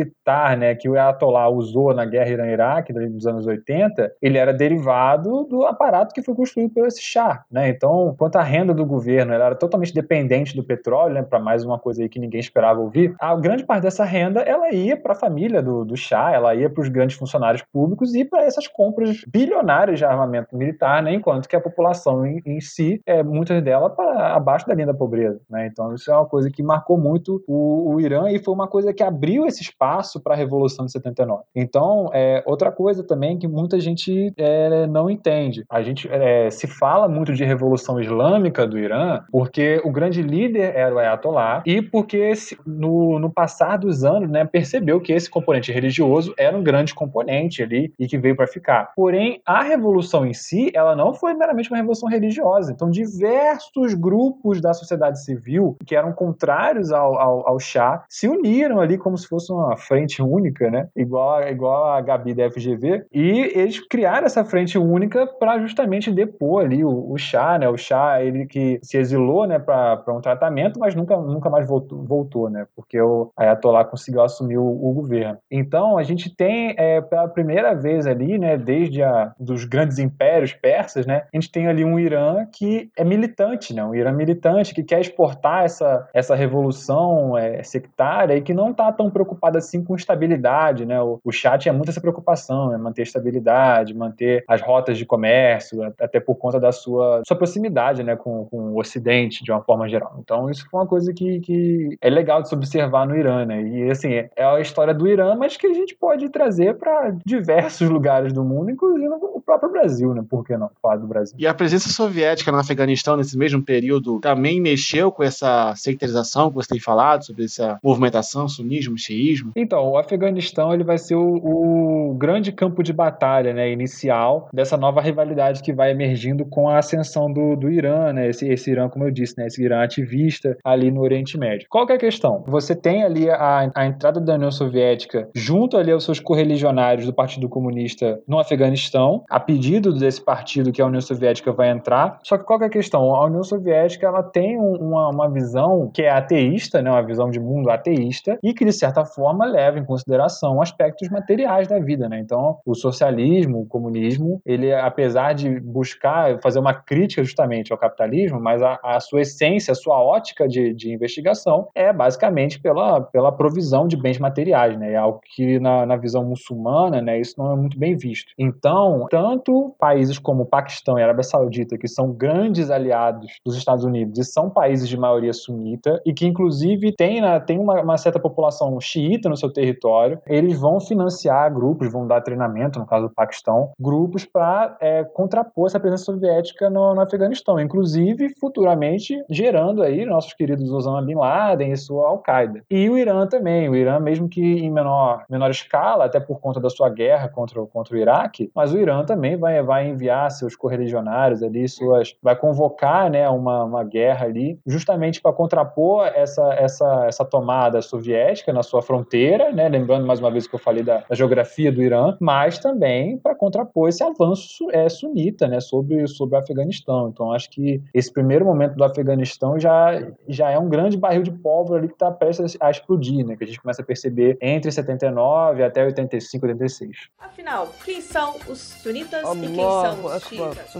né, 0.58 0.76
que 0.76 0.90
o 0.90 0.94
Ayatollah 0.94 1.50
usou 1.50 1.94
na 1.94 2.06
guerra 2.06 2.30
Irã-Iraque 2.30 2.94
dos 2.94 3.26
anos 3.28 3.46
80, 3.46 4.14
ele 4.22 4.38
era 4.38 4.54
derivado 4.54 5.46
do 5.46 5.66
aparato 5.66 6.14
que 6.14 6.22
foi 6.22 6.36
construído 6.36 6.74
pelo 6.74 6.88
esse 6.88 7.02
Shah. 7.02 7.44
Né? 7.52 7.70
Então, 7.70 8.16
quanto 8.18 8.38
à 8.38 8.44
renda 8.44 8.74
do 8.74 8.86
governo, 8.86 9.34
era 9.34 9.56
totalmente 9.56 9.94
dependente 9.94 10.56
do 10.56 10.64
petróleo, 10.64 11.14
né, 11.14 11.24
para 11.24 11.40
mais 11.40 11.64
uma 11.64 11.80
coisa 11.80 12.02
aí 12.02 12.10
que 12.10 12.20
ninguém 12.20 12.40
esperava 12.40 12.80
ouvir, 12.80 13.16
a 13.20 13.36
grande 13.36 13.66
parte 13.66 13.84
dessa 13.84 14.04
renda 14.04 14.42
ela 14.42 14.72
ia 14.72 14.96
para 14.98 15.14
a 15.14 15.16
família 15.16 15.62
do, 15.62 15.86
do 15.86 15.96
Shah, 15.96 16.32
ela 16.32 16.56
ia 16.56 16.70
para 16.70 16.82
os 16.82 16.90
grandes 16.90 17.18
funcionários 17.18 17.64
públicos 17.72 18.14
e 18.16 18.26
para 18.26 18.44
essas 18.44 18.68
compras 18.68 19.24
bilionárias 19.28 20.00
de 20.00 20.06
armamento 20.06 20.56
militar, 20.56 21.02
né, 21.02 21.14
enquanto 21.14 21.48
que 21.48 21.56
a 21.56 21.62
população 21.62 22.26
em, 22.26 22.42
em 22.46 22.60
si, 22.60 23.02
é, 23.06 23.24
muitas 23.24 23.62
delas 23.64 23.94
para 23.94 24.36
abaixo 24.36 24.68
da 24.68 24.74
linha 24.74 24.88
da 24.88 24.94
pobreza. 24.94 25.40
Né? 25.50 25.68
Então, 25.68 25.94
isso 25.94 26.12
é 26.12 26.16
uma 26.16 26.26
coisa 26.26 26.50
que 26.50 26.64
marcou 26.64 26.98
muito 26.98 27.44
o, 27.48 27.94
o 27.94 28.02
Irã 28.02 28.30
e 28.30 28.40
foi 28.44 28.54
uma 28.54 28.68
coisa 28.68 28.94
que 28.94 29.04
abriu 29.04 29.46
esse 29.46 29.62
espaço 29.62 29.83
espaço 29.84 30.20
para 30.20 30.34
a 30.34 30.38
Revolução 30.38 30.86
de 30.86 30.92
79. 30.92 31.44
Então, 31.54 32.10
é, 32.14 32.42
outra 32.46 32.72
coisa 32.72 33.04
também 33.04 33.38
que 33.38 33.48
muita 33.48 33.80
gente 33.80 34.34
é, 34.38 34.88
não 34.88 35.10
entende. 35.10 35.66
A 35.70 35.82
gente 35.82 36.08
é, 36.10 36.50
se 36.50 36.68
fala 36.68 37.08
muito 37.08 37.34
de 37.34 37.44
Revolução 37.44 38.00
Islâmica 38.00 38.66
do 38.66 38.80
Irã 38.80 39.22
porque 39.32 39.82
o 39.84 39.92
grande 39.92 40.22
líder 40.22 40.76
era 40.76 40.96
o 40.96 41.00
Ayatollah 41.00 41.64
e 41.66 41.82
porque 41.82 42.32
no, 42.66 43.20
no 43.20 43.30
passar 43.30 43.78
dos 43.78 44.04
anos 44.04 44.30
né, 44.30 44.46
percebeu 44.46 45.02
que 45.02 45.12
esse 45.12 45.30
componente 45.30 45.72
religioso 45.72 46.34
era 46.38 46.58
um 46.58 46.64
grande 46.64 46.96
componente 46.96 47.62
ali 47.62 47.94
e 48.00 48.08
que 48.08 48.18
veio 48.18 48.36
para 48.36 48.48
ficar. 48.48 48.92
Porém, 48.96 49.42
a 49.46 49.62
revolução 49.64 50.26
em 50.26 50.34
si, 50.34 50.72
ela 50.74 50.96
não 50.96 51.14
foi 51.14 51.34
meramente 51.34 51.70
uma 51.70 51.78
revolução 51.78 52.08
religiosa. 52.08 52.72
Então, 52.72 52.90
diversos 52.90 53.94
grupos 53.94 54.62
da 54.62 54.74
sociedade 54.74 55.24
civil 55.24 55.76
que 55.86 55.96
eram 55.96 56.14
contrários 56.14 56.92
ao, 56.92 57.20
ao, 57.20 57.48
ao 57.50 57.60
chá 57.60 58.04
se 58.08 58.28
uniram 58.28 58.80
ali 58.80 58.98
como 58.98 59.18
se 59.18 59.28
fosse 59.28 59.52
uma 59.74 59.78
frente 59.78 60.22
única, 60.22 60.70
né? 60.70 60.88
Igual, 60.96 61.44
igual 61.48 61.86
a 61.86 62.02
Gabi 62.02 62.34
da 62.34 62.50
FGV. 62.50 63.06
E 63.12 63.52
eles 63.56 63.80
criaram 63.88 64.26
essa 64.26 64.46
frente 64.46 64.78
única 64.78 65.26
para 65.28 65.60
justamente 65.60 66.12
depor 66.12 66.64
ali 66.64 66.84
o, 66.84 67.12
o 67.12 67.18
chá, 67.18 67.58
né? 67.58 67.68
O 67.68 67.78
chá, 67.78 68.22
ele 68.22 68.46
que 68.46 68.80
se 68.82 68.98
exilou, 68.98 69.48
né, 69.48 69.60
para 69.60 70.04
um 70.10 70.22
tratamento, 70.22 70.80
mas 70.80 70.96
nunca, 70.96 71.18
nunca 71.18 71.50
mais 71.50 71.68
voltou, 71.68 72.04
voltou, 72.04 72.50
né? 72.50 72.66
Porque 72.76 73.00
o 73.02 73.32
Ayatollah 73.38 73.86
conseguiu 73.86 74.22
assumir 74.22 74.58
o, 74.58 74.66
o 74.66 74.94
governo. 74.94 75.38
Então, 75.50 75.98
a 75.98 76.04
gente 76.04 76.34
tem, 76.36 76.76
é, 76.78 77.02
pela 77.02 77.28
primeira 77.28 77.74
vez 77.74 78.06
ali, 78.06 78.38
né, 78.38 78.58
desde 78.58 79.02
a, 79.02 79.34
dos 79.40 79.66
grandes 79.66 79.98
impérios 79.98 80.54
persas, 80.54 81.06
né, 81.06 81.24
a 81.34 81.38
gente 81.38 81.52
tem 81.52 81.68
ali 81.68 81.84
um 81.84 82.00
Irã 82.00 82.46
que 82.52 82.90
é 82.98 83.04
militante, 83.04 83.74
né? 83.74 83.84
Um 83.84 83.96
Irã 83.96 84.12
militante 84.12 84.74
que 84.74 84.84
quer 84.84 85.02
exportar 85.02 85.64
essa, 85.64 86.08
essa 86.14 86.36
revolução 86.36 87.38
é, 87.38 87.64
sectária 87.64 88.36
e 88.36 88.42
que 88.42 88.54
não 88.54 88.72
está 88.72 88.92
tão 88.92 89.10
preocupado 89.10 89.58
assim 89.64 89.84
com 89.84 89.96
estabilidade, 89.96 90.86
né? 90.86 91.02
O, 91.02 91.20
o 91.24 91.32
Shah 91.32 91.58
tinha 91.58 91.74
muito 91.74 91.90
essa 91.90 92.02
preocupação, 92.02 92.70
né? 92.70 92.78
Manter 92.78 93.04
estabilidade, 93.04 93.94
manter 93.94 94.44
as 94.48 94.62
rotas 94.62 94.98
de 94.98 95.06
comércio, 95.06 95.84
até 96.00 96.20
por 96.20 96.36
conta 96.36 96.60
da 96.60 96.72
sua, 96.72 97.22
sua 97.26 97.38
proximidade, 97.38 98.04
né? 98.04 98.16
Com, 98.16 98.46
com 98.46 98.74
o 98.74 98.80
Ocidente, 98.80 99.44
de 99.44 99.52
uma 99.52 99.62
forma 99.62 99.88
geral. 99.88 100.16
Então, 100.20 100.50
isso 100.50 100.68
foi 100.70 100.80
uma 100.80 100.88
coisa 100.88 101.14
que, 101.14 101.40
que 101.40 101.98
é 102.02 102.10
legal 102.10 102.42
de 102.42 102.50
se 102.50 102.56
observar 102.56 103.08
no 103.08 103.16
Irã, 103.16 103.46
né? 103.46 103.62
E, 103.62 103.90
assim, 103.90 104.10
é 104.14 104.44
a 104.44 104.60
história 104.60 104.94
do 104.94 105.08
Irã, 105.08 105.36
mas 105.36 105.58
que 105.58 105.68
a 105.68 105.74
gente 105.74 105.96
pode 105.96 106.30
trazer 106.30 106.78
para 106.78 107.16
diversos 107.26 107.90
lugares 107.90 108.34
do 108.34 108.44
mundo, 108.44 108.70
inclusive 108.72 109.08
o 109.08 109.42
próprio 109.42 109.72
Brasil, 109.72 110.14
né? 110.14 110.24
Por 110.30 110.46
que 110.46 110.56
não 110.58 110.70
falar 110.82 110.98
do 110.98 111.08
Brasil? 111.08 111.36
E 111.40 111.48
a 111.48 111.54
presença 111.54 111.90
soviética 111.90 112.52
no 112.52 112.58
Afeganistão 112.58 113.16
nesse 113.16 113.38
mesmo 113.38 113.64
período 113.64 114.20
também 114.20 114.60
mexeu 114.62 115.12
com 115.12 115.24
essa 115.24 115.74
sectarização 115.76 116.50
que 116.50 116.56
você 116.56 116.70
tem 116.70 116.80
falado, 116.80 117.26
sobre 117.26 117.46
essa 117.46 117.80
movimentação, 117.84 118.48
sunismo, 118.48 118.98
xiismo? 118.98 119.52
Então, 119.56 119.92
o 119.92 119.98
Afeganistão 119.98 120.74
ele 120.74 120.84
vai 120.84 120.98
ser 120.98 121.16
o, 121.16 122.12
o 122.12 122.14
grande 122.16 122.52
campo 122.52 122.84
de 122.84 122.94
batalha 122.94 123.54
né, 123.54 123.72
inicial 123.72 124.50
dessa 124.54 124.78
nova 124.78 125.02
rivalidade 125.02 125.62
que 125.62 125.74
vai 125.74 125.92
emergindo 125.92 126.46
com 126.46 126.70
a 126.70 126.78
ascensão 126.78 127.32
do, 127.32 127.56
do 127.56 127.70
Irã, 127.70 128.14
né? 128.14 128.30
Esse, 128.30 128.48
esse 128.48 128.72
Irã, 128.72 128.90
como 128.90 129.06
eu 129.06 129.12
disse, 129.12 129.38
né? 129.38 129.48
Esse 129.48 129.64
Irã 129.64 129.84
ativista 129.84 130.58
ali 130.64 130.92
no 130.92 131.02
Oriente 131.02 131.38
Médio. 131.38 131.68
Qual 131.70 131.88
é 131.90 131.94
a 131.94 131.98
questão? 131.98 132.44
Você 132.48 132.76
tem 132.76 133.04
ali 133.04 133.30
a, 133.30 133.70
a 133.76 133.86
entrada 133.86 134.20
da 134.20 134.36
União 134.36 134.52
Soviética 134.52 135.30
junto 135.36 135.78
ali 135.78 135.92
aos 135.92 136.04
seus 136.04 136.20
correligionários 136.20 137.06
do 137.06 137.14
Partido 137.14 137.50
Comunista 137.50 138.20
no 138.28 138.40
Afeganistão, 138.40 139.24
a 139.30 139.40
pedido 139.40 139.94
desse 139.94 140.22
partido 140.22 140.72
que 140.72 140.82
a 140.82 140.86
União 140.86 141.02
Soviética 141.02 141.52
vai 141.52 141.70
entrar. 141.70 142.20
Só 142.24 142.38
que 142.38 142.44
qual 142.44 142.62
é 142.62 142.66
a 142.66 142.70
questão? 142.70 143.14
A 143.16 143.26
União 143.26 143.44
Soviética 143.44 144.08
ela 144.08 144.24
tem 144.24 144.58
uma, 144.58 145.10
uma 145.10 145.30
visão 145.30 145.90
que 145.94 146.02
é 146.02 146.10
ateísta, 146.10 146.82
né? 146.82 146.90
uma 146.90 147.04
visão 147.04 147.30
de 147.30 147.40
mundo 147.40 147.70
ateísta, 147.70 148.38
e 148.44 148.54
que, 148.54 148.66
de 148.66 148.74
certa 148.74 149.06
forma, 149.06 149.43
leva 149.46 149.80
em 149.80 149.86
consideração 149.86 150.62
aspectos 150.62 151.10
materiais 151.10 151.68
da 151.68 151.80
vida. 151.80 152.08
Né? 152.10 152.20
Então, 152.20 152.58
o 152.66 152.76
socialismo, 152.76 153.62
o 153.62 153.66
comunismo, 153.66 154.42
ele, 154.46 154.74
apesar 154.74 155.34
de 155.34 155.60
buscar 155.60 156.40
fazer 156.42 156.60
uma 156.60 156.74
crítica 156.74 157.24
justamente 157.24 157.72
ao 157.72 157.78
capitalismo, 157.78 158.40
mas 158.40 158.62
a, 158.62 158.80
a 158.84 159.00
sua 159.00 159.22
essência, 159.22 159.72
a 159.72 159.76
sua 159.76 160.02
ótica 160.02 160.48
de, 160.48 160.74
de 160.74 160.94
investigação 160.94 161.68
é 161.76 161.92
basicamente 161.92 162.60
pela, 162.60 163.02
pela 163.02 163.32
provisão 163.32 163.88
de 163.88 163.98
bens 163.98 164.20
materiais. 164.20 164.78
Né? 164.78 164.94
É 164.94 164.98
algo 164.98 165.20
que, 165.36 165.60
na, 165.60 165.86
na 165.86 165.96
visão 165.96 166.24
muçulmana, 166.24 167.02
né, 167.02 167.20
isso 167.20 167.36
não 167.38 167.52
é 167.52 167.56
muito 167.56 167.78
bem 167.78 167.96
visto. 167.96 168.32
Então, 168.38 169.08
tanto 169.10 169.76
países 169.80 170.18
como 170.20 170.46
Paquistão 170.46 170.98
e 170.98 171.04
Arábia 171.04 171.24
Saudita, 171.24 171.78
que 171.78 171.88
são 171.88 172.12
grandes 172.12 172.70
aliados 172.70 173.40
dos 173.46 173.56
Estados 173.56 173.84
Unidos 173.84 174.18
e 174.20 174.24
são 174.24 174.50
países 174.50 174.88
de 174.88 174.98
maioria 174.98 175.34
sunita, 175.34 176.02
e 176.06 176.14
que, 176.14 176.26
inclusive, 176.26 176.94
tem, 176.96 177.22
né, 177.22 177.40
tem 177.40 177.60
uma, 177.60 177.82
uma 177.82 177.98
certa 177.98 178.20
população 178.20 178.80
xiita 178.80 179.30
no 179.34 179.38
seu 179.38 179.52
território, 179.52 180.20
eles 180.28 180.60
vão 180.60 180.80
financiar 180.80 181.54
grupos, 181.54 181.92
vão 181.92 182.08
dar 182.08 182.22
treinamento, 182.22 182.80
no 182.80 182.86
caso 182.86 183.08
do 183.08 183.14
Paquistão, 183.14 183.72
grupos 183.80 184.26
para 184.26 184.78
é, 184.80 185.04
contrapor 185.04 185.68
essa 185.68 185.80
presença 185.80 186.06
soviética 186.06 186.70
no, 186.70 186.94
no 186.94 187.02
Afeganistão, 187.02 187.60
inclusive 187.60 188.34
futuramente 188.40 189.24
gerando 189.30 189.82
aí 189.84 190.06
nossos 190.06 190.34
queridos 190.34 190.72
Osama 190.72 191.02
Bin 191.02 191.16
Laden 191.16 191.72
e 191.72 191.78
sua 191.78 192.08
Al-Qaeda. 192.08 192.64
E 192.70 192.90
o 192.90 192.98
Irã 192.98 193.26
também, 193.28 193.70
o 193.70 193.76
Irã 193.76 194.00
mesmo 194.00 194.30
que 194.30 194.42
em 194.42 194.72
menor, 194.72 195.24
menor 195.30 195.50
escala, 195.50 196.06
até 196.06 196.20
por 196.20 196.40
conta 196.40 196.60
da 196.60 196.70
sua 196.70 196.90
guerra 196.90 197.28
contra, 197.28 197.64
contra 197.66 197.96
o 197.96 197.98
Iraque, 197.98 198.52
mas 198.56 198.74
o 198.74 198.78
Irã 198.78 199.04
também 199.04 199.36
vai, 199.36 199.62
vai 199.64 199.88
enviar 199.88 200.30
seus 200.32 200.56
correligionários 200.56 201.42
ali, 201.42 201.68
suas, 201.68 202.16
vai 202.22 202.36
convocar 202.36 203.10
né, 203.10 203.28
uma, 203.30 203.64
uma 203.64 203.84
guerra 203.84 204.26
ali, 204.26 204.60
justamente 204.66 205.22
para 205.22 205.34
contrapor 205.34 206.06
essa, 206.08 206.54
essa, 206.54 207.06
essa 207.08 207.26
tomada 207.26 207.82
soviética 207.82 208.54
na 208.54 208.64
sua 208.64 208.82
fronteira, 208.82 209.13
né, 209.54 209.70
lembrando 209.70 210.06
mais 210.06 210.20
uma 210.20 210.32
vez 210.32 210.48
que 210.48 210.56
eu 210.56 210.60
falei 210.60 210.84
da, 210.84 211.04
da 211.08 211.16
geografia 211.16 211.72
do 211.72 211.82
Irã, 211.82 212.18
mas 212.20 212.58
também 212.58 213.18
para 213.18 213.36
contrapor 213.36 213.90
esse 213.90 214.04
avanço 214.04 214.70
é, 214.72 214.90
sunita 214.90 215.48
né, 215.48 215.60
sobre, 215.60 216.08
sobre 216.08 216.36
o 216.36 216.40
Afeganistão. 216.40 217.10
Então, 217.10 217.32
acho 217.32 217.50
que 217.50 217.82
esse 217.94 218.12
primeiro 218.12 218.46
momento 218.46 218.76
do 218.76 218.84
Afeganistão 218.84 219.60
já, 219.60 219.92
já 220.28 220.50
é 220.50 220.58
um 220.58 220.68
grande 220.68 220.98
barril 220.98 221.24
de 221.24 221.32
pólvora 221.32 221.80
ali 221.80 221.88
que 221.88 221.94
está 221.94 222.12
prestes 222.12 222.58
a 222.60 222.72
explodir, 222.72 223.26
né, 223.26 223.36
que 223.36 223.44
a 223.44 223.48
gente 223.48 223.62
começa 223.62 223.82
a 223.82 223.86
perceber 223.86 224.38
entre 224.42 224.72
79 224.72 225.64
até 225.64 225.86
85, 225.86 226.46
86. 226.46 226.98
Afinal, 227.20 227.70
quem 227.86 228.02
são 228.02 228.36
os 228.48 228.60
sunitas 228.60 229.22
e 229.22 229.40
quem 229.42 229.56
são 229.56 230.06
os 230.06 230.24
xiitas? 230.24 230.76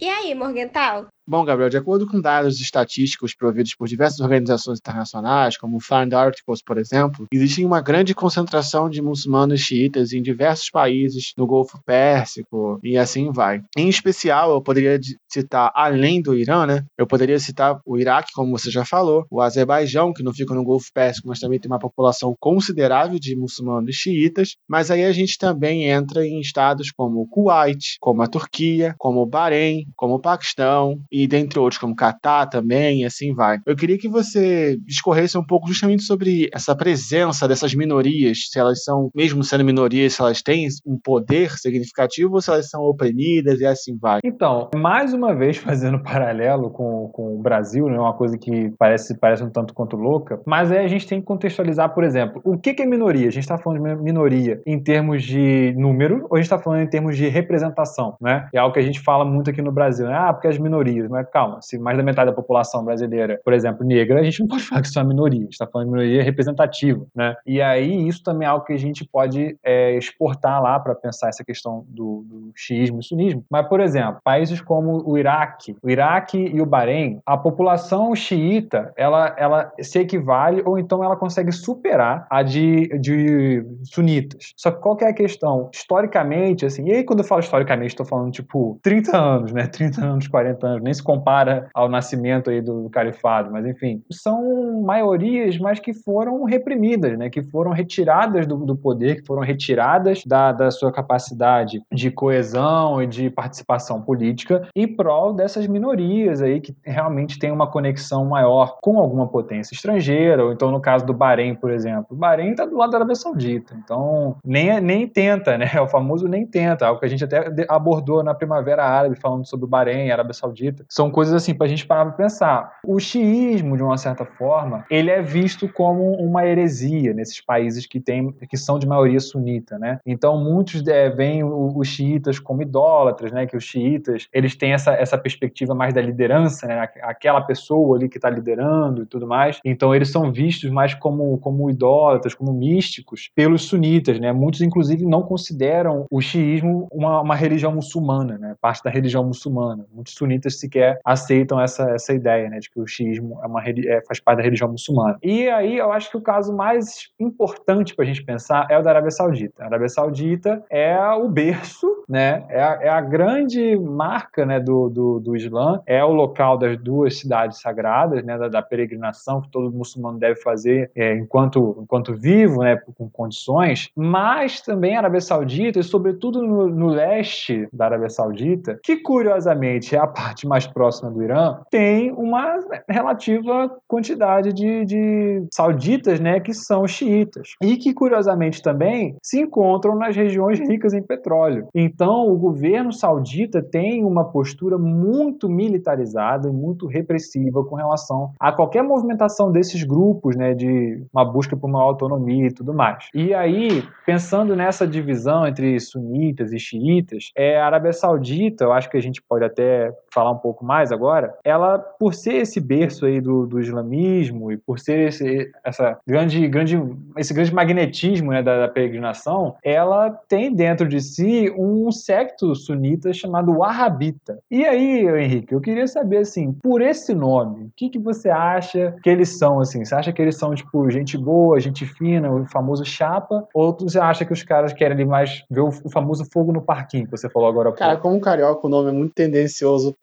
E 0.00 0.08
aí, 0.08 0.34
Morgental? 0.34 1.06
Bom, 1.30 1.44
Gabriel, 1.44 1.68
de 1.68 1.76
acordo 1.76 2.06
com 2.06 2.22
dados 2.22 2.58
estatísticos 2.58 3.34
providos 3.34 3.74
por 3.74 3.86
diversas 3.86 4.20
organizações 4.20 4.78
internacionais, 4.78 5.58
como 5.58 5.76
o 5.76 5.80
Find 5.80 6.14
Articles, 6.14 6.62
por 6.62 6.78
exemplo, 6.78 7.26
existe 7.30 7.62
uma 7.62 7.82
grande 7.82 8.14
concentração 8.14 8.88
de 8.88 9.02
muçulmanos 9.02 9.60
xiitas 9.60 10.14
em 10.14 10.22
diversos 10.22 10.70
países 10.70 11.34
no 11.36 11.46
Golfo 11.46 11.78
Pérsico 11.84 12.80
e 12.82 12.96
assim 12.96 13.30
vai. 13.30 13.60
Em 13.76 13.90
especial, 13.90 14.52
eu 14.52 14.62
poderia 14.62 14.98
citar, 15.30 15.70
além 15.74 16.22
do 16.22 16.34
Irã, 16.34 16.64
né? 16.64 16.86
Eu 16.96 17.06
poderia 17.06 17.38
citar 17.38 17.78
o 17.84 17.98
Iraque, 17.98 18.32
como 18.32 18.58
você 18.58 18.70
já 18.70 18.86
falou, 18.86 19.26
o 19.30 19.42
Azerbaijão, 19.42 20.14
que 20.14 20.22
não 20.22 20.32
fica 20.32 20.54
no 20.54 20.64
Golfo 20.64 20.88
Pérsico, 20.94 21.28
mas 21.28 21.40
também 21.40 21.60
tem 21.60 21.70
uma 21.70 21.78
população 21.78 22.34
considerável 22.40 23.18
de 23.18 23.36
muçulmanos 23.36 23.94
xiitas. 23.94 24.56
Mas 24.66 24.90
aí 24.90 25.04
a 25.04 25.12
gente 25.12 25.36
também 25.36 25.90
entra 25.90 26.26
em 26.26 26.40
estados 26.40 26.90
como 26.90 27.20
o 27.20 27.28
Kuwait, 27.28 27.98
como 28.00 28.22
a 28.22 28.26
Turquia, 28.26 28.94
como 28.96 29.20
o 29.20 29.26
Bahrein, 29.26 29.84
como 29.94 30.14
o 30.14 30.20
Paquistão 30.20 30.98
e 31.18 31.26
dentre 31.26 31.58
outros, 31.58 31.80
como 31.80 31.96
Catar 31.96 32.46
também, 32.46 33.02
e 33.02 33.04
assim 33.04 33.34
vai. 33.34 33.58
Eu 33.66 33.74
queria 33.74 33.98
que 33.98 34.08
você 34.08 34.76
discorresse 34.86 35.36
um 35.36 35.44
pouco 35.44 35.66
justamente 35.66 36.04
sobre 36.04 36.48
essa 36.54 36.76
presença 36.76 37.48
dessas 37.48 37.74
minorias, 37.74 38.48
se 38.50 38.58
elas 38.58 38.84
são, 38.84 39.10
mesmo 39.14 39.42
sendo 39.42 39.64
minorias, 39.64 40.14
se 40.14 40.20
elas 40.20 40.42
têm 40.42 40.68
um 40.86 40.96
poder 41.02 41.58
significativo 41.58 42.34
ou 42.34 42.40
se 42.40 42.50
elas 42.50 42.70
são 42.70 42.82
oprimidas 42.82 43.60
e 43.60 43.66
assim 43.66 43.98
vai. 44.00 44.20
Então, 44.24 44.70
mais 44.76 45.12
uma 45.12 45.34
vez 45.34 45.56
fazendo 45.58 46.00
paralelo 46.02 46.70
com, 46.70 47.10
com 47.12 47.36
o 47.36 47.42
Brasil, 47.42 47.88
né, 47.88 47.98
uma 47.98 48.14
coisa 48.14 48.38
que 48.38 48.70
parece, 48.78 49.18
parece 49.18 49.42
um 49.42 49.50
tanto 49.50 49.74
quanto 49.74 49.96
louca, 49.96 50.40
mas 50.46 50.70
aí 50.70 50.84
a 50.84 50.88
gente 50.88 51.06
tem 51.06 51.20
que 51.20 51.26
contextualizar, 51.26 51.92
por 51.94 52.04
exemplo, 52.04 52.40
o 52.44 52.56
que, 52.56 52.74
que 52.74 52.82
é 52.82 52.86
minoria? 52.86 53.26
A 53.26 53.32
gente 53.32 53.42
está 53.42 53.58
falando 53.58 53.82
de 53.82 54.02
minoria 54.02 54.60
em 54.64 54.80
termos 54.80 55.24
de 55.24 55.74
número 55.76 56.26
ou 56.30 56.36
a 56.36 56.38
gente 56.38 56.46
está 56.46 56.58
falando 56.58 56.82
em 56.82 56.88
termos 56.88 57.16
de 57.16 57.28
representação, 57.28 58.16
né? 58.20 58.48
É 58.54 58.58
algo 58.58 58.72
que 58.72 58.80
a 58.80 58.82
gente 58.82 59.00
fala 59.00 59.24
muito 59.24 59.50
aqui 59.50 59.60
no 59.60 59.72
Brasil, 59.72 60.06
né? 60.06 60.14
Ah, 60.14 60.32
porque 60.32 60.48
as 60.48 60.58
minorias 60.58 61.07
mas 61.08 61.28
calma, 61.30 61.60
se 61.62 61.78
mais 61.78 61.96
da 61.96 62.02
metade 62.02 62.30
da 62.30 62.36
população 62.36 62.84
brasileira, 62.84 63.40
por 63.44 63.52
exemplo, 63.52 63.84
negra, 63.84 64.20
a 64.20 64.24
gente 64.24 64.40
não 64.40 64.48
pode 64.48 64.62
falar 64.62 64.82
que 64.82 64.88
isso 64.88 64.98
é 64.98 65.02
uma 65.02 65.08
minoria, 65.08 65.40
a 65.40 65.42
gente 65.42 65.52
está 65.52 65.66
falando 65.66 65.88
de 65.88 65.92
minoria 65.92 66.22
representativa, 66.22 67.04
né? 67.14 67.34
E 67.46 67.60
aí 67.60 68.06
isso 68.08 68.22
também 68.22 68.46
é 68.46 68.50
algo 68.50 68.64
que 68.64 68.72
a 68.72 68.78
gente 68.78 69.04
pode 69.04 69.56
é, 69.62 69.96
exportar 69.96 70.62
lá 70.62 70.78
para 70.78 70.94
pensar 70.94 71.28
essa 71.28 71.44
questão 71.44 71.84
do, 71.88 72.24
do 72.26 72.52
xiismo 72.54 73.00
e 73.00 73.04
sunismo. 73.04 73.44
Mas, 73.50 73.66
por 73.68 73.80
exemplo, 73.80 74.20
países 74.22 74.60
como 74.60 75.02
o 75.08 75.16
Iraque, 75.16 75.76
o 75.82 75.90
Iraque 75.90 76.38
e 76.38 76.60
o 76.60 76.66
Bahrein, 76.66 77.20
a 77.24 77.36
população 77.36 78.14
xiita, 78.14 78.92
ela, 78.96 79.34
ela 79.38 79.72
se 79.80 79.98
equivale 79.98 80.62
ou 80.64 80.78
então 80.78 81.02
ela 81.02 81.16
consegue 81.16 81.52
superar 81.52 82.26
a 82.30 82.42
de, 82.42 82.88
de 82.98 83.64
sunitas. 83.84 84.52
Só 84.56 84.70
que 84.70 84.80
qual 84.80 84.96
que 84.96 85.04
é 85.04 85.08
a 85.08 85.14
questão? 85.14 85.70
Historicamente, 85.72 86.66
assim, 86.66 86.88
e 86.88 86.92
aí 86.92 87.04
quando 87.04 87.20
eu 87.20 87.24
falo 87.24 87.40
historicamente, 87.40 87.88
estou 87.88 88.06
falando 88.06 88.32
tipo 88.32 88.78
30 88.82 89.16
anos, 89.16 89.52
né? 89.52 89.66
30 89.66 90.04
anos, 90.04 90.28
40 90.28 90.66
anos, 90.66 90.82
nem 90.82 90.92
se 90.98 91.02
compara 91.02 91.68
ao 91.72 91.88
nascimento 91.88 92.50
aí 92.50 92.60
do 92.60 92.88
califado, 92.90 93.50
mas 93.50 93.66
enfim, 93.66 94.02
são 94.10 94.82
maiorias, 94.82 95.58
mas 95.58 95.80
que 95.80 95.94
foram 95.94 96.44
reprimidas, 96.44 97.18
né? 97.18 97.30
Que 97.30 97.42
foram 97.42 97.70
retiradas 97.70 98.46
do, 98.46 98.56
do 98.56 98.76
poder, 98.76 99.16
que 99.16 99.26
foram 99.26 99.42
retiradas 99.42 100.22
da, 100.24 100.52
da 100.52 100.70
sua 100.70 100.92
capacidade 100.92 101.82
de 101.92 102.10
coesão 102.10 103.02
e 103.02 103.06
de 103.06 103.30
participação 103.30 104.02
política 104.02 104.68
em 104.74 104.86
prol 104.86 105.32
dessas 105.32 105.66
minorias 105.66 106.42
aí 106.42 106.60
que 106.60 106.74
realmente 106.84 107.38
têm 107.38 107.50
uma 107.50 107.70
conexão 107.70 108.24
maior 108.24 108.78
com 108.80 108.98
alguma 108.98 109.26
potência 109.26 109.74
estrangeira, 109.74 110.44
ou 110.44 110.52
então 110.52 110.70
no 110.70 110.80
caso 110.80 111.06
do 111.06 111.14
Bahrein, 111.14 111.54
por 111.54 111.70
exemplo. 111.70 112.06
O 112.10 112.16
Bahrein 112.16 112.50
está 112.50 112.64
do 112.64 112.76
lado 112.76 112.90
da 112.90 112.98
Arábia 112.98 113.14
Saudita, 113.14 113.74
então 113.82 114.36
nem, 114.44 114.80
nem 114.80 115.06
tenta, 115.06 115.56
né? 115.56 115.68
O 115.78 115.86
famoso 115.86 116.26
nem 116.26 116.44
tenta, 116.44 116.86
algo 116.86 116.98
que 116.98 117.06
a 117.06 117.08
gente 117.08 117.24
até 117.24 117.64
abordou 117.68 118.22
na 118.22 118.34
Primavera 118.34 118.84
Árabe, 118.84 119.16
falando 119.16 119.46
sobre 119.46 119.64
o 119.64 119.68
Bahrein, 119.68 120.10
Arábia 120.10 120.34
Saudita. 120.34 120.77
São 120.88 121.10
coisas 121.10 121.34
assim 121.34 121.54
para 121.54 121.66
a 121.66 121.70
gente 121.70 121.86
parar 121.86 122.06
para 122.06 122.14
pensar. 122.14 122.78
O 122.84 122.98
xiismo, 122.98 123.76
de 123.76 123.82
uma 123.82 123.96
certa 123.96 124.24
forma, 124.24 124.84
ele 124.90 125.10
é 125.10 125.22
visto 125.22 125.68
como 125.68 126.12
uma 126.12 126.46
heresia 126.46 127.12
nesses 127.14 127.40
países 127.40 127.86
que, 127.86 128.00
tem, 128.00 128.32
que 128.48 128.56
são 128.56 128.78
de 128.78 128.86
maioria 128.86 129.20
sunita, 129.20 129.78
né? 129.78 129.98
Então 130.06 130.42
muitos 130.42 130.86
é, 130.86 131.10
veem 131.10 131.42
os 131.44 131.88
xiitas 131.88 132.38
como 132.38 132.62
idólatras, 132.62 133.32
né? 133.32 133.46
Que 133.46 133.56
os 133.56 133.64
xiitas 133.64 134.28
eles 134.32 134.56
têm 134.56 134.72
essa, 134.72 134.92
essa 134.92 135.18
perspectiva 135.18 135.74
mais 135.74 135.94
da 135.94 136.00
liderança, 136.00 136.66
né? 136.66 136.88
Aquela 137.02 137.40
pessoa 137.40 137.96
ali 137.96 138.08
que 138.08 138.18
está 138.18 138.30
liderando 138.30 139.02
e 139.02 139.06
tudo 139.06 139.26
mais. 139.26 139.60
Então 139.64 139.94
eles 139.94 140.10
são 140.10 140.32
vistos 140.32 140.70
mais 140.70 140.94
como, 140.94 141.38
como 141.38 141.70
idólatras, 141.70 142.34
como 142.34 142.52
místicos 142.52 143.30
pelos 143.34 143.62
sunitas, 143.62 144.18
né? 144.20 144.32
Muitos 144.32 144.60
inclusive 144.60 145.04
não 145.04 145.22
consideram 145.22 146.06
o 146.10 146.20
xiismo 146.20 146.88
uma, 146.90 147.20
uma 147.20 147.34
religião 147.34 147.74
muçulmana, 147.74 148.38
né? 148.38 148.56
Parte 148.60 148.82
da 148.82 148.90
religião 148.90 149.24
muçulmana. 149.24 149.86
Muitos 149.92 150.14
sunitas 150.14 150.58
sequer 150.68 151.00
aceitam 151.04 151.60
essa, 151.60 151.90
essa 151.90 152.12
ideia, 152.12 152.48
né? 152.48 152.58
De 152.58 152.70
que 152.70 152.80
o 152.80 152.86
xiismo 152.86 153.40
é 153.42 153.46
uma, 153.46 153.62
é, 153.62 154.02
faz 154.06 154.20
parte 154.20 154.38
da 154.38 154.44
religião 154.44 154.70
muçulmana. 154.70 155.18
E 155.22 155.48
aí 155.48 155.78
eu 155.78 155.90
acho 155.92 156.10
que 156.10 156.16
o 156.16 156.20
caso 156.20 156.54
mais 156.54 157.08
importante 157.18 157.94
para 157.94 158.04
a 158.04 158.08
gente 158.08 158.22
pensar 158.22 158.66
é 158.70 158.78
o 158.78 158.82
da 158.82 158.90
Arábia 158.90 159.10
Saudita. 159.10 159.62
A 159.62 159.66
Arábia 159.66 159.88
Saudita 159.88 160.62
é 160.70 160.98
o 161.10 161.28
berço, 161.28 162.04
né? 162.08 162.44
É 162.48 162.62
a, 162.62 162.78
é 162.82 162.88
a 162.88 163.00
grande 163.00 163.76
marca, 163.76 164.44
né? 164.44 164.60
Do, 164.60 164.88
do, 164.88 165.20
do 165.20 165.36
Islã. 165.36 165.80
É 165.86 166.04
o 166.04 166.12
local 166.12 166.58
das 166.58 166.78
duas 166.78 167.18
cidades 167.18 167.60
sagradas, 167.60 168.22
né? 168.24 168.36
Da, 168.38 168.48
da 168.48 168.62
peregrinação 168.62 169.40
que 169.40 169.50
todo 169.50 169.72
muçulmano 169.72 170.18
deve 170.18 170.40
fazer 170.40 170.90
é, 170.94 171.14
enquanto, 171.14 171.78
enquanto 171.82 172.14
vivo, 172.14 172.62
né? 172.62 172.76
Com 172.96 173.08
condições. 173.08 173.90
Mas 173.96 174.60
também 174.60 174.96
a 174.96 174.98
Arábia 174.98 175.20
Saudita, 175.20 175.78
e 175.78 175.82
sobretudo 175.82 176.42
no, 176.42 176.68
no 176.68 176.88
leste 176.88 177.68
da 177.72 177.86
Arábia 177.86 178.08
Saudita, 178.08 178.78
que 178.82 178.96
curiosamente 178.96 179.94
é 179.94 179.98
a 179.98 180.06
parte 180.06 180.46
mais 180.46 180.57
próxima 180.66 181.10
do 181.10 181.22
Irã, 181.22 181.60
tem 181.70 182.12
uma 182.12 182.58
relativa 182.88 183.70
quantidade 183.86 184.52
de, 184.52 184.84
de 184.84 185.46
sauditas, 185.52 186.20
né, 186.20 186.40
que 186.40 186.52
são 186.52 186.86
xiitas. 186.86 187.50
E 187.62 187.76
que, 187.76 187.92
curiosamente, 187.92 188.62
também 188.62 189.16
se 189.22 189.40
encontram 189.40 189.96
nas 189.96 190.14
regiões 190.14 190.58
ricas 190.58 190.92
em 190.92 191.02
petróleo. 191.02 191.68
Então, 191.74 192.28
o 192.28 192.36
governo 192.36 192.92
saudita 192.92 193.62
tem 193.62 194.04
uma 194.04 194.24
postura 194.24 194.78
muito 194.78 195.48
militarizada 195.48 196.48
e 196.48 196.52
muito 196.52 196.86
repressiva 196.86 197.64
com 197.64 197.76
relação 197.76 198.32
a 198.40 198.52
qualquer 198.52 198.82
movimentação 198.82 199.50
desses 199.50 199.82
grupos, 199.82 200.36
né, 200.36 200.54
de 200.54 201.02
uma 201.12 201.24
busca 201.24 201.56
por 201.56 201.68
uma 201.68 201.82
autonomia 201.82 202.46
e 202.46 202.52
tudo 202.52 202.74
mais. 202.74 203.08
E 203.14 203.34
aí, 203.34 203.82
pensando 204.06 204.56
nessa 204.56 204.86
divisão 204.86 205.46
entre 205.46 205.78
sunitas 205.80 206.52
e 206.52 206.58
xiitas, 206.58 207.30
é, 207.36 207.60
a 207.60 207.66
Arábia 207.66 207.92
Saudita, 207.92 208.64
eu 208.64 208.72
acho 208.72 208.90
que 208.90 208.96
a 208.96 209.02
gente 209.02 209.22
pode 209.22 209.44
até 209.44 209.92
falar 210.12 210.32
um 210.32 210.38
pouco 210.38 210.47
mais 210.60 210.92
agora, 210.92 211.34
ela, 211.44 211.78
por 211.78 212.14
ser 212.14 212.34
esse 212.34 212.60
berço 212.60 213.06
aí 213.06 213.20
do, 213.20 213.46
do 213.46 213.60
islamismo 213.60 214.52
e 214.52 214.56
por 214.56 214.78
ser 214.78 215.08
esse, 215.08 215.50
essa 215.64 215.98
grande, 216.06 216.46
grande, 216.48 216.80
esse 217.16 217.32
grande 217.32 217.54
magnetismo 217.54 218.30
né, 218.30 218.42
da, 218.42 218.60
da, 218.60 218.68
peregrinação, 218.68 219.54
ela 219.62 220.10
tem 220.10 220.54
dentro 220.54 220.88
de 220.88 221.00
si 221.00 221.52
um 221.56 221.90
secto 221.90 222.54
sunita 222.54 223.12
chamado 223.12 223.58
Wahhabita. 223.58 224.38
E 224.50 224.64
aí, 224.64 225.06
Henrique, 225.06 225.54
eu 225.54 225.60
queria 225.60 225.86
saber, 225.86 226.18
assim, 226.18 226.52
por 226.52 226.82
esse 226.82 227.14
nome, 227.14 227.64
o 227.64 227.72
que, 227.76 227.88
que 227.88 227.98
você 227.98 228.28
acha 228.28 228.94
que 229.02 229.10
eles 229.10 229.38
são, 229.38 229.60
assim? 229.60 229.84
Você 229.84 229.94
acha 229.94 230.12
que 230.12 230.20
eles 230.20 230.36
são, 230.36 230.54
tipo, 230.54 230.88
gente 230.90 231.16
boa, 231.16 231.58
gente 231.60 231.86
fina, 231.86 232.30
o 232.30 232.46
famoso 232.46 232.84
chapa? 232.84 233.46
Ou 233.54 233.76
você 233.78 233.98
acha 233.98 234.24
que 234.24 234.32
os 234.32 234.42
caras 234.42 234.72
querem 234.72 234.94
ali 234.94 235.04
mais 235.04 235.44
ver 235.50 235.60
o, 235.60 235.70
famoso 235.90 236.24
fogo 236.32 236.52
no 236.52 236.62
parquinho, 236.62 237.04
que 237.04 237.10
você 237.10 237.28
falou 237.28 237.48
agora 237.48 237.68
há 237.68 237.72
pouco? 237.72 237.78
Cara, 237.78 237.96
como 237.96 238.20
carioca, 238.20 238.66
o 238.66 238.70
nome 238.70 238.90
é 238.90 238.92
muito 238.92 239.14
tendencioso 239.14 239.94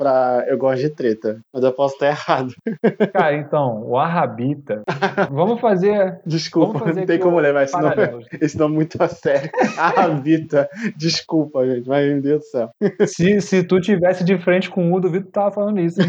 eu 0.48 0.58
gosto 0.58 0.82
de 0.82 0.90
treta, 0.90 1.40
mas 1.54 1.64
eu 1.64 1.72
posso 1.72 1.96
estar 1.96 2.08
errado. 2.08 2.54
Cara, 3.14 3.36
então, 3.36 3.84
o 3.84 3.98
Arrabita. 3.98 4.84
Vamos 5.32 5.60
fazer. 5.60 6.20
Desculpa, 6.26 6.74
vamos 6.74 6.88
fazer 6.88 7.00
não 7.02 7.08
tem 7.08 7.20
como 7.20 7.40
levar 7.40 7.64
esse 7.64 7.80
nome, 7.80 7.96
esse 8.42 8.58
nome 8.58 8.76
muito 8.76 9.02
a 9.02 9.08
sério. 9.08 9.50
Arrabita. 9.78 10.70
Desculpa, 10.98 11.66
gente, 11.66 11.88
mas 11.88 12.06
meu 12.08 12.22
Deus 12.22 12.42
do 12.42 12.46
céu. 12.46 12.70
Se, 13.06 13.42
se 13.42 13.64
tu 13.64 13.80
tivesse 13.80 14.24
de 14.24 14.38
frente 14.38 14.70
com 14.70 14.92
o, 14.94 15.00
duvido 15.00 15.26
que 15.26 15.32
tu 15.32 15.34
tava 15.34 15.52
falando 15.52 15.80
isso. 15.80 16.00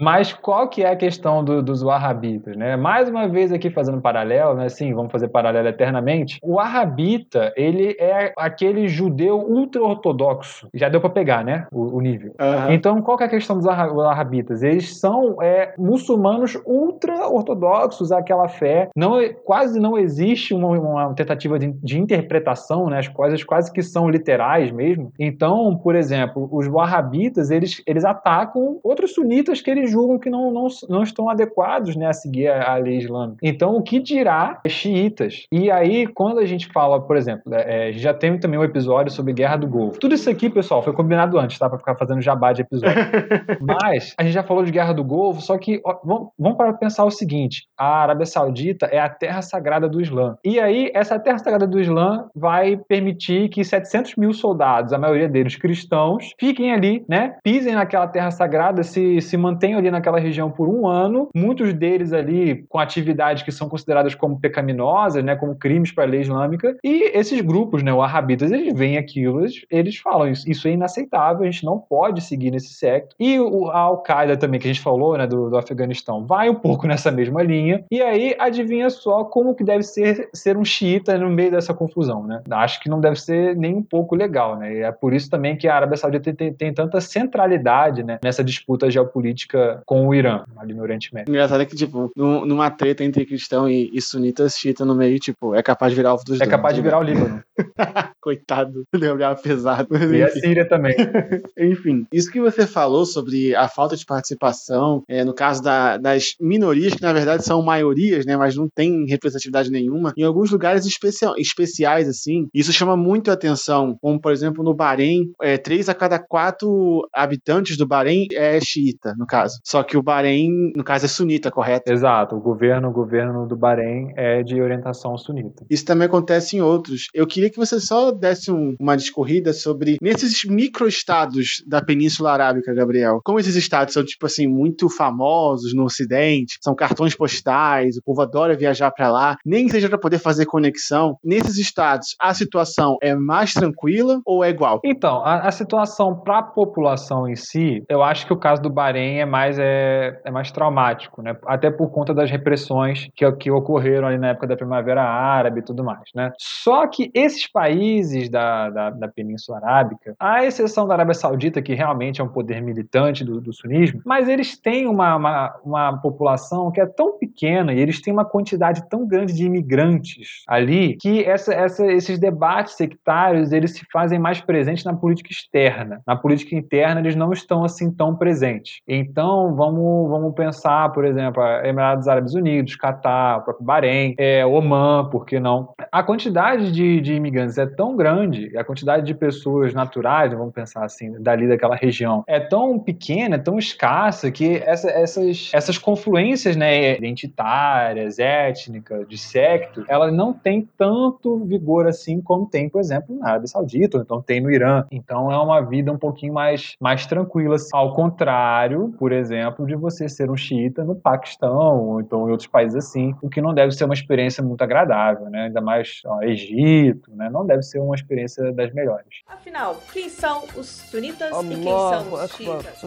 mas 0.00 0.32
qual 0.32 0.68
que 0.68 0.82
é 0.82 0.90
a 0.90 0.96
questão 0.96 1.44
do, 1.44 1.62
dos 1.62 1.82
Wahhabitas, 1.82 2.56
né? 2.56 2.76
Mais 2.76 3.08
uma 3.08 3.28
vez 3.28 3.52
aqui 3.52 3.70
fazendo 3.70 4.00
paralelo, 4.00 4.54
né? 4.54 4.68
Sim, 4.68 4.94
vamos 4.94 5.12
fazer 5.12 5.28
paralelo 5.28 5.68
eternamente. 5.68 6.38
O 6.42 6.54
Wahhabita, 6.54 7.52
ele 7.56 7.96
é 7.98 8.32
aquele 8.36 8.88
judeu 8.88 9.38
ultra-ortodoxo. 9.38 10.68
Já 10.74 10.88
deu 10.88 11.00
para 11.00 11.10
pegar, 11.10 11.44
né? 11.44 11.66
O, 11.72 11.96
o 11.96 12.00
nível. 12.00 12.25
Uhum. 12.30 12.72
Então, 12.72 13.02
qual 13.02 13.16
que 13.16 13.24
é 13.24 13.26
a 13.26 13.30
questão 13.30 13.56
dos 13.56 13.66
Wahhabitas? 13.66 14.62
Eles 14.62 14.98
são 14.98 15.42
é, 15.42 15.74
muçulmanos 15.78 16.58
ultra-ortodoxos 16.64 18.12
àquela 18.12 18.48
fé. 18.48 18.88
Não, 18.96 19.16
quase 19.44 19.78
não 19.80 19.98
existe 19.98 20.54
uma, 20.54 20.68
uma 20.78 21.14
tentativa 21.14 21.58
de, 21.58 21.72
de, 21.72 21.98
interpretação, 21.98 22.88
né? 22.88 22.98
As 22.98 23.08
coisas 23.08 23.42
quase 23.42 23.72
que 23.72 23.82
são 23.82 24.08
literais 24.08 24.70
mesmo. 24.70 25.12
Então, 25.18 25.76
por 25.76 25.94
exemplo, 25.94 26.48
os 26.52 26.66
Wahhabitas, 26.66 27.50
eles, 27.50 27.82
eles 27.86 28.04
atacam 28.04 28.78
outros 28.82 29.14
sunitas 29.14 29.60
que 29.60 29.70
eles 29.70 29.90
julgam 29.90 30.18
que 30.18 30.30
não, 30.30 30.50
não, 30.50 30.66
não 30.88 31.02
estão 31.02 31.28
adequados 31.28 31.96
né, 31.96 32.06
a 32.06 32.12
seguir 32.12 32.48
a, 32.48 32.74
a 32.74 32.76
lei 32.76 32.98
islâmica. 32.98 33.38
Então, 33.42 33.76
o 33.76 33.82
que 33.82 34.00
dirá 34.00 34.60
xiitas? 34.66 35.46
E 35.50 35.70
aí, 35.70 36.06
quando 36.06 36.38
a 36.38 36.46
gente 36.46 36.68
fala, 36.72 37.00
por 37.00 37.16
exemplo, 37.16 37.42
é, 37.54 37.92
já 37.92 38.12
tem 38.12 38.38
também 38.38 38.58
um 38.58 38.64
episódio 38.64 39.12
sobre 39.12 39.32
Guerra 39.32 39.56
do 39.56 39.66
Golfo. 39.66 39.98
Tudo 39.98 40.14
isso 40.14 40.28
aqui, 40.28 40.50
pessoal, 40.50 40.82
foi 40.82 40.92
combinado 40.92 41.38
antes, 41.38 41.58
tá? 41.58 41.68
Pra 41.68 41.78
ficar 41.78 41.96
fazendo 41.96 42.15
jabá 42.20 42.52
de 42.52 42.62
episódio. 42.62 42.96
Mas, 43.60 44.14
a 44.18 44.22
gente 44.22 44.32
já 44.32 44.42
falou 44.42 44.64
de 44.64 44.72
Guerra 44.72 44.92
do 44.92 45.04
Golfo, 45.04 45.40
só 45.40 45.56
que 45.58 45.80
ó, 45.84 45.98
vamos, 46.04 46.28
vamos 46.38 46.56
para 46.56 46.72
pensar 46.72 47.04
o 47.04 47.10
seguinte: 47.10 47.66
a 47.76 48.02
Arábia 48.02 48.26
Saudita 48.26 48.86
é 48.86 48.98
a 48.98 49.08
terra 49.08 49.42
sagrada 49.42 49.88
do 49.88 50.00
Islã. 50.00 50.36
E 50.44 50.58
aí, 50.60 50.90
essa 50.94 51.18
terra 51.18 51.38
sagrada 51.38 51.66
do 51.66 51.80
Islã 51.80 52.28
vai 52.34 52.76
permitir 52.76 53.48
que 53.48 53.64
700 53.64 54.16
mil 54.16 54.32
soldados, 54.32 54.92
a 54.92 54.98
maioria 54.98 55.28
deles 55.28 55.56
cristãos, 55.56 56.32
fiquem 56.38 56.72
ali, 56.72 57.04
né? 57.08 57.36
Pisem 57.42 57.74
naquela 57.74 58.06
terra 58.06 58.30
sagrada, 58.30 58.82
se, 58.82 59.20
se 59.20 59.36
mantenham 59.36 59.78
ali 59.78 59.90
naquela 59.90 60.18
região 60.18 60.50
por 60.50 60.68
um 60.68 60.86
ano. 60.86 61.28
Muitos 61.34 61.72
deles 61.72 62.12
ali 62.12 62.64
com 62.68 62.78
atividades 62.78 63.42
que 63.42 63.52
são 63.52 63.68
consideradas 63.68 64.14
como 64.14 64.40
pecaminosas, 64.40 65.22
né? 65.22 65.36
Como 65.36 65.56
crimes 65.56 65.92
para 65.92 66.04
a 66.04 66.06
lei 66.06 66.20
islâmica. 66.20 66.76
E 66.82 67.16
esses 67.16 67.40
grupos, 67.40 67.82
né? 67.82 67.92
O 67.92 68.02
Arrabitas, 68.02 68.52
eles 68.52 68.72
veem 68.72 68.98
aquilo, 68.98 69.40
eles, 69.40 69.66
eles 69.70 69.96
falam 69.96 70.28
isso, 70.28 70.48
isso 70.48 70.68
é 70.68 70.72
inaceitável, 70.72 71.42
a 71.42 71.50
gente 71.50 71.64
não 71.64 71.78
pode 71.78 72.05
seguir 72.20 72.50
nesse 72.50 72.72
secto. 72.74 73.14
E 73.18 73.38
o, 73.38 73.68
a 73.68 73.78
Al-Qaeda 73.78 74.36
também, 74.36 74.60
que 74.60 74.66
a 74.66 74.72
gente 74.72 74.82
falou, 74.82 75.16
né? 75.16 75.26
Do, 75.26 75.50
do 75.50 75.56
Afeganistão, 75.56 76.24
vai 76.24 76.48
um 76.48 76.54
pouco 76.54 76.86
nessa 76.86 77.10
mesma 77.10 77.42
linha. 77.42 77.84
E 77.90 78.02
aí, 78.02 78.34
adivinha 78.38 78.90
só 78.90 79.24
como 79.24 79.54
que 79.54 79.64
deve 79.64 79.82
ser 79.82 80.28
ser 80.32 80.56
um 80.56 80.64
xiita 80.64 81.16
no 81.18 81.30
meio 81.30 81.50
dessa 81.50 81.74
confusão, 81.74 82.26
né? 82.26 82.42
Acho 82.50 82.80
que 82.80 82.88
não 82.88 83.00
deve 83.00 83.16
ser 83.16 83.56
nem 83.56 83.74
um 83.74 83.82
pouco 83.82 84.14
legal, 84.14 84.58
né? 84.58 84.74
E 84.74 84.78
é 84.80 84.92
por 84.92 85.12
isso 85.14 85.30
também 85.30 85.56
que 85.56 85.68
a 85.68 85.74
Arábia 85.74 85.96
Saudita 85.96 86.32
tem, 86.32 86.52
tem, 86.52 86.72
tanta 86.72 87.00
centralidade, 87.00 88.02
né? 88.02 88.18
Nessa 88.22 88.42
disputa 88.42 88.90
geopolítica 88.90 89.82
com 89.86 90.06
o 90.06 90.14
Irã, 90.14 90.44
ali 90.56 90.74
no 90.74 90.82
Oriente 90.82 91.14
Médio. 91.14 91.30
Engraçado 91.30 91.62
é 91.62 91.66
que, 91.66 91.76
tipo, 91.76 92.10
numa 92.16 92.70
treta 92.70 93.04
entre 93.04 93.24
cristão 93.24 93.68
e, 93.68 93.90
e 93.92 94.00
sunitas, 94.00 94.56
xiita 94.56 94.84
no 94.84 94.94
meio, 94.94 95.18
tipo, 95.18 95.54
é 95.54 95.62
capaz 95.62 95.92
de 95.92 95.96
virar 95.96 96.10
alvo 96.10 96.24
dos 96.24 96.40
É 96.40 96.46
capaz 96.46 96.74
de 96.74 96.82
virar 96.82 96.98
o 96.98 97.02
Líbano. 97.02 97.42
Coitado, 98.20 98.84
lembrar 98.92 99.36
pesado. 99.36 99.88
E 100.12 100.22
a 100.22 100.28
Síria 100.28 100.68
também. 100.68 100.94
enfim, 101.58 101.85
isso 102.12 102.30
que 102.30 102.40
você 102.40 102.66
falou 102.66 103.04
sobre 103.04 103.54
a 103.54 103.68
falta 103.68 103.96
de 103.96 104.04
participação, 104.04 105.02
é, 105.08 105.24
no 105.24 105.34
caso 105.34 105.62
da, 105.62 105.96
das 105.96 106.34
minorias, 106.40 106.94
que 106.94 107.02
na 107.02 107.12
verdade 107.12 107.44
são 107.44 107.62
maiorias, 107.62 108.24
né, 108.24 108.36
mas 108.36 108.56
não 108.56 108.68
tem 108.68 109.06
representatividade 109.06 109.70
nenhuma, 109.70 110.12
em 110.16 110.22
alguns 110.22 110.50
lugares 110.50 110.86
especiais, 110.86 112.08
assim, 112.08 112.48
isso 112.54 112.72
chama 112.72 112.96
muito 112.96 113.26
muito 113.26 113.30
atenção, 113.30 113.96
como 114.00 114.20
por 114.20 114.30
exemplo 114.30 114.62
no 114.62 114.74
Bahrein, 114.74 115.32
é, 115.42 115.56
três 115.56 115.88
a 115.88 115.94
cada 115.94 116.18
quatro 116.18 117.08
habitantes 117.12 117.76
do 117.76 117.86
Bahrein 117.86 118.26
é 118.32 118.60
xiita, 118.60 119.14
no 119.18 119.26
caso. 119.26 119.58
Só 119.64 119.82
que 119.82 119.96
o 119.96 120.02
Bahrein, 120.02 120.72
no 120.76 120.84
caso, 120.84 121.06
é 121.06 121.08
sunita, 121.08 121.50
correto? 121.50 121.90
Exato, 121.90 122.36
o 122.36 122.40
governo, 122.40 122.88
o 122.88 122.92
governo 122.92 123.46
do 123.46 123.56
Bahrein 123.56 124.12
é 124.16 124.42
de 124.42 124.60
orientação 124.60 125.16
sunita. 125.16 125.64
Isso 125.70 125.84
também 125.84 126.06
acontece 126.06 126.56
em 126.56 126.60
outros. 126.60 127.08
Eu 127.14 127.26
queria 127.26 127.50
que 127.50 127.56
você 127.56 127.80
só 127.80 128.10
desse 128.10 128.50
um, 128.50 128.76
uma 128.78 128.96
discorrida 128.96 129.52
sobre 129.52 129.96
nesses 130.00 130.44
microestados 130.44 131.64
da 131.66 131.75
Península 131.84 132.32
Arábica, 132.32 132.74
Gabriel. 132.74 133.20
Como 133.24 133.38
esses 133.38 133.56
estados 133.56 133.94
são 133.94 134.04
tipo 134.04 134.26
assim 134.26 134.46
muito 134.46 134.88
famosos 134.88 135.74
no 135.74 135.84
Ocidente, 135.84 136.58
são 136.60 136.74
cartões 136.74 137.14
postais, 137.14 137.96
o 137.96 138.02
povo 138.02 138.22
adora 138.22 138.56
viajar 138.56 138.90
para 138.90 139.10
lá, 139.10 139.36
nem 139.44 139.68
seja 139.68 139.88
para 139.88 139.98
poder 139.98 140.18
fazer 140.18 140.46
conexão. 140.46 141.16
Nesses 141.24 141.56
estados, 141.58 142.16
a 142.20 142.34
situação 142.34 142.96
é 143.02 143.14
mais 143.14 143.52
tranquila 143.52 144.20
ou 144.24 144.44
é 144.44 144.50
igual? 144.50 144.80
Então, 144.84 145.24
a, 145.24 145.48
a 145.48 145.50
situação 145.50 146.14
para 146.20 146.38
a 146.38 146.42
população 146.42 147.28
em 147.28 147.36
si, 147.36 147.82
eu 147.88 148.02
acho 148.02 148.26
que 148.26 148.32
o 148.32 148.36
caso 148.36 148.62
do 148.62 148.70
Bahrein 148.70 149.18
é 149.18 149.26
mais 149.26 149.58
é, 149.58 150.20
é 150.24 150.30
mais 150.30 150.50
traumático, 150.50 151.22
né? 151.22 151.36
Até 151.46 151.70
por 151.70 151.90
conta 151.90 152.12
das 152.14 152.30
repressões 152.30 153.08
que, 153.14 153.30
que 153.32 153.50
ocorreram 153.50 154.08
ali 154.08 154.18
na 154.18 154.28
época 154.28 154.46
da 154.46 154.56
Primavera 154.56 155.02
Árabe 155.02 155.60
e 155.60 155.64
tudo 155.64 155.84
mais, 155.84 156.10
né? 156.14 156.32
Só 156.38 156.86
que 156.86 157.10
esses 157.14 157.50
países 157.50 158.28
da, 158.28 158.70
da, 158.70 158.90
da 158.90 159.08
Península 159.08 159.58
Arábica, 159.58 160.14
à 160.18 160.44
exceção 160.44 160.86
da 160.86 160.94
Arábia 160.94 161.14
Saudita, 161.14 161.62
que 161.66 161.74
realmente 161.74 162.20
é 162.20 162.24
um 162.24 162.28
poder 162.28 162.62
militante 162.62 163.24
do, 163.24 163.40
do 163.40 163.52
sunismo, 163.52 164.00
mas 164.04 164.28
eles 164.28 164.56
têm 164.56 164.86
uma, 164.86 165.16
uma, 165.16 165.56
uma 165.64 166.00
população 166.00 166.70
que 166.70 166.80
é 166.80 166.86
tão 166.86 167.18
pequena 167.18 167.74
e 167.74 167.80
eles 167.80 168.00
têm 168.00 168.12
uma 168.12 168.24
quantidade 168.24 168.88
tão 168.88 169.04
grande 169.04 169.32
de 169.32 169.44
imigrantes 169.44 170.44
ali 170.46 170.96
que 170.96 171.24
essa, 171.24 171.52
essa, 171.52 171.84
esses 171.86 172.20
debates 172.20 172.74
sectários 172.74 173.50
eles 173.50 173.72
se 173.72 173.84
fazem 173.92 174.16
mais 174.16 174.40
presentes 174.40 174.84
na 174.84 174.94
política 174.94 175.32
externa. 175.32 176.00
Na 176.06 176.14
política 176.14 176.54
interna 176.54 177.00
eles 177.00 177.16
não 177.16 177.32
estão 177.32 177.64
assim 177.64 177.90
tão 177.90 178.14
presentes. 178.14 178.80
Então 178.86 179.56
vamos, 179.56 180.08
vamos 180.08 180.32
pensar, 180.34 180.92
por 180.92 181.04
exemplo, 181.04 181.42
Emirados 181.64 182.06
Árabes 182.06 182.34
Unidos, 182.34 182.76
Catar, 182.76 183.38
o 183.38 183.42
próprio 183.42 183.66
Bahrein, 183.66 184.14
é, 184.18 184.46
Oman, 184.46 185.08
por 185.10 185.26
que 185.26 185.40
não? 185.40 185.74
A 185.90 186.02
quantidade 186.04 186.70
de, 186.70 187.00
de 187.00 187.14
imigrantes 187.14 187.58
é 187.58 187.66
tão 187.66 187.96
grande, 187.96 188.56
a 188.56 188.62
quantidade 188.62 189.04
de 189.04 189.14
pessoas 189.14 189.74
naturais, 189.74 190.32
vamos 190.32 190.54
pensar 190.54 190.84
assim, 190.84 191.20
dali 191.20 191.55
daquela 191.56 191.76
região, 191.76 192.24
é 192.26 192.38
tão 192.38 192.78
pequena, 192.78 193.36
é 193.36 193.38
tão 193.38 193.58
escassa 193.58 194.30
que 194.30 194.56
essa, 194.64 194.90
essas, 194.90 195.50
essas 195.52 195.78
confluências 195.78 196.56
né, 196.56 196.96
identitárias, 196.96 198.18
étnicas, 198.18 199.06
de 199.08 199.18
secto, 199.18 199.84
elas 199.88 200.12
não 200.12 200.32
têm 200.32 200.68
tanto 200.76 201.44
vigor 201.44 201.86
assim 201.86 202.20
como 202.20 202.46
tem, 202.46 202.68
por 202.68 202.80
exemplo, 202.80 203.16
na 203.18 203.30
Arábia 203.30 203.48
Saudita, 203.48 203.98
ou 203.98 204.02
então 204.02 204.22
tem 204.22 204.40
no 204.40 204.50
Irã. 204.50 204.84
Então 204.90 205.30
é 205.30 205.38
uma 205.38 205.60
vida 205.60 205.92
um 205.92 205.98
pouquinho 205.98 206.32
mais, 206.32 206.74
mais 206.80 207.06
tranquila. 207.06 207.56
Assim. 207.56 207.70
Ao 207.72 207.94
contrário, 207.94 208.94
por 208.98 209.12
exemplo, 209.12 209.66
de 209.66 209.74
você 209.74 210.08
ser 210.08 210.30
um 210.30 210.36
xiita 210.36 210.84
no 210.84 210.94
Paquistão, 210.94 211.80
ou 211.80 212.00
então 212.00 212.28
em 212.28 212.30
outros 212.30 212.48
países 212.48 212.76
assim, 212.76 213.14
o 213.22 213.28
que 213.28 213.40
não 213.40 213.54
deve 213.54 213.72
ser 213.72 213.84
uma 213.84 213.94
experiência 213.94 214.42
muito 214.42 214.62
agradável, 214.62 215.28
né? 215.30 215.44
Ainda 215.46 215.60
mais 215.60 216.00
ó, 216.04 216.22
Egito, 216.22 217.10
né? 217.14 217.28
Não 217.30 217.46
deve 217.46 217.62
ser 217.62 217.78
uma 217.78 217.94
experiência 217.94 218.52
das 218.52 218.72
melhores. 218.72 219.22
Afinal, 219.26 219.76
quem 219.92 220.08
são 220.08 220.44
os 220.56 220.66
sunitas 220.66 221.30
e 221.52 221.56
quem 221.62 221.64
são 221.64 222.12
os 222.12 222.30
xiitas? 222.32 222.82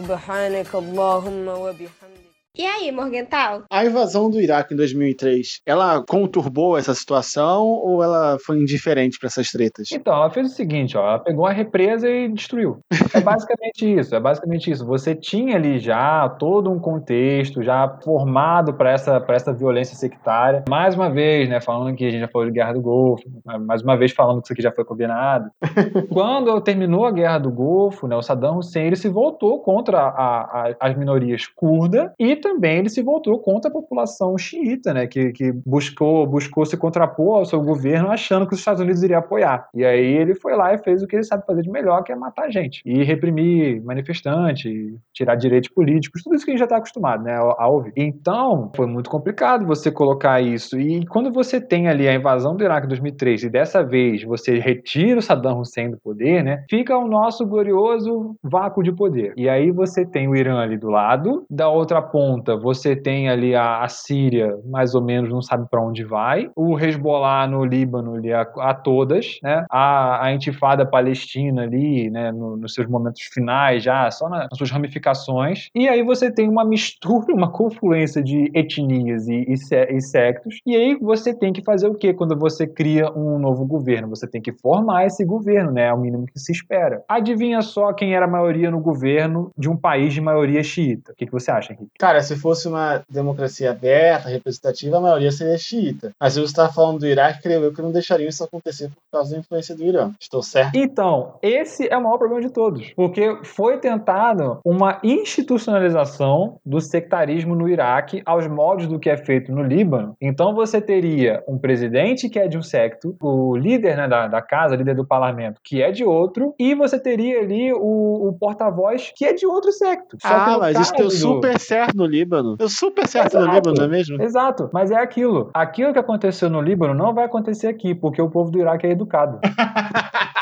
E 2.58 2.66
aí, 2.66 2.90
Morgental? 2.90 3.62
A 3.70 3.84
invasão 3.84 4.28
do 4.28 4.40
Iraque 4.40 4.74
em 4.74 4.76
2003, 4.76 5.60
ela 5.64 6.02
conturbou 6.04 6.76
essa 6.76 6.92
situação 6.92 7.62
ou 7.64 8.02
ela 8.02 8.38
foi 8.44 8.58
indiferente 8.58 9.18
para 9.20 9.28
essas 9.28 9.50
tretas? 9.50 9.86
Então, 9.92 10.12
ela 10.12 10.28
fez 10.30 10.50
o 10.50 10.54
seguinte, 10.54 10.98
ó, 10.98 11.06
ela 11.06 11.18
pegou 11.20 11.46
a 11.46 11.52
represa 11.52 12.10
e 12.10 12.28
destruiu. 12.28 12.80
É 13.14 13.20
basicamente 13.22 14.00
isso, 14.00 14.16
é 14.16 14.20
basicamente 14.20 14.68
isso. 14.68 14.84
Você 14.84 15.14
tinha 15.14 15.54
ali 15.54 15.78
já 15.78 16.28
todo 16.28 16.72
um 16.72 16.80
contexto 16.80 17.62
já 17.62 17.88
formado 18.02 18.74
para 18.74 18.90
essa, 18.90 19.20
pra 19.20 19.36
essa 19.36 19.52
violência 19.52 19.94
sectária. 19.94 20.64
Mais 20.68 20.96
uma 20.96 21.08
vez, 21.08 21.48
né, 21.48 21.60
falando 21.60 21.94
que 21.94 22.04
a 22.04 22.10
gente 22.10 22.20
já 22.20 22.28
falou 22.28 22.48
de 22.48 22.52
Guerra 22.52 22.72
do 22.72 22.82
Golfo, 22.82 23.22
mais 23.60 23.80
uma 23.80 23.96
vez 23.96 24.10
falando 24.10 24.40
que 24.40 24.46
isso 24.46 24.52
aqui 24.54 24.62
já 24.62 24.72
foi 24.72 24.84
combinado. 24.84 25.48
Quando 26.12 26.60
terminou 26.62 27.06
a 27.06 27.12
Guerra 27.12 27.38
do 27.38 27.52
Golfo, 27.52 28.08
né, 28.08 28.16
o 28.16 28.22
Saddam 28.22 28.58
Hussein 28.58 28.86
ele 28.86 28.96
se 28.96 29.08
voltou 29.08 29.60
contra 29.60 30.00
a, 30.00 30.40
a, 30.40 30.74
as 30.80 30.96
minorias 30.96 31.46
curdas 31.46 32.10
e 32.18 32.40
também 32.50 32.78
ele 32.78 32.88
se 32.88 33.02
voltou 33.02 33.38
contra 33.38 33.70
a 33.70 33.72
população 33.72 34.36
xiita, 34.36 34.92
né, 34.92 35.06
que, 35.06 35.32
que 35.32 35.52
buscou, 35.52 36.26
buscou 36.26 36.66
se 36.66 36.76
contrapor 36.76 37.38
ao 37.38 37.44
seu 37.44 37.60
governo 37.60 38.10
achando 38.10 38.46
que 38.46 38.54
os 38.54 38.58
Estados 38.58 38.80
Unidos 38.80 39.02
iriam 39.02 39.20
apoiar. 39.20 39.68
E 39.74 39.84
aí 39.84 40.16
ele 40.16 40.34
foi 40.34 40.56
lá 40.56 40.74
e 40.74 40.78
fez 40.78 41.02
o 41.02 41.06
que 41.06 41.16
ele 41.16 41.22
sabe 41.22 41.46
fazer 41.46 41.62
de 41.62 41.70
melhor, 41.70 42.02
que 42.02 42.12
é 42.12 42.16
matar 42.16 42.50
gente. 42.50 42.82
E 42.84 43.04
reprimir 43.04 43.82
manifestante, 43.84 44.96
tirar 45.12 45.36
direitos 45.36 45.70
políticos, 45.70 46.22
tudo 46.22 46.34
isso 46.34 46.44
que 46.44 46.50
a 46.50 46.54
gente 46.54 46.58
já 46.58 46.64
está 46.64 46.76
acostumado 46.76 47.22
né, 47.22 47.36
a 47.36 47.68
ouvir. 47.68 47.92
Então, 47.96 48.70
foi 48.74 48.86
muito 48.86 49.08
complicado 49.08 49.66
você 49.66 49.90
colocar 49.90 50.40
isso. 50.40 50.78
E 50.78 51.06
quando 51.06 51.32
você 51.32 51.60
tem 51.60 51.88
ali 51.88 52.08
a 52.08 52.14
invasão 52.14 52.56
do 52.56 52.64
Iraque 52.64 52.86
em 52.86 52.88
2003 52.88 53.44
e 53.44 53.50
dessa 53.50 53.82
vez 53.82 54.24
você 54.24 54.58
retira 54.58 55.18
o 55.18 55.22
Saddam 55.22 55.60
Hussein 55.60 55.90
do 55.90 55.98
poder, 55.98 56.42
né, 56.42 56.64
fica 56.68 56.96
o 56.96 57.06
nosso 57.06 57.46
glorioso 57.46 58.34
vácuo 58.42 58.82
de 58.82 58.92
poder. 58.92 59.32
E 59.36 59.48
aí 59.48 59.70
você 59.70 60.04
tem 60.04 60.28
o 60.28 60.34
Irã 60.34 60.58
ali 60.58 60.76
do 60.76 60.88
lado, 60.88 61.44
da 61.48 61.68
outra 61.68 62.02
ponta 62.02 62.29
ponta, 62.30 62.56
você 62.56 62.94
tem 62.94 63.28
ali 63.28 63.54
a, 63.54 63.82
a 63.82 63.88
Síria, 63.88 64.56
mais 64.64 64.94
ou 64.94 65.02
menos, 65.02 65.30
não 65.30 65.42
sabe 65.42 65.68
para 65.68 65.82
onde 65.82 66.04
vai. 66.04 66.48
O 66.54 66.78
Hezbollah 66.78 67.46
no 67.46 67.64
Líbano 67.64 68.14
ali 68.14 68.32
a, 68.32 68.42
a 68.42 68.74
todas, 68.74 69.38
né? 69.42 69.64
A, 69.68 70.26
a 70.26 70.32
intifada 70.32 70.86
palestina 70.86 71.62
ali, 71.62 72.08
né? 72.10 72.30
No, 72.30 72.56
nos 72.56 72.74
seus 72.74 72.86
momentos 72.86 73.22
finais 73.32 73.82
já, 73.82 74.10
só 74.10 74.28
na, 74.28 74.40
nas 74.48 74.56
suas 74.56 74.70
ramificações. 74.70 75.68
E 75.74 75.88
aí 75.88 76.02
você 76.02 76.30
tem 76.30 76.48
uma 76.48 76.64
mistura, 76.64 77.26
uma 77.34 77.50
confluência 77.50 78.22
de 78.22 78.50
etnias 78.54 79.26
e, 79.28 79.46
e, 79.48 79.54
e 79.54 80.00
sectos. 80.00 80.60
E 80.64 80.76
aí 80.76 80.96
você 80.96 81.34
tem 81.34 81.52
que 81.52 81.62
fazer 81.62 81.88
o 81.88 81.94
quê 81.94 82.14
quando 82.14 82.38
você 82.38 82.66
cria 82.66 83.10
um 83.12 83.38
novo 83.38 83.66
governo? 83.66 84.08
Você 84.08 84.26
tem 84.26 84.40
que 84.40 84.52
formar 84.52 85.06
esse 85.06 85.24
governo, 85.24 85.72
né? 85.72 85.86
É 85.86 85.92
o 85.92 85.98
mínimo 85.98 86.26
que 86.26 86.38
se 86.38 86.52
espera. 86.52 87.02
Adivinha 87.08 87.60
só 87.62 87.92
quem 87.92 88.14
era 88.14 88.26
a 88.26 88.28
maioria 88.28 88.70
no 88.70 88.80
governo 88.80 89.50
de 89.58 89.68
um 89.68 89.76
país 89.76 90.14
de 90.14 90.20
maioria 90.20 90.62
xiita. 90.62 91.12
O 91.12 91.14
que, 91.14 91.26
que 91.26 91.32
você 91.32 91.50
acha, 91.50 91.72
Henrique? 91.72 91.90
Cara, 91.98 92.19
se 92.26 92.36
fosse 92.36 92.68
uma 92.68 93.02
democracia 93.08 93.70
aberta, 93.70 94.28
representativa, 94.28 94.96
a 94.96 95.00
maioria 95.00 95.30
seria 95.30 95.58
xiita. 95.58 96.12
Mas 96.18 96.34
se 96.34 96.40
você 96.40 96.46
está 96.46 96.68
falando 96.68 97.00
do 97.00 97.06
Iraque, 97.06 97.42
creio 97.42 97.64
eu 97.64 97.72
que 97.72 97.82
não 97.82 97.92
deixariam 97.92 98.28
isso 98.28 98.44
acontecer 98.44 98.88
por 98.88 99.18
causa 99.18 99.32
da 99.32 99.38
influência 99.38 99.74
do 99.74 99.84
Irã. 99.84 100.12
Estou 100.20 100.42
certo? 100.42 100.76
Então, 100.76 101.34
esse 101.42 101.88
é 101.88 101.96
o 101.96 102.02
maior 102.02 102.18
problema 102.18 102.42
de 102.42 102.50
todos. 102.50 102.92
Porque 102.94 103.38
foi 103.44 103.78
tentado 103.78 104.58
uma 104.64 105.00
institucionalização 105.02 106.58
do 106.64 106.80
sectarismo 106.80 107.54
no 107.54 107.68
Iraque 107.68 108.22
aos 108.24 108.46
moldes 108.46 108.86
do 108.86 108.98
que 108.98 109.10
é 109.10 109.16
feito 109.16 109.52
no 109.52 109.62
Líbano. 109.62 110.16
Então 110.20 110.54
você 110.54 110.80
teria 110.80 111.42
um 111.48 111.58
presidente 111.58 112.28
que 112.28 112.38
é 112.38 112.48
de 112.48 112.58
um 112.58 112.62
secto, 112.62 113.16
o 113.20 113.56
líder 113.56 113.96
né, 113.96 114.08
da, 114.08 114.26
da 114.28 114.42
casa, 114.42 114.76
líder 114.76 114.94
do 114.94 115.06
parlamento, 115.06 115.60
que 115.62 115.82
é 115.82 115.90
de 115.90 116.04
outro, 116.04 116.54
e 116.58 116.74
você 116.74 116.98
teria 116.98 117.40
ali 117.40 117.72
o, 117.72 118.28
o 118.28 118.32
porta-voz 118.38 119.12
que 119.14 119.24
é 119.24 119.32
de 119.32 119.46
outro 119.46 119.72
secto. 119.72 120.16
Só 120.20 120.28
ah, 120.28 120.58
mas 120.58 120.78
isso 120.78 120.92
deu 120.94 121.10
super 121.10 121.58
certo 121.58 121.96
no 121.96 122.06
Líbano. 122.10 122.56
Deu 122.56 122.68
super 122.68 123.06
certo 123.06 123.36
Exato. 123.36 123.46
no 123.46 123.54
Líbano, 123.54 123.76
não 123.76 123.84
é 123.84 123.88
mesmo? 123.88 124.22
Exato, 124.22 124.70
mas 124.72 124.90
é 124.90 124.96
aquilo. 124.96 125.50
Aquilo 125.54 125.92
que 125.92 125.98
aconteceu 125.98 126.50
no 126.50 126.60
Líbano 126.60 126.94
não 126.94 127.14
vai 127.14 127.24
acontecer 127.24 127.68
aqui, 127.68 127.94
porque 127.94 128.20
o 128.20 128.28
povo 128.30 128.50
do 128.50 128.58
Iraque 128.58 128.86
é 128.86 128.90
educado. 128.90 129.38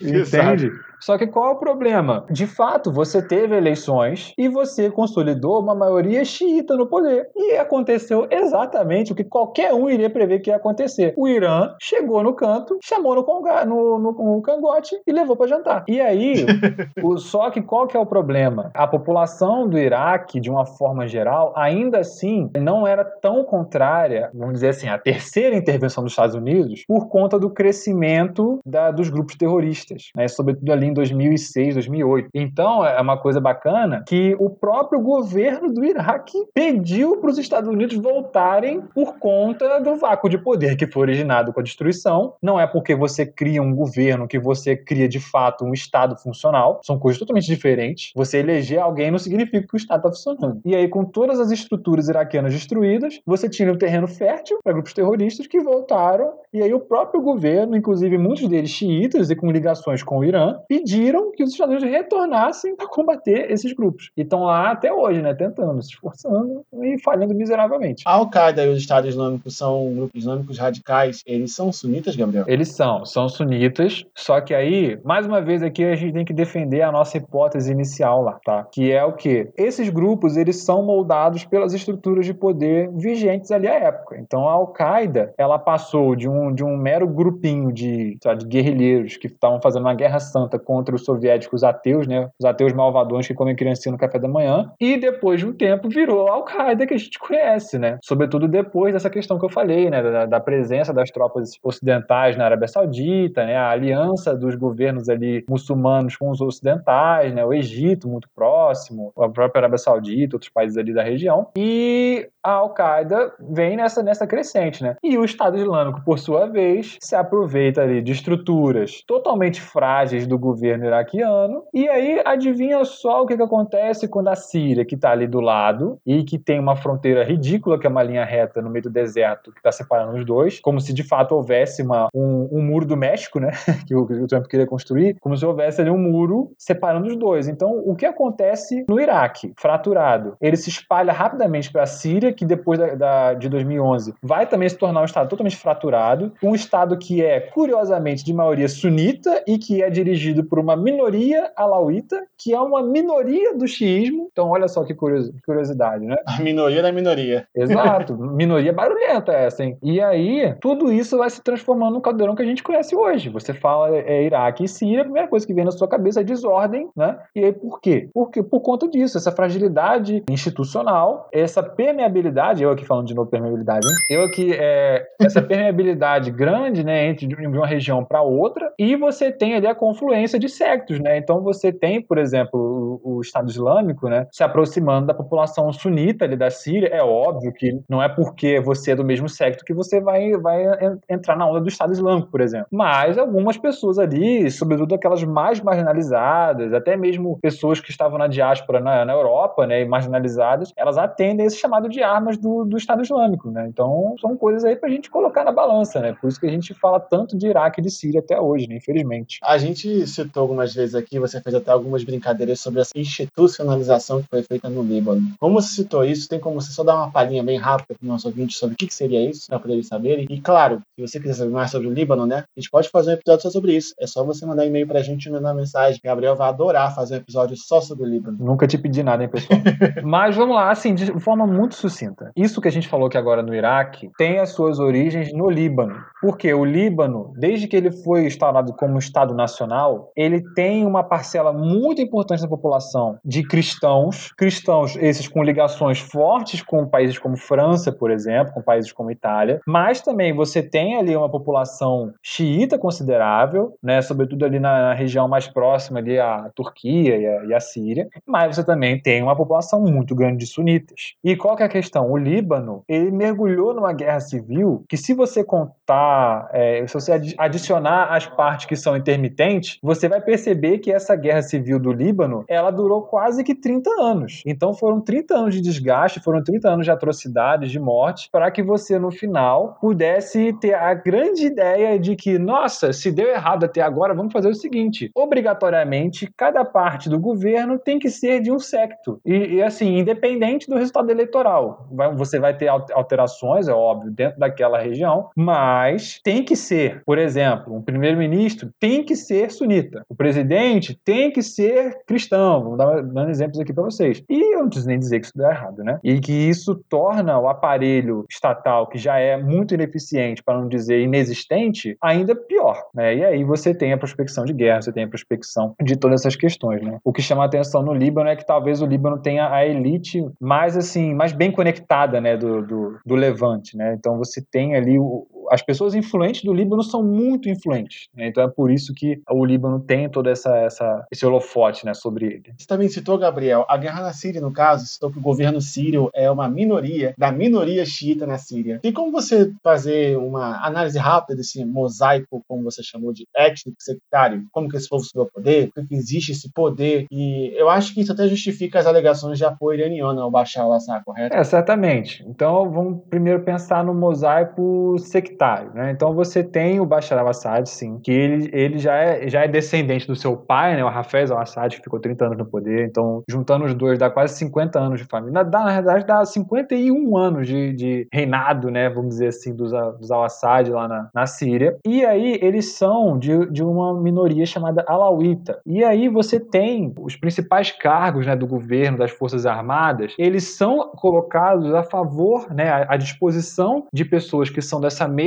Entende? 0.00 0.70
Só 1.04 1.18
que 1.18 1.26
qual 1.26 1.48
é 1.48 1.50
o 1.50 1.56
problema? 1.56 2.24
De 2.30 2.46
fato, 2.46 2.90
você 2.90 3.20
teve 3.20 3.54
eleições 3.54 4.32
e 4.38 4.48
você 4.48 4.90
consolidou 4.90 5.60
uma 5.60 5.74
maioria 5.74 6.24
xiita 6.24 6.74
no 6.76 6.86
poder. 6.86 7.28
E 7.36 7.56
aconteceu 7.56 8.26
exatamente 8.30 9.12
o 9.12 9.14
que 9.14 9.22
qualquer 9.22 9.74
um 9.74 9.90
iria 9.90 10.08
prever 10.08 10.40
que 10.40 10.48
ia 10.48 10.56
acontecer. 10.56 11.12
O 11.14 11.28
Irã 11.28 11.74
chegou 11.78 12.22
no 12.22 12.32
canto, 12.32 12.78
chamou 12.82 13.14
no, 13.14 13.22
conga, 13.22 13.66
no, 13.66 13.98
no, 13.98 14.12
no 14.12 14.40
cangote 14.40 14.96
e 15.06 15.12
levou 15.12 15.36
para 15.36 15.48
jantar. 15.48 15.84
E 15.86 16.00
aí, 16.00 16.46
o, 17.02 17.18
só 17.18 17.50
que 17.50 17.60
qual 17.60 17.86
que 17.86 17.98
é 17.98 18.00
o 18.00 18.06
problema? 18.06 18.70
A 18.72 18.86
população 18.86 19.68
do 19.68 19.78
Iraque, 19.78 20.40
de 20.40 20.50
uma 20.50 20.64
forma 20.64 21.06
geral, 21.06 21.52
ainda 21.54 21.98
assim 21.98 22.50
não 22.58 22.86
era 22.86 23.04
tão 23.04 23.44
contrária, 23.44 24.30
vamos 24.32 24.54
dizer 24.54 24.68
assim, 24.68 24.88
à 24.88 24.96
terceira 24.96 25.54
intervenção 25.54 26.02
dos 26.02 26.14
Estados 26.14 26.34
Unidos 26.34 26.82
por 26.88 27.08
conta 27.08 27.38
do 27.38 27.50
crescimento 27.50 28.58
da, 28.64 28.90
dos 28.90 29.10
grupos 29.10 29.36
terroristas 29.36 29.83
né, 30.14 30.28
sobretudo 30.28 30.72
ali 30.72 30.86
em 30.86 30.92
2006, 30.92 31.74
2008. 31.74 32.28
Então, 32.34 32.84
é 32.84 33.00
uma 33.00 33.16
coisa 33.16 33.40
bacana 33.40 34.04
que 34.06 34.36
o 34.38 34.50
próprio 34.50 35.00
governo 35.00 35.72
do 35.72 35.84
Iraque 35.84 36.38
pediu 36.54 37.18
para 37.18 37.30
os 37.30 37.38
Estados 37.38 37.68
Unidos 37.68 37.96
voltarem 37.96 38.80
por 38.94 39.18
conta 39.18 39.80
do 39.80 39.96
vácuo 39.96 40.28
de 40.28 40.38
poder 40.38 40.76
que 40.76 40.86
foi 40.86 41.02
originado 41.02 41.52
com 41.52 41.60
a 41.60 41.62
destruição. 41.62 42.34
Não 42.42 42.58
é 42.58 42.66
porque 42.66 42.94
você 42.94 43.26
cria 43.26 43.62
um 43.62 43.74
governo 43.74 44.28
que 44.28 44.38
você 44.38 44.76
cria 44.76 45.08
de 45.08 45.20
fato 45.20 45.64
um 45.64 45.72
Estado 45.72 46.16
funcional, 46.16 46.80
são 46.82 46.98
coisas 46.98 47.18
totalmente 47.18 47.46
diferentes. 47.46 48.12
Você 48.14 48.38
eleger 48.38 48.80
alguém 48.80 49.10
não 49.10 49.18
significa 49.18 49.66
que 49.66 49.74
o 49.74 49.76
Estado 49.76 50.08
está 50.08 50.10
funcionando. 50.10 50.60
E 50.64 50.74
aí, 50.74 50.88
com 50.88 51.04
todas 51.04 51.40
as 51.40 51.50
estruturas 51.50 52.08
iraquianas 52.08 52.52
destruídas, 52.52 53.20
você 53.26 53.48
tinha 53.48 53.72
um 53.72 53.78
terreno 53.78 54.06
fértil 54.06 54.58
para 54.62 54.72
grupos 54.72 54.92
terroristas 54.92 55.46
que 55.46 55.60
voltaram, 55.60 56.32
e 56.52 56.62
aí 56.62 56.72
o 56.72 56.80
próprio 56.80 57.20
governo, 57.20 57.76
inclusive 57.76 58.16
muitos 58.18 58.48
deles 58.48 58.70
xiitas 58.70 59.30
e 59.30 59.36
com 59.36 59.46
ligações 59.74 60.02
com 60.02 60.18
o 60.18 60.24
Irã, 60.24 60.58
pediram 60.68 61.32
que 61.32 61.42
os 61.42 61.50
Estados 61.50 61.74
Unidos 61.74 61.90
retornassem 61.90 62.76
para 62.76 62.86
combater 62.86 63.50
esses 63.50 63.72
grupos. 63.72 64.10
E 64.16 64.22
estão 64.22 64.44
lá 64.44 64.70
até 64.70 64.92
hoje, 64.92 65.20
né, 65.20 65.34
tentando, 65.34 65.82
se 65.82 65.90
esforçando 65.90 66.64
e 66.82 66.98
falhando 67.02 67.34
miseravelmente. 67.34 68.04
A 68.06 68.12
Al-Qaeda 68.12 68.64
e 68.64 68.68
os 68.68 68.78
Estados 68.78 69.10
Islâmicos 69.10 69.56
são 69.56 69.92
grupos 69.94 70.20
islâmicos 70.20 70.58
radicais, 70.58 71.22
eles 71.26 71.54
são 71.54 71.72
sunitas, 71.72 72.14
Gabriel? 72.14 72.44
Eles 72.46 72.72
são, 72.72 73.04
são 73.04 73.28
sunitas, 73.28 74.04
só 74.16 74.40
que 74.40 74.54
aí, 74.54 74.98
mais 75.04 75.26
uma 75.26 75.40
vez 75.40 75.62
aqui, 75.62 75.84
a 75.84 75.96
gente 75.96 76.12
tem 76.12 76.24
que 76.24 76.32
defender 76.32 76.82
a 76.82 76.92
nossa 76.92 77.18
hipótese 77.18 77.72
inicial 77.72 78.22
lá, 78.22 78.38
tá? 78.44 78.66
Que 78.72 78.92
é 78.92 79.04
o 79.04 79.12
que? 79.12 79.48
Esses 79.56 79.88
grupos, 79.88 80.36
eles 80.36 80.62
são 80.62 80.82
moldados 80.82 81.44
pelas 81.44 81.74
estruturas 81.74 82.24
de 82.24 82.34
poder 82.34 82.90
vigentes 82.92 83.50
ali 83.50 83.66
à 83.66 83.74
época. 83.74 84.16
Então, 84.18 84.48
a 84.48 84.52
Al-Qaeda, 84.52 85.34
ela 85.36 85.58
passou 85.58 86.14
de 86.14 86.28
um, 86.28 86.52
de 86.52 86.62
um 86.62 86.76
mero 86.76 87.08
grupinho 87.08 87.72
de, 87.72 88.16
sabe, 88.22 88.40
de 88.40 88.46
guerrilheiros 88.46 89.16
que 89.16 89.26
estavam 89.26 89.60
fazendo 89.64 89.82
uma 89.82 89.94
guerra 89.94 90.20
santa 90.20 90.58
contra 90.58 90.94
os 90.94 91.04
soviéticos 91.04 91.64
ateus, 91.64 92.06
né? 92.06 92.28
Os 92.38 92.44
ateus 92.44 92.74
malvadões 92.74 93.26
que 93.26 93.32
comem 93.32 93.56
criancinha 93.56 93.92
no 93.92 93.98
café 93.98 94.18
da 94.18 94.28
manhã, 94.28 94.70
e 94.78 94.98
depois 94.98 95.40
de 95.40 95.46
um 95.46 95.52
tempo 95.52 95.88
virou 95.88 96.28
a 96.28 96.32
Al-Qaeda 96.34 96.86
que 96.86 96.94
a 96.94 96.98
gente 96.98 97.18
conhece, 97.18 97.78
né? 97.78 97.98
Sobretudo 98.04 98.46
depois 98.46 98.92
dessa 98.92 99.08
questão 99.08 99.38
que 99.38 99.44
eu 99.46 99.50
falei, 99.50 99.88
né? 99.88 100.02
Da, 100.02 100.26
da 100.26 100.40
presença 100.40 100.92
das 100.92 101.10
tropas 101.10 101.52
ocidentais 101.62 102.36
na 102.36 102.44
Arábia 102.44 102.68
Saudita, 102.68 103.46
né? 103.46 103.56
A 103.56 103.70
aliança 103.70 104.36
dos 104.36 104.54
governos 104.54 105.08
ali 105.08 105.44
muçulmanos 105.48 106.16
com 106.16 106.30
os 106.30 106.40
ocidentais, 106.40 107.34
né? 107.34 107.44
O 107.44 107.54
Egito 107.54 108.08
muito 108.08 108.28
próximo, 108.34 109.12
a 109.16 109.28
própria 109.28 109.60
Arábia 109.60 109.78
Saudita, 109.78 110.36
outros 110.36 110.52
países 110.52 110.76
ali 110.76 110.92
da 110.92 111.02
região. 111.02 111.48
E 111.56 112.28
a 112.42 112.50
Al-Qaeda 112.52 113.32
vem 113.40 113.76
nessa, 113.76 114.02
nessa 114.02 114.26
crescente, 114.26 114.82
né? 114.82 114.96
E 115.02 115.16
o 115.16 115.24
Estado 115.24 115.56
Islâmico, 115.56 116.02
por 116.04 116.18
sua 116.18 116.46
vez, 116.46 116.98
se 117.00 117.16
aproveita 117.16 117.82
ali 117.82 118.02
de 118.02 118.12
estruturas 118.12 119.02
totalmente 119.06 119.53
frágeis 119.60 120.26
do 120.26 120.38
governo 120.38 120.86
iraquiano. 120.86 121.62
E 121.72 121.88
aí, 121.88 122.20
adivinha 122.24 122.84
só 122.84 123.22
o 123.22 123.26
que, 123.26 123.36
que 123.36 123.42
acontece 123.42 124.08
quando 124.08 124.28
a 124.28 124.36
Síria, 124.36 124.84
que 124.84 124.94
está 124.94 125.10
ali 125.10 125.26
do 125.26 125.40
lado 125.40 125.98
e 126.06 126.22
que 126.24 126.38
tem 126.38 126.58
uma 126.58 126.76
fronteira 126.76 127.24
ridícula, 127.24 127.78
que 127.78 127.86
é 127.86 127.90
uma 127.90 128.02
linha 128.02 128.24
reta 128.24 128.60
no 128.60 128.70
meio 128.70 128.84
do 128.84 128.90
deserto 128.90 129.52
que 129.52 129.58
está 129.58 129.72
separando 129.72 130.16
os 130.16 130.24
dois, 130.24 130.60
como 130.60 130.80
se 130.80 130.92
de 130.92 131.02
fato 131.02 131.32
houvesse 131.32 131.82
uma, 131.82 132.08
um, 132.14 132.48
um 132.52 132.62
muro 132.62 132.86
do 132.86 132.96
México, 132.96 133.38
né? 133.38 133.50
que, 133.86 133.94
o, 133.94 134.06
que 134.06 134.14
o 134.14 134.26
Trump 134.26 134.46
queria 134.46 134.66
construir, 134.66 135.16
como 135.20 135.36
se 135.36 135.44
houvesse 135.44 135.80
ali 135.80 135.90
um 135.90 135.98
muro 135.98 136.52
separando 136.58 137.08
os 137.08 137.16
dois. 137.16 137.48
Então, 137.48 137.82
o 137.84 137.94
que 137.94 138.06
acontece 138.06 138.84
no 138.88 139.00
Iraque, 139.00 139.52
fraturado? 139.58 140.36
Ele 140.40 140.56
se 140.56 140.68
espalha 140.68 141.12
rapidamente 141.12 141.70
para 141.70 141.82
a 141.82 141.86
Síria, 141.86 142.32
que 142.32 142.44
depois 142.44 142.78
da, 142.78 142.94
da, 142.94 143.34
de 143.34 143.48
2011 143.48 144.14
vai 144.22 144.46
também 144.46 144.68
se 144.68 144.76
tornar 144.76 145.02
um 145.02 145.04
Estado 145.04 145.28
totalmente 145.28 145.56
fraturado, 145.56 146.32
um 146.42 146.54
Estado 146.54 146.96
que 146.96 147.22
é, 147.22 147.40
curiosamente, 147.40 148.24
de 148.24 148.32
maioria 148.32 148.68
sunita 148.68 149.42
e 149.46 149.58
que 149.58 149.82
é 149.82 149.90
dirigido 149.90 150.44
por 150.44 150.58
uma 150.58 150.76
minoria 150.76 151.52
alauíta, 151.56 152.22
que 152.38 152.52
é 152.54 152.60
uma 152.60 152.82
minoria 152.82 153.56
do 153.56 153.66
xiismo. 153.66 154.28
Então, 154.32 154.50
olha 154.50 154.68
só 154.68 154.84
que 154.84 154.94
curiosidade, 154.94 156.04
né? 156.04 156.16
A 156.26 156.40
minoria 156.42 156.82
da 156.82 156.92
minoria. 156.92 157.46
Exato. 157.54 158.14
minoria 158.34 158.72
barulhenta 158.72 159.32
essa, 159.32 159.64
hein? 159.64 159.78
E 159.82 160.00
aí, 160.00 160.54
tudo 160.60 160.92
isso 160.92 161.18
vai 161.18 161.30
se 161.30 161.42
transformando 161.42 161.94
no 161.94 162.00
caldeirão 162.00 162.34
que 162.34 162.42
a 162.42 162.46
gente 162.46 162.62
conhece 162.62 162.94
hoje. 162.94 163.28
Você 163.30 163.52
fala 163.52 163.96
é, 163.96 164.24
Iraque 164.24 164.64
e 164.64 164.68
Síria, 164.68 165.00
a 165.00 165.04
primeira 165.04 165.28
coisa 165.28 165.46
que 165.46 165.54
vem 165.54 165.64
na 165.64 165.70
sua 165.70 165.88
cabeça 165.88 166.20
é 166.20 166.24
desordem, 166.24 166.88
né? 166.96 167.18
E 167.34 167.44
aí, 167.44 167.52
por 167.52 167.80
quê? 167.80 168.08
Porque 168.12 168.42
por 168.42 168.60
conta 168.60 168.88
disso, 168.88 169.16
essa 169.18 169.32
fragilidade 169.32 170.22
institucional, 170.28 171.28
essa 171.32 171.62
permeabilidade, 171.62 172.62
eu 172.62 172.70
aqui 172.70 172.84
falando 172.84 173.06
de 173.06 173.14
novo 173.14 173.30
permeabilidade, 173.30 173.86
hein? 173.86 173.94
Eu 174.10 174.24
aqui, 174.24 174.52
é, 174.52 175.06
essa 175.20 175.40
permeabilidade 175.42 176.30
grande, 176.30 176.84
né, 176.84 177.06
entre 177.06 177.26
de 177.26 177.34
uma 177.34 177.66
região 177.66 178.04
para 178.04 178.22
outra, 178.22 178.72
e 178.78 178.96
você 178.96 179.32
tem 179.38 179.54
ali 179.54 179.66
a 179.66 179.74
confluência 179.74 180.38
de 180.38 180.48
sectos, 180.48 180.98
né? 181.00 181.18
Então 181.18 181.42
você 181.42 181.72
tem, 181.72 182.00
por 182.00 182.18
exemplo, 182.18 183.00
o, 183.02 183.16
o 183.16 183.20
Estado 183.20 183.50
Islâmico, 183.50 184.08
né, 184.08 184.26
se 184.30 184.42
aproximando 184.42 185.06
da 185.06 185.14
população 185.14 185.72
sunita 185.72 186.24
ali 186.24 186.36
da 186.36 186.50
Síria. 186.50 186.88
É 186.88 187.02
óbvio 187.02 187.52
que 187.52 187.80
não 187.88 188.02
é 188.02 188.08
porque 188.08 188.60
você 188.60 188.92
é 188.92 188.96
do 188.96 189.04
mesmo 189.04 189.28
secto 189.28 189.64
que 189.64 189.74
você 189.74 190.00
vai, 190.00 190.32
vai 190.32 190.64
entrar 191.08 191.36
na 191.36 191.46
onda 191.46 191.60
do 191.60 191.68
Estado 191.68 191.92
Islâmico, 191.92 192.30
por 192.30 192.40
exemplo. 192.40 192.66
Mas 192.70 193.18
algumas 193.18 193.56
pessoas 193.56 193.98
ali, 193.98 194.50
sobretudo 194.50 194.94
aquelas 194.94 195.22
mais 195.24 195.60
marginalizadas, 195.60 196.72
até 196.72 196.96
mesmo 196.96 197.38
pessoas 197.40 197.80
que 197.80 197.90
estavam 197.90 198.18
na 198.18 198.26
diáspora 198.26 198.80
na, 198.80 199.04
na 199.04 199.12
Europa, 199.12 199.66
né, 199.66 199.82
e 199.82 199.84
marginalizadas, 199.84 200.72
elas 200.76 200.98
atendem 200.98 201.46
esse 201.46 201.56
chamado 201.56 201.88
de 201.88 202.02
armas 202.02 202.38
do, 202.38 202.64
do 202.64 202.76
Estado 202.76 203.02
Islâmico, 203.02 203.50
né? 203.50 203.66
Então 203.68 204.14
são 204.20 204.36
coisas 204.36 204.64
aí 204.64 204.76
pra 204.76 204.88
gente 204.88 205.10
colocar 205.10 205.44
na 205.44 205.52
balança, 205.52 206.00
né? 206.00 206.16
Por 206.20 206.28
isso 206.28 206.40
que 206.40 206.46
a 206.46 206.50
gente 206.50 206.74
fala 206.74 207.00
tanto 207.00 207.36
de 207.36 207.46
Iraque 207.46 207.80
e 207.80 207.82
de 207.82 207.90
Síria 207.90 208.20
até 208.20 208.40
hoje, 208.40 208.68
né? 208.68 208.76
Infelizmente. 208.76 209.23
A 209.42 209.58
gente 209.58 210.06
citou 210.06 210.42
algumas 210.42 210.74
vezes 210.74 210.94
aqui, 210.94 211.18
você 211.18 211.40
fez 211.40 211.54
até 211.54 211.70
algumas 211.70 212.04
brincadeiras 212.04 212.60
sobre 212.60 212.80
essa 212.80 212.92
institucionalização 212.96 214.22
que 214.22 214.28
foi 214.28 214.42
feita 214.42 214.68
no 214.68 214.82
Líbano. 214.82 215.22
Como 215.38 215.60
você 215.60 215.74
citou 215.74 216.04
isso, 216.04 216.28
tem 216.28 216.40
como 216.40 216.60
você 216.60 216.72
só 216.72 216.82
dar 216.82 216.96
uma 216.96 217.10
palhinha 217.10 217.42
bem 217.42 217.58
rápida 217.58 217.94
para 217.98 218.06
o 218.06 218.08
nosso 218.08 218.28
ouvinte 218.28 218.56
sobre 218.56 218.74
o 218.74 218.76
que, 218.76 218.86
que 218.86 218.94
seria 218.94 219.28
isso, 219.28 219.46
para 219.48 219.58
poder 219.58 219.82
saberem. 219.82 220.26
E 220.28 220.40
claro, 220.40 220.82
se 220.96 221.02
você 221.02 221.20
quiser 221.20 221.34
saber 221.34 221.52
mais 221.52 221.70
sobre 221.70 221.88
o 221.88 221.92
Líbano, 221.92 222.26
né? 222.26 222.44
A 222.56 222.60
gente 222.60 222.70
pode 222.70 222.88
fazer 222.88 223.10
um 223.10 223.14
episódio 223.14 223.42
só 223.42 223.50
sobre 223.50 223.76
isso. 223.76 223.94
É 223.98 224.06
só 224.06 224.24
você 224.24 224.44
mandar 224.46 224.66
e-mail 224.66 224.86
pra 224.86 225.02
gente 225.02 225.30
mandar 225.30 225.54
mensagem. 225.54 226.00
Gabriel 226.02 226.36
vai 226.36 226.48
adorar 226.48 226.94
fazer 226.94 227.14
um 227.14 227.18
episódio 227.18 227.56
só 227.56 227.80
sobre 227.80 228.04
o 228.04 228.08
Líbano. 228.08 228.38
Nunca 228.40 228.66
te 228.66 228.78
pedi 228.78 229.02
nada, 229.02 229.22
hein, 229.22 229.28
pessoal? 229.28 229.60
Mas 230.04 230.36
vamos 230.36 230.54
lá, 230.54 230.70
assim, 230.70 230.94
de 230.94 231.06
forma 231.20 231.46
muito 231.46 231.74
sucinta. 231.74 232.30
Isso 232.36 232.60
que 232.60 232.68
a 232.68 232.72
gente 232.72 232.88
falou 232.88 233.06
aqui 233.06 233.18
agora 233.18 233.42
no 233.42 233.54
Iraque 233.54 234.10
tem 234.16 234.38
as 234.38 234.50
suas 234.50 234.78
origens 234.78 235.32
no 235.32 235.48
Líbano. 235.48 235.94
Porque 236.20 236.52
o 236.52 236.64
Líbano, 236.64 237.32
desde 237.36 237.66
que 237.66 237.76
ele 237.76 237.90
foi 237.90 238.26
instaurado 238.26 238.72
como 238.72 238.98
Estado 239.14 239.32
Nacional, 239.32 240.10
ele 240.16 240.42
tem 240.54 240.84
uma 240.84 241.04
parcela 241.04 241.52
muito 241.52 242.02
importante 242.02 242.42
da 242.42 242.48
população 242.48 243.16
de 243.24 243.44
cristãos, 243.44 244.32
cristãos 244.36 244.96
esses 244.96 245.28
com 245.28 245.42
ligações 245.44 246.00
fortes 246.00 246.60
com 246.62 246.84
países 246.84 247.16
como 247.16 247.36
França, 247.36 247.92
por 247.92 248.10
exemplo, 248.10 248.52
com 248.52 248.60
países 248.60 248.90
como 248.90 249.12
Itália, 249.12 249.60
mas 249.66 250.00
também 250.00 250.34
você 250.34 250.60
tem 250.62 250.96
ali 250.96 251.16
uma 251.16 251.30
população 251.30 252.12
xiita 252.20 252.76
considerável, 252.76 253.74
né, 253.80 254.02
sobretudo 254.02 254.44
ali 254.44 254.58
na, 254.58 254.92
região 254.94 255.28
mais 255.28 255.46
próxima 255.46 256.00
ali 256.00 256.18
à 256.18 256.50
Turquia 256.54 257.16
e 257.16 257.26
a, 257.26 257.44
e 257.44 257.54
a 257.54 257.60
Síria, 257.60 258.08
mas 258.26 258.56
você 258.56 258.64
também 258.64 259.00
tem 259.00 259.22
uma 259.22 259.36
população 259.36 259.80
muito 259.80 260.14
grande 260.14 260.38
de 260.38 260.46
sunitas. 260.46 261.14
E 261.22 261.36
qual 261.36 261.56
que 261.56 261.62
é 261.62 261.66
a 261.66 261.68
questão? 261.68 262.10
O 262.10 262.16
Líbano, 262.16 262.82
ele 262.88 263.10
mergulhou 263.10 263.72
numa 263.74 263.92
guerra 263.92 264.20
civil 264.20 264.84
que 264.88 264.96
se 264.96 265.14
você 265.14 265.44
contar, 265.44 266.48
é, 266.52 266.84
se 266.86 266.94
você 266.94 267.12
adicionar 267.38 268.12
as 268.12 268.26
partes 268.26 268.66
que 268.66 268.76
são 268.76 268.93
intermitentes, 268.96 269.78
você 269.82 270.08
vai 270.08 270.20
perceber 270.20 270.78
que 270.78 270.92
essa 270.92 271.14
guerra 271.16 271.42
civil 271.42 271.78
do 271.78 271.92
Líbano, 271.92 272.44
ela 272.48 272.70
durou 272.70 273.02
quase 273.02 273.44
que 273.44 273.54
30 273.54 273.90
anos. 274.00 274.42
Então 274.46 274.74
foram 274.74 275.00
30 275.00 275.34
anos 275.34 275.54
de 275.54 275.60
desgaste, 275.60 276.20
foram 276.20 276.42
30 276.42 276.68
anos 276.68 276.84
de 276.84 276.90
atrocidades, 276.90 277.70
de 277.70 277.78
morte, 277.78 278.28
para 278.30 278.50
que 278.50 278.62
você 278.62 278.98
no 278.98 279.10
final 279.10 279.78
pudesse 279.80 280.52
ter 280.54 280.74
a 280.74 280.94
grande 280.94 281.46
ideia 281.46 281.98
de 281.98 282.16
que, 282.16 282.38
nossa, 282.38 282.92
se 282.92 283.10
deu 283.10 283.28
errado 283.28 283.64
até 283.64 283.80
agora, 283.80 284.14
vamos 284.14 284.32
fazer 284.32 284.48
o 284.48 284.54
seguinte: 284.54 285.10
obrigatoriamente 285.14 286.30
cada 286.36 286.64
parte 286.64 287.08
do 287.08 287.18
governo 287.18 287.78
tem 287.78 287.98
que 287.98 288.10
ser 288.10 288.40
de 288.40 288.50
um 288.50 288.58
secto. 288.58 289.20
E, 289.24 289.56
e 289.56 289.62
assim, 289.62 289.98
independente 289.98 290.68
do 290.68 290.76
resultado 290.76 291.10
eleitoral. 291.10 291.88
Vai, 291.90 292.14
você 292.14 292.38
vai 292.38 292.56
ter 292.56 292.68
alterações, 292.68 293.68
é 293.68 293.72
óbvio, 293.72 294.10
dentro 294.10 294.38
daquela 294.38 294.78
região, 294.78 295.30
mas 295.36 296.20
tem 296.22 296.42
que 296.42 296.56
ser, 296.56 297.02
por 297.04 297.18
exemplo, 297.18 297.74
um 297.74 297.82
primeiro-ministro 297.82 298.70
tem 298.84 299.02
que 299.02 299.16
ser 299.16 299.50
sunita. 299.50 300.04
O 300.10 300.14
presidente 300.14 300.94
tem 301.02 301.32
que 301.32 301.42
ser 301.42 302.04
cristão. 302.06 302.62
Vou 302.62 302.76
dar 302.76 303.02
dando 303.02 303.30
exemplos 303.30 303.58
aqui 303.58 303.72
para 303.72 303.82
vocês. 303.82 304.22
E 304.28 304.54
eu 304.54 304.58
não 304.58 304.66
preciso 304.66 304.88
nem 304.88 304.98
dizer 304.98 305.20
que 305.20 305.24
isso 305.24 305.38
dá 305.38 305.52
errado, 305.52 305.82
né? 305.82 305.98
E 306.04 306.20
que 306.20 306.30
isso 306.30 306.74
torna 306.86 307.38
o 307.38 307.48
aparelho 307.48 308.26
estatal, 308.30 308.86
que 308.86 308.98
já 308.98 309.18
é 309.18 309.38
muito 309.38 309.72
ineficiente, 309.72 310.42
para 310.42 310.60
não 310.60 310.68
dizer 310.68 311.00
inexistente, 311.00 311.96
ainda 311.98 312.36
pior, 312.36 312.76
né? 312.94 313.16
E 313.16 313.24
aí 313.24 313.42
você 313.42 313.72
tem 313.72 313.94
a 313.94 313.96
prospecção 313.96 314.44
de 314.44 314.52
guerra, 314.52 314.82
você 314.82 314.92
tem 314.92 315.04
a 315.04 315.08
prospecção 315.08 315.74
de 315.82 315.96
todas 315.96 316.20
essas 316.20 316.36
questões, 316.36 316.82
né? 316.82 316.98
O 317.02 317.10
que 317.10 317.22
chama 317.22 317.42
a 317.42 317.46
atenção 317.46 317.82
no 317.82 317.94
Líbano 317.94 318.28
é 318.28 318.36
que 318.36 318.46
talvez 318.46 318.82
o 318.82 318.86
Líbano 318.86 319.16
tenha 319.18 319.50
a 319.50 319.66
elite 319.66 320.22
mais 320.38 320.76
assim, 320.76 321.14
mais 321.14 321.32
bem 321.32 321.50
conectada, 321.50 322.20
né, 322.20 322.36
do, 322.36 322.60
do, 322.60 322.98
do 323.06 323.14
Levante, 323.14 323.78
né? 323.78 323.94
Então 323.98 324.18
você 324.18 324.42
tem 324.42 324.76
ali 324.76 324.98
o, 324.98 325.26
as 325.50 325.62
pessoas 325.62 325.94
influentes 325.94 326.42
do 326.42 326.52
Líbano 326.52 326.82
são 326.82 327.02
muito 327.02 327.48
influentes. 327.48 328.08
Né? 328.14 328.28
Então 328.28 328.42
é 328.42 328.48
por 328.48 328.70
isso 328.70 328.92
que 328.94 329.20
o 329.30 329.44
Líbano 329.44 329.80
tem 329.80 330.08
todo 330.08 330.28
essa, 330.28 330.56
essa, 330.58 331.06
esse 331.10 331.24
holofote 331.24 331.84
né, 331.84 331.94
sobre 331.94 332.26
ele. 332.26 332.54
Você 332.56 332.66
também 332.66 332.88
citou, 332.88 333.18
Gabriel, 333.18 333.64
a 333.68 333.76
guerra 333.76 334.02
na 334.02 334.12
Síria, 334.12 334.40
no 334.40 334.52
caso, 334.52 334.86
citou 334.86 335.10
que 335.10 335.18
o 335.18 335.22
governo 335.22 335.60
sírio 335.60 336.10
é 336.14 336.30
uma 336.30 336.48
minoria 336.48 337.14
da 337.18 337.30
minoria 337.32 337.84
xiita 337.84 338.26
na 338.26 338.38
Síria. 338.38 338.78
Tem 338.80 338.92
como 338.92 339.10
você 339.10 339.52
fazer 339.62 340.16
uma 340.16 340.64
análise 340.64 340.98
rápida 340.98 341.36
desse 341.36 341.64
mosaico, 341.64 342.44
como 342.46 342.64
você 342.64 342.82
chamou 342.82 343.12
de 343.12 343.26
étnico 343.36 343.76
sectário? 343.80 344.44
Como 344.52 344.68
que 344.68 344.76
esse 344.76 344.88
povo 344.88 345.04
subiu 345.04 345.22
ao 345.22 345.30
poder? 345.30 345.70
Por 345.74 345.86
que 345.86 345.94
existe 345.94 346.32
esse 346.32 346.50
poder? 346.52 347.06
E 347.10 347.52
eu 347.56 347.68
acho 347.68 347.94
que 347.94 348.00
isso 348.00 348.12
até 348.12 348.26
justifica 348.26 348.78
as 348.78 348.86
alegações 348.86 349.38
de 349.38 349.44
apoio 349.44 349.80
iraniano 349.80 350.20
ao 350.20 350.30
Bashar 350.30 350.64
al-Assad, 350.64 351.04
correto? 351.04 351.34
É, 351.34 351.44
certamente. 351.44 352.24
Então 352.26 352.70
vamos 352.70 353.02
primeiro 353.08 353.42
pensar 353.42 353.84
no 353.84 353.94
mosaico 353.94 354.96
sectário. 354.98 355.33
Né? 355.74 355.90
Então 355.90 356.14
você 356.14 356.42
tem 356.42 356.80
o 356.80 356.86
Bashar 356.86 357.18
al-Assad, 357.18 357.68
sim, 357.68 357.98
que 358.02 358.10
ele, 358.10 358.50
ele 358.52 358.78
já, 358.78 358.94
é, 358.94 359.28
já 359.28 359.44
é 359.44 359.48
descendente 359.48 360.06
do 360.06 360.16
seu 360.16 360.36
pai, 360.36 360.76
né, 360.76 360.84
o 360.84 360.88
Hafez 360.88 361.30
al-Assad, 361.30 361.76
que 361.76 361.82
ficou 361.82 362.00
30 362.00 362.26
anos 362.26 362.38
no 362.38 362.46
poder. 362.46 362.86
Então, 362.86 363.22
juntando 363.28 363.64
os 363.64 363.74
dois, 363.74 363.98
dá 363.98 364.10
quase 364.10 364.36
50 364.36 364.78
anos 364.78 365.00
de 365.00 365.06
família. 365.06 365.44
Dá, 365.44 365.64
na 365.64 365.72
verdade, 365.74 366.06
dá 366.06 366.24
51 366.24 367.16
anos 367.16 367.46
de, 367.46 367.72
de 367.72 368.08
reinado, 368.12 368.70
né, 368.70 368.88
vamos 368.88 369.10
dizer 369.10 369.28
assim, 369.28 369.54
dos, 369.54 369.72
dos 369.98 370.10
al-Assad 370.10 370.70
lá 370.70 370.88
na, 370.88 371.10
na 371.14 371.26
Síria. 371.26 371.76
E 371.86 372.04
aí 372.04 372.38
eles 372.40 372.72
são 372.72 373.18
de, 373.18 373.50
de 373.50 373.62
uma 373.62 374.00
minoria 374.00 374.46
chamada 374.46 374.84
Alauíta. 374.86 375.60
E 375.66 375.84
aí 375.84 376.08
você 376.08 376.38
tem 376.38 376.92
os 376.98 377.16
principais 377.16 377.70
cargos 377.70 378.26
né, 378.26 378.36
do 378.36 378.46
governo, 378.46 378.98
das 378.98 379.10
Forças 379.10 379.46
Armadas, 379.46 380.14
eles 380.18 380.56
são 380.56 380.90
colocados 380.90 381.72
a 381.74 381.82
favor, 381.82 382.52
né, 382.52 382.86
à 382.88 382.96
disposição 382.96 383.86
de 383.92 384.04
pessoas 384.04 384.50
que 384.50 384.62
são 384.62 384.80
dessa 384.80 385.06
mesma, 385.08 385.23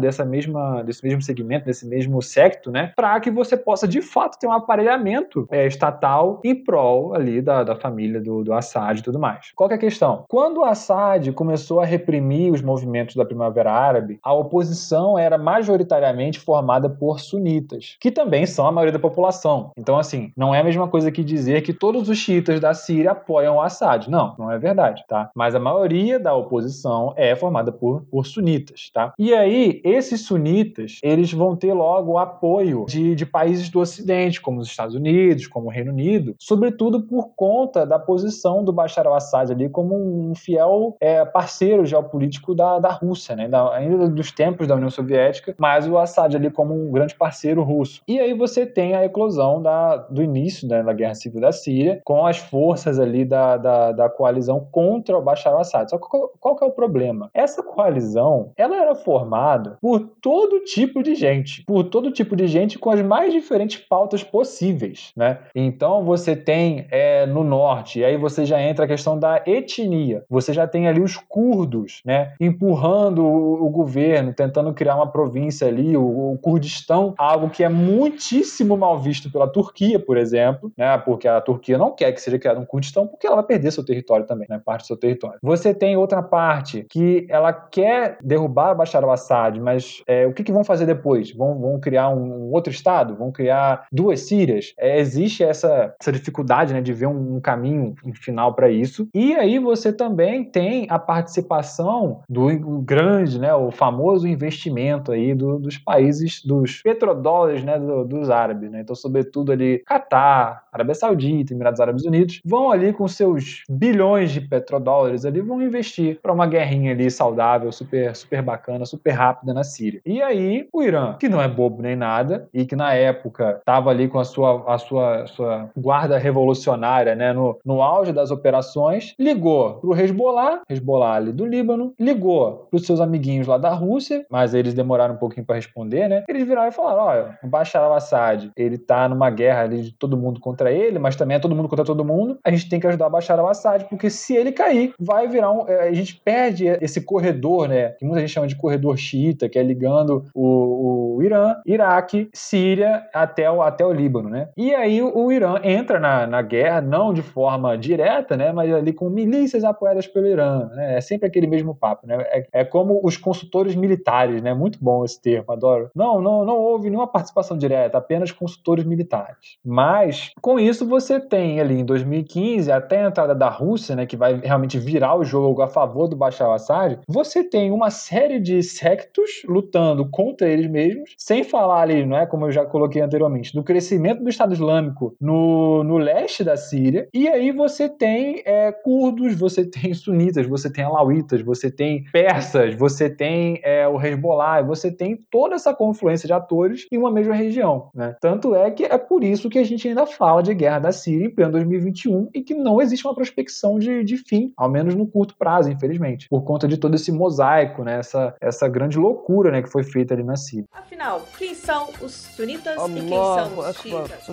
dessa 0.00 0.24
mesma, 0.24 0.82
desse 0.82 1.04
mesmo 1.04 1.22
segmento, 1.22 1.66
desse 1.66 1.86
mesmo 1.86 2.20
secto, 2.22 2.70
né, 2.70 2.92
para 2.96 3.18
que 3.20 3.30
você 3.30 3.56
possa 3.56 3.86
de 3.86 4.00
fato 4.00 4.38
ter 4.38 4.46
um 4.46 4.52
aparelhamento 4.52 5.46
é, 5.50 5.66
estatal 5.66 6.40
em 6.44 6.54
prol 6.54 7.14
ali 7.14 7.40
da, 7.40 7.62
da 7.62 7.76
família 7.76 8.20
do, 8.20 8.44
do 8.44 8.52
Assad 8.52 8.98
e 8.98 9.02
tudo 9.02 9.18
mais. 9.18 9.52
Qual 9.54 9.70
é 9.70 9.74
a 9.74 9.78
questão? 9.78 10.24
Quando 10.28 10.58
o 10.58 10.64
Assad 10.64 11.32
começou 11.32 11.80
a 11.80 11.84
reprimir 11.84 12.52
os 12.52 12.62
movimentos 12.62 13.16
da 13.16 13.24
Primavera 13.24 13.72
Árabe, 13.72 14.18
a 14.22 14.32
oposição 14.32 15.18
era 15.18 15.36
majoritariamente 15.36 16.40
formada 16.40 16.88
por 16.88 17.20
sunitas, 17.20 17.96
que 18.00 18.10
também 18.10 18.46
são 18.46 18.66
a 18.66 18.72
maioria 18.72 18.92
da 18.92 18.98
população. 18.98 19.70
Então, 19.76 19.98
assim, 19.98 20.32
não 20.36 20.54
é 20.54 20.60
a 20.60 20.64
mesma 20.64 20.88
coisa 20.88 21.10
que 21.10 21.24
dizer 21.24 21.62
que 21.62 21.72
todos 21.72 22.08
os 22.08 22.18
xiitas 22.18 22.60
da 22.60 22.72
Síria 22.72 23.10
apoiam 23.10 23.56
o 23.56 23.60
Assad. 23.60 24.08
Não, 24.08 24.34
não 24.38 24.50
é 24.50 24.58
verdade, 24.58 25.04
tá? 25.08 25.30
Mas 25.34 25.54
a 25.54 25.60
maioria 25.60 26.18
da 26.18 26.34
oposição 26.34 27.12
é 27.16 27.34
formada 27.34 27.72
por, 27.72 28.02
por 28.10 28.26
sunitas, 28.26 28.90
tá? 28.92 29.12
E 29.18 29.32
aí, 29.34 29.80
esses 29.84 30.22
sunitas, 30.22 30.98
eles 31.02 31.32
vão 31.32 31.56
ter 31.56 31.72
logo 31.72 32.12
o 32.12 32.18
apoio 32.18 32.84
de, 32.86 33.14
de 33.14 33.26
países 33.26 33.68
do 33.68 33.80
Ocidente, 33.80 34.40
como 34.40 34.60
os 34.60 34.68
Estados 34.68 34.94
Unidos, 34.94 35.46
como 35.46 35.66
o 35.66 35.70
Reino 35.70 35.92
Unido, 35.92 36.34
sobretudo 36.38 37.02
por 37.02 37.30
conta 37.34 37.86
da 37.86 37.98
posição 37.98 38.64
do 38.64 38.72
Bashar 38.72 39.06
al-Assad 39.06 39.52
ali 39.52 39.68
como 39.68 39.94
um 39.94 40.34
fiel 40.34 40.96
é, 41.00 41.24
parceiro 41.24 41.84
geopolítico 41.84 42.54
da, 42.54 42.78
da 42.78 42.90
Rússia, 42.90 43.36
né? 43.36 43.48
Da, 43.48 43.74
ainda 43.74 44.08
dos 44.08 44.30
tempos 44.30 44.66
da 44.66 44.74
União 44.74 44.90
Soviética, 44.90 45.54
mas 45.58 45.88
o 45.88 45.98
Assad 45.98 46.34
ali 46.34 46.50
como 46.50 46.74
um 46.74 46.90
grande 46.90 47.14
parceiro 47.14 47.62
russo. 47.62 48.02
E 48.06 48.18
aí 48.18 48.34
você 48.34 48.66
tem 48.66 48.94
a 48.94 49.04
eclosão 49.04 49.62
da, 49.62 49.96
do 49.96 50.22
início 50.22 50.68
né, 50.68 50.82
da 50.82 50.92
Guerra 50.92 51.14
Civil 51.14 51.40
da 51.40 51.52
Síria, 51.52 52.00
com 52.04 52.26
as 52.26 52.38
forças 52.38 52.98
ali 52.98 53.24
da, 53.24 53.56
da, 53.56 53.92
da 53.92 54.08
coalizão 54.08 54.66
contra 54.70 55.16
o 55.16 55.22
Bashar 55.22 55.52
al-Assad. 55.52 55.90
Só 55.90 55.98
que 55.98 56.08
qual, 56.08 56.32
qual 56.40 56.56
que 56.56 56.64
é 56.64 56.66
o 56.66 56.72
problema? 56.72 57.30
Essa 57.34 57.62
coalizão, 57.62 58.52
ela 58.56 58.76
era 58.76 58.94
formada 59.14 59.78
por 59.80 60.00
todo 60.20 60.64
tipo 60.64 61.00
de 61.00 61.14
gente, 61.14 61.62
por 61.64 61.84
todo 61.84 62.10
tipo 62.10 62.34
de 62.34 62.48
gente 62.48 62.80
com 62.80 62.90
as 62.90 63.00
mais 63.00 63.32
diferentes 63.32 63.78
pautas 63.78 64.24
possíveis, 64.24 65.12
né? 65.16 65.38
Então 65.54 66.04
você 66.04 66.34
tem 66.34 66.86
é, 66.90 67.24
no 67.26 67.44
norte, 67.44 68.00
e 68.00 68.04
aí 68.04 68.16
você 68.16 68.44
já 68.44 68.60
entra 68.60 68.86
a 68.86 68.88
questão 68.88 69.16
da 69.16 69.40
etnia. 69.46 70.24
Você 70.28 70.52
já 70.52 70.66
tem 70.66 70.88
ali 70.88 71.00
os 71.00 71.16
curdos, 71.16 72.00
né? 72.04 72.32
Empurrando 72.40 73.22
o, 73.22 73.66
o 73.66 73.70
governo, 73.70 74.34
tentando 74.34 74.74
criar 74.74 74.96
uma 74.96 75.06
província 75.06 75.68
ali, 75.68 75.96
o, 75.96 76.32
o, 76.32 76.38
Kurdistão, 76.38 77.14
algo 77.16 77.48
que 77.48 77.62
é 77.62 77.68
muitíssimo 77.68 78.76
mal 78.76 78.98
visto 78.98 79.30
pela 79.30 79.46
Turquia, 79.46 80.00
por 80.00 80.16
exemplo, 80.16 80.72
né? 80.76 80.98
Porque 80.98 81.28
a 81.28 81.40
Turquia 81.40 81.78
não 81.78 81.92
quer 81.92 82.10
que 82.10 82.20
seja 82.20 82.38
criado 82.38 82.60
um 82.60 82.66
Kurdistão, 82.66 83.06
porque 83.06 83.28
ela 83.28 83.36
vai 83.36 83.44
perder 83.44 83.70
seu 83.70 83.84
território 83.84 84.26
também, 84.26 84.48
né? 84.50 84.60
Parte 84.64 84.82
do 84.82 84.86
seu 84.88 84.96
território. 84.96 85.38
Você 85.40 85.72
tem 85.72 85.96
outra 85.96 86.20
parte 86.20 86.84
que 86.90 87.26
ela 87.30 87.52
quer 87.52 88.18
derrubar 88.20 88.74
Bashar 88.74 89.03
al-Assad, 89.04 89.60
mas 89.60 90.02
é, 90.06 90.26
o 90.26 90.32
que, 90.32 90.42
que, 90.42 90.52
vão 90.52 90.64
fazer 90.64 90.86
depois? 90.86 91.32
Vão, 91.32 91.58
vão 91.58 91.80
criar 91.80 92.08
um, 92.08 92.48
um, 92.48 92.52
outro 92.52 92.72
Estado? 92.72 93.14
Vão 93.16 93.30
criar 93.30 93.86
duas 93.92 94.20
Sírias? 94.20 94.74
É, 94.78 94.98
existe 94.98 95.42
essa, 95.42 95.94
essa 96.00 96.12
dificuldade 96.12 96.72
né, 96.72 96.80
de 96.80 96.92
ver 96.92 97.06
um, 97.06 97.36
um 97.36 97.40
caminho 97.40 97.94
final 98.14 98.54
para 98.54 98.70
isso. 98.70 99.08
E 99.14 99.34
aí 99.34 99.58
você 99.58 99.92
também 99.92 100.44
tem 100.44 100.86
a 100.88 100.98
participação 100.98 102.22
do 102.28 102.48
grande, 102.80 103.38
né, 103.38 103.54
o 103.54 103.70
famoso 103.70 104.26
investimento 104.26 105.12
aí 105.12 105.34
do, 105.34 105.58
dos 105.58 105.78
países, 105.78 106.44
dos 106.44 106.82
petrodólares 106.82 107.62
né, 107.62 107.78
do, 107.78 108.04
dos 108.04 108.30
árabes. 108.30 108.70
Né? 108.70 108.80
Então, 108.80 108.94
sobretudo 108.94 109.52
ali, 109.52 109.82
Catar, 109.86 110.64
Arábia 110.72 110.94
Saudita, 110.94 111.52
Emirados 111.52 111.80
Árabes 111.80 112.04
Unidos, 112.04 112.40
vão 112.44 112.70
ali 112.70 112.92
com 112.92 113.06
seus 113.06 113.62
bilhões 113.68 114.30
de 114.30 114.40
petrodólares 114.40 115.24
ali, 115.24 115.40
vão 115.40 115.60
investir 115.62 116.18
para 116.20 116.32
uma 116.32 116.46
guerrinha 116.46 116.92
ali 116.92 117.10
saudável, 117.10 117.70
super, 117.72 118.14
super 118.14 118.42
bacana, 118.42 118.84
super 118.94 119.10
rápida 119.10 119.52
na 119.52 119.64
Síria. 119.64 120.00
E 120.06 120.22
aí, 120.22 120.68
o 120.72 120.82
Irã, 120.82 121.16
que 121.18 121.28
não 121.28 121.42
é 121.42 121.48
bobo 121.48 121.82
nem 121.82 121.96
nada, 121.96 122.48
e 122.52 122.64
que 122.64 122.76
na 122.76 122.94
época 122.94 123.56
estava 123.58 123.90
ali 123.90 124.08
com 124.08 124.18
a 124.18 124.24
sua, 124.24 124.64
a 124.72 124.78
sua, 124.78 125.26
sua 125.26 125.70
guarda 125.76 126.18
revolucionária, 126.18 127.14
né, 127.14 127.32
no, 127.32 127.58
no 127.64 127.82
auge 127.82 128.12
das 128.12 128.30
operações, 128.30 129.14
ligou 129.18 129.74
pro 129.74 129.98
Hezbollah, 129.98 130.62
Hezbollah 130.68 131.14
ali 131.14 131.32
do 131.32 131.44
Líbano, 131.44 131.92
ligou 131.98 132.68
pros 132.70 132.86
seus 132.86 133.00
amiguinhos 133.00 133.46
lá 133.46 133.58
da 133.58 133.70
Rússia, 133.70 134.24
mas 134.30 134.54
eles 134.54 134.74
demoraram 134.74 135.14
um 135.14 135.18
pouquinho 135.18 135.46
para 135.46 135.56
responder, 135.56 136.08
né? 136.08 136.24
Eles 136.28 136.46
viraram 136.46 136.68
e 136.68 136.72
falaram: 136.72 137.02
olha, 137.02 137.38
o 137.42 137.46
Bashar 137.46 137.82
al-Assad, 137.82 138.50
ele 138.56 138.78
tá 138.78 139.08
numa 139.08 139.30
guerra 139.30 139.62
ali 139.62 139.82
de 139.82 139.92
todo 139.92 140.16
mundo 140.16 140.40
contra 140.40 140.70
ele, 140.70 140.98
mas 140.98 141.16
também 141.16 141.36
é 141.36 141.40
todo 141.40 141.54
mundo 141.54 141.68
contra 141.68 141.84
todo 141.84 142.04
mundo. 142.04 142.38
A 142.44 142.50
gente 142.50 142.68
tem 142.68 142.80
que 142.80 142.86
ajudar 142.86 143.06
o 143.06 143.10
Bashar 143.10 143.38
al-Assad, 143.38 143.84
porque 143.88 144.10
se 144.10 144.34
ele 144.34 144.52
cair, 144.52 144.94
vai 144.98 145.26
virar 145.28 145.50
um. 145.50 145.68
É, 145.68 145.88
a 145.88 145.92
gente 145.92 146.16
perde 146.16 146.66
esse 146.80 147.00
corredor, 147.00 147.68
né? 147.68 147.90
Que 147.90 148.04
muita 148.04 148.20
gente 148.20 148.32
chama 148.32 148.46
de 148.46 148.56
corredor 148.56 148.83
xiita, 148.96 149.48
que 149.48 149.58
é 149.58 149.62
ligando 149.62 150.24
o, 150.34 151.16
o 151.16 151.22
Irã, 151.22 151.56
Iraque, 151.66 152.28
Síria 152.32 153.02
até 153.12 153.50
o, 153.50 153.62
até 153.62 153.84
o 153.84 153.92
Líbano, 153.92 154.28
né? 154.28 154.48
E 154.56 154.74
aí 154.74 155.02
o, 155.02 155.16
o 155.16 155.32
Irã 155.32 155.60
entra 155.62 155.98
na, 155.98 156.26
na 156.26 156.42
guerra, 156.42 156.80
não 156.80 157.12
de 157.12 157.22
forma 157.22 157.76
direta, 157.76 158.36
né? 158.36 158.52
Mas 158.52 158.72
ali 158.72 158.92
com 158.92 159.08
milícias 159.08 159.64
apoiadas 159.64 160.06
pelo 160.06 160.26
Irã, 160.26 160.68
né? 160.74 160.96
É 160.96 161.00
sempre 161.00 161.26
aquele 161.26 161.46
mesmo 161.46 161.74
papo, 161.74 162.06
né? 162.06 162.16
É, 162.28 162.46
é 162.52 162.64
como 162.64 163.00
os 163.02 163.16
consultores 163.16 163.74
militares, 163.74 164.42
né? 164.42 164.52
Muito 164.54 164.78
bom 164.80 165.04
esse 165.04 165.20
termo, 165.20 165.52
adoro. 165.52 165.90
Não, 165.94 166.20
não, 166.20 166.44
não 166.44 166.58
houve 166.58 166.90
nenhuma 166.90 167.06
participação 167.06 167.56
direta, 167.56 167.98
apenas 167.98 168.32
consultores 168.32 168.84
militares. 168.84 169.58
Mas 169.64 170.32
com 170.40 170.58
isso 170.58 170.86
você 170.86 171.20
tem 171.20 171.60
ali 171.60 171.78
em 171.78 171.84
2015 171.84 172.70
até 172.70 173.04
a 173.04 173.08
entrada 173.08 173.34
da 173.34 173.48
Rússia, 173.48 173.94
né? 173.94 174.06
Que 174.06 174.16
vai 174.16 174.40
realmente 174.40 174.78
virar 174.78 175.16
o 175.16 175.24
jogo 175.24 175.62
a 175.62 175.68
favor 175.68 176.08
do 176.08 176.16
Bashar 176.16 176.48
al-Assad. 176.48 176.98
Você 177.08 177.44
tem 177.44 177.70
uma 177.70 177.90
série 177.90 178.40
de 178.40 178.62
sectos 178.76 179.42
lutando 179.46 180.08
contra 180.10 180.48
eles 180.48 180.68
mesmos, 180.68 181.14
sem 181.16 181.44
falar 181.44 181.82
ali, 181.82 182.04
não 182.04 182.16
é 182.16 182.26
como 182.26 182.46
eu 182.46 182.52
já 182.52 182.64
coloquei 182.64 183.02
anteriormente, 183.02 183.52
do 183.54 183.62
crescimento 183.62 184.22
do 184.22 184.28
Estado 184.28 184.52
Islâmico 184.52 185.14
no, 185.20 185.84
no 185.84 185.96
leste 185.98 186.42
da 186.44 186.56
Síria. 186.56 187.08
E 187.12 187.28
aí 187.28 187.50
você 187.52 187.88
tem 187.88 188.42
é, 188.44 188.72
curdos, 188.72 189.34
você 189.36 189.64
tem 189.64 189.92
sunitas, 189.94 190.46
você 190.46 190.70
tem 190.70 190.84
alauítas, 190.84 191.42
você 191.42 191.70
tem 191.70 192.04
persas, 192.12 192.74
você 192.74 193.08
tem 193.08 193.60
é, 193.62 193.86
o 193.88 194.00
Hezbollah, 194.00 194.62
você 194.62 194.90
tem 194.90 195.18
toda 195.30 195.54
essa 195.54 195.74
confluência 195.74 196.26
de 196.26 196.32
atores 196.32 196.86
em 196.90 196.98
uma 196.98 197.10
mesma 197.10 197.34
região. 197.34 197.90
Né? 197.94 198.16
Tanto 198.20 198.54
é 198.54 198.70
que 198.70 198.84
é 198.84 198.98
por 198.98 199.24
isso 199.24 199.48
que 199.48 199.58
a 199.58 199.64
gente 199.64 199.88
ainda 199.88 200.06
fala 200.06 200.42
de 200.42 200.54
guerra 200.54 200.78
da 200.78 200.92
Síria 200.92 201.26
em 201.26 201.34
pleno 201.34 201.52
2021 201.52 202.30
e 202.34 202.42
que 202.42 202.54
não 202.54 202.80
existe 202.80 203.06
uma 203.06 203.14
prospecção 203.14 203.78
de, 203.78 204.04
de 204.04 204.16
fim, 204.16 204.52
ao 204.56 204.68
menos 204.68 204.94
no 204.94 205.06
curto 205.06 205.36
prazo, 205.36 205.70
infelizmente, 205.70 206.28
por 206.28 206.42
conta 206.42 206.66
de 206.66 206.76
todo 206.76 206.94
esse 206.94 207.12
mosaico, 207.12 207.82
né? 207.82 207.98
essa, 207.98 208.34
essa 208.40 208.63
grande 208.68 208.98
loucura 208.98 209.50
né? 209.50 209.62
que 209.62 209.68
foi 209.68 209.82
feita 209.82 210.14
ali 210.14 210.22
na 210.22 210.36
Síria. 210.36 210.66
Afinal, 210.72 211.22
quem 211.38 211.54
são 211.54 211.90
os 212.00 212.12
sunitas 212.12 212.74
e 212.74 212.94
quem 212.94 213.08
são 213.08 213.58
os 213.58 213.76
xiitas? 213.76 214.28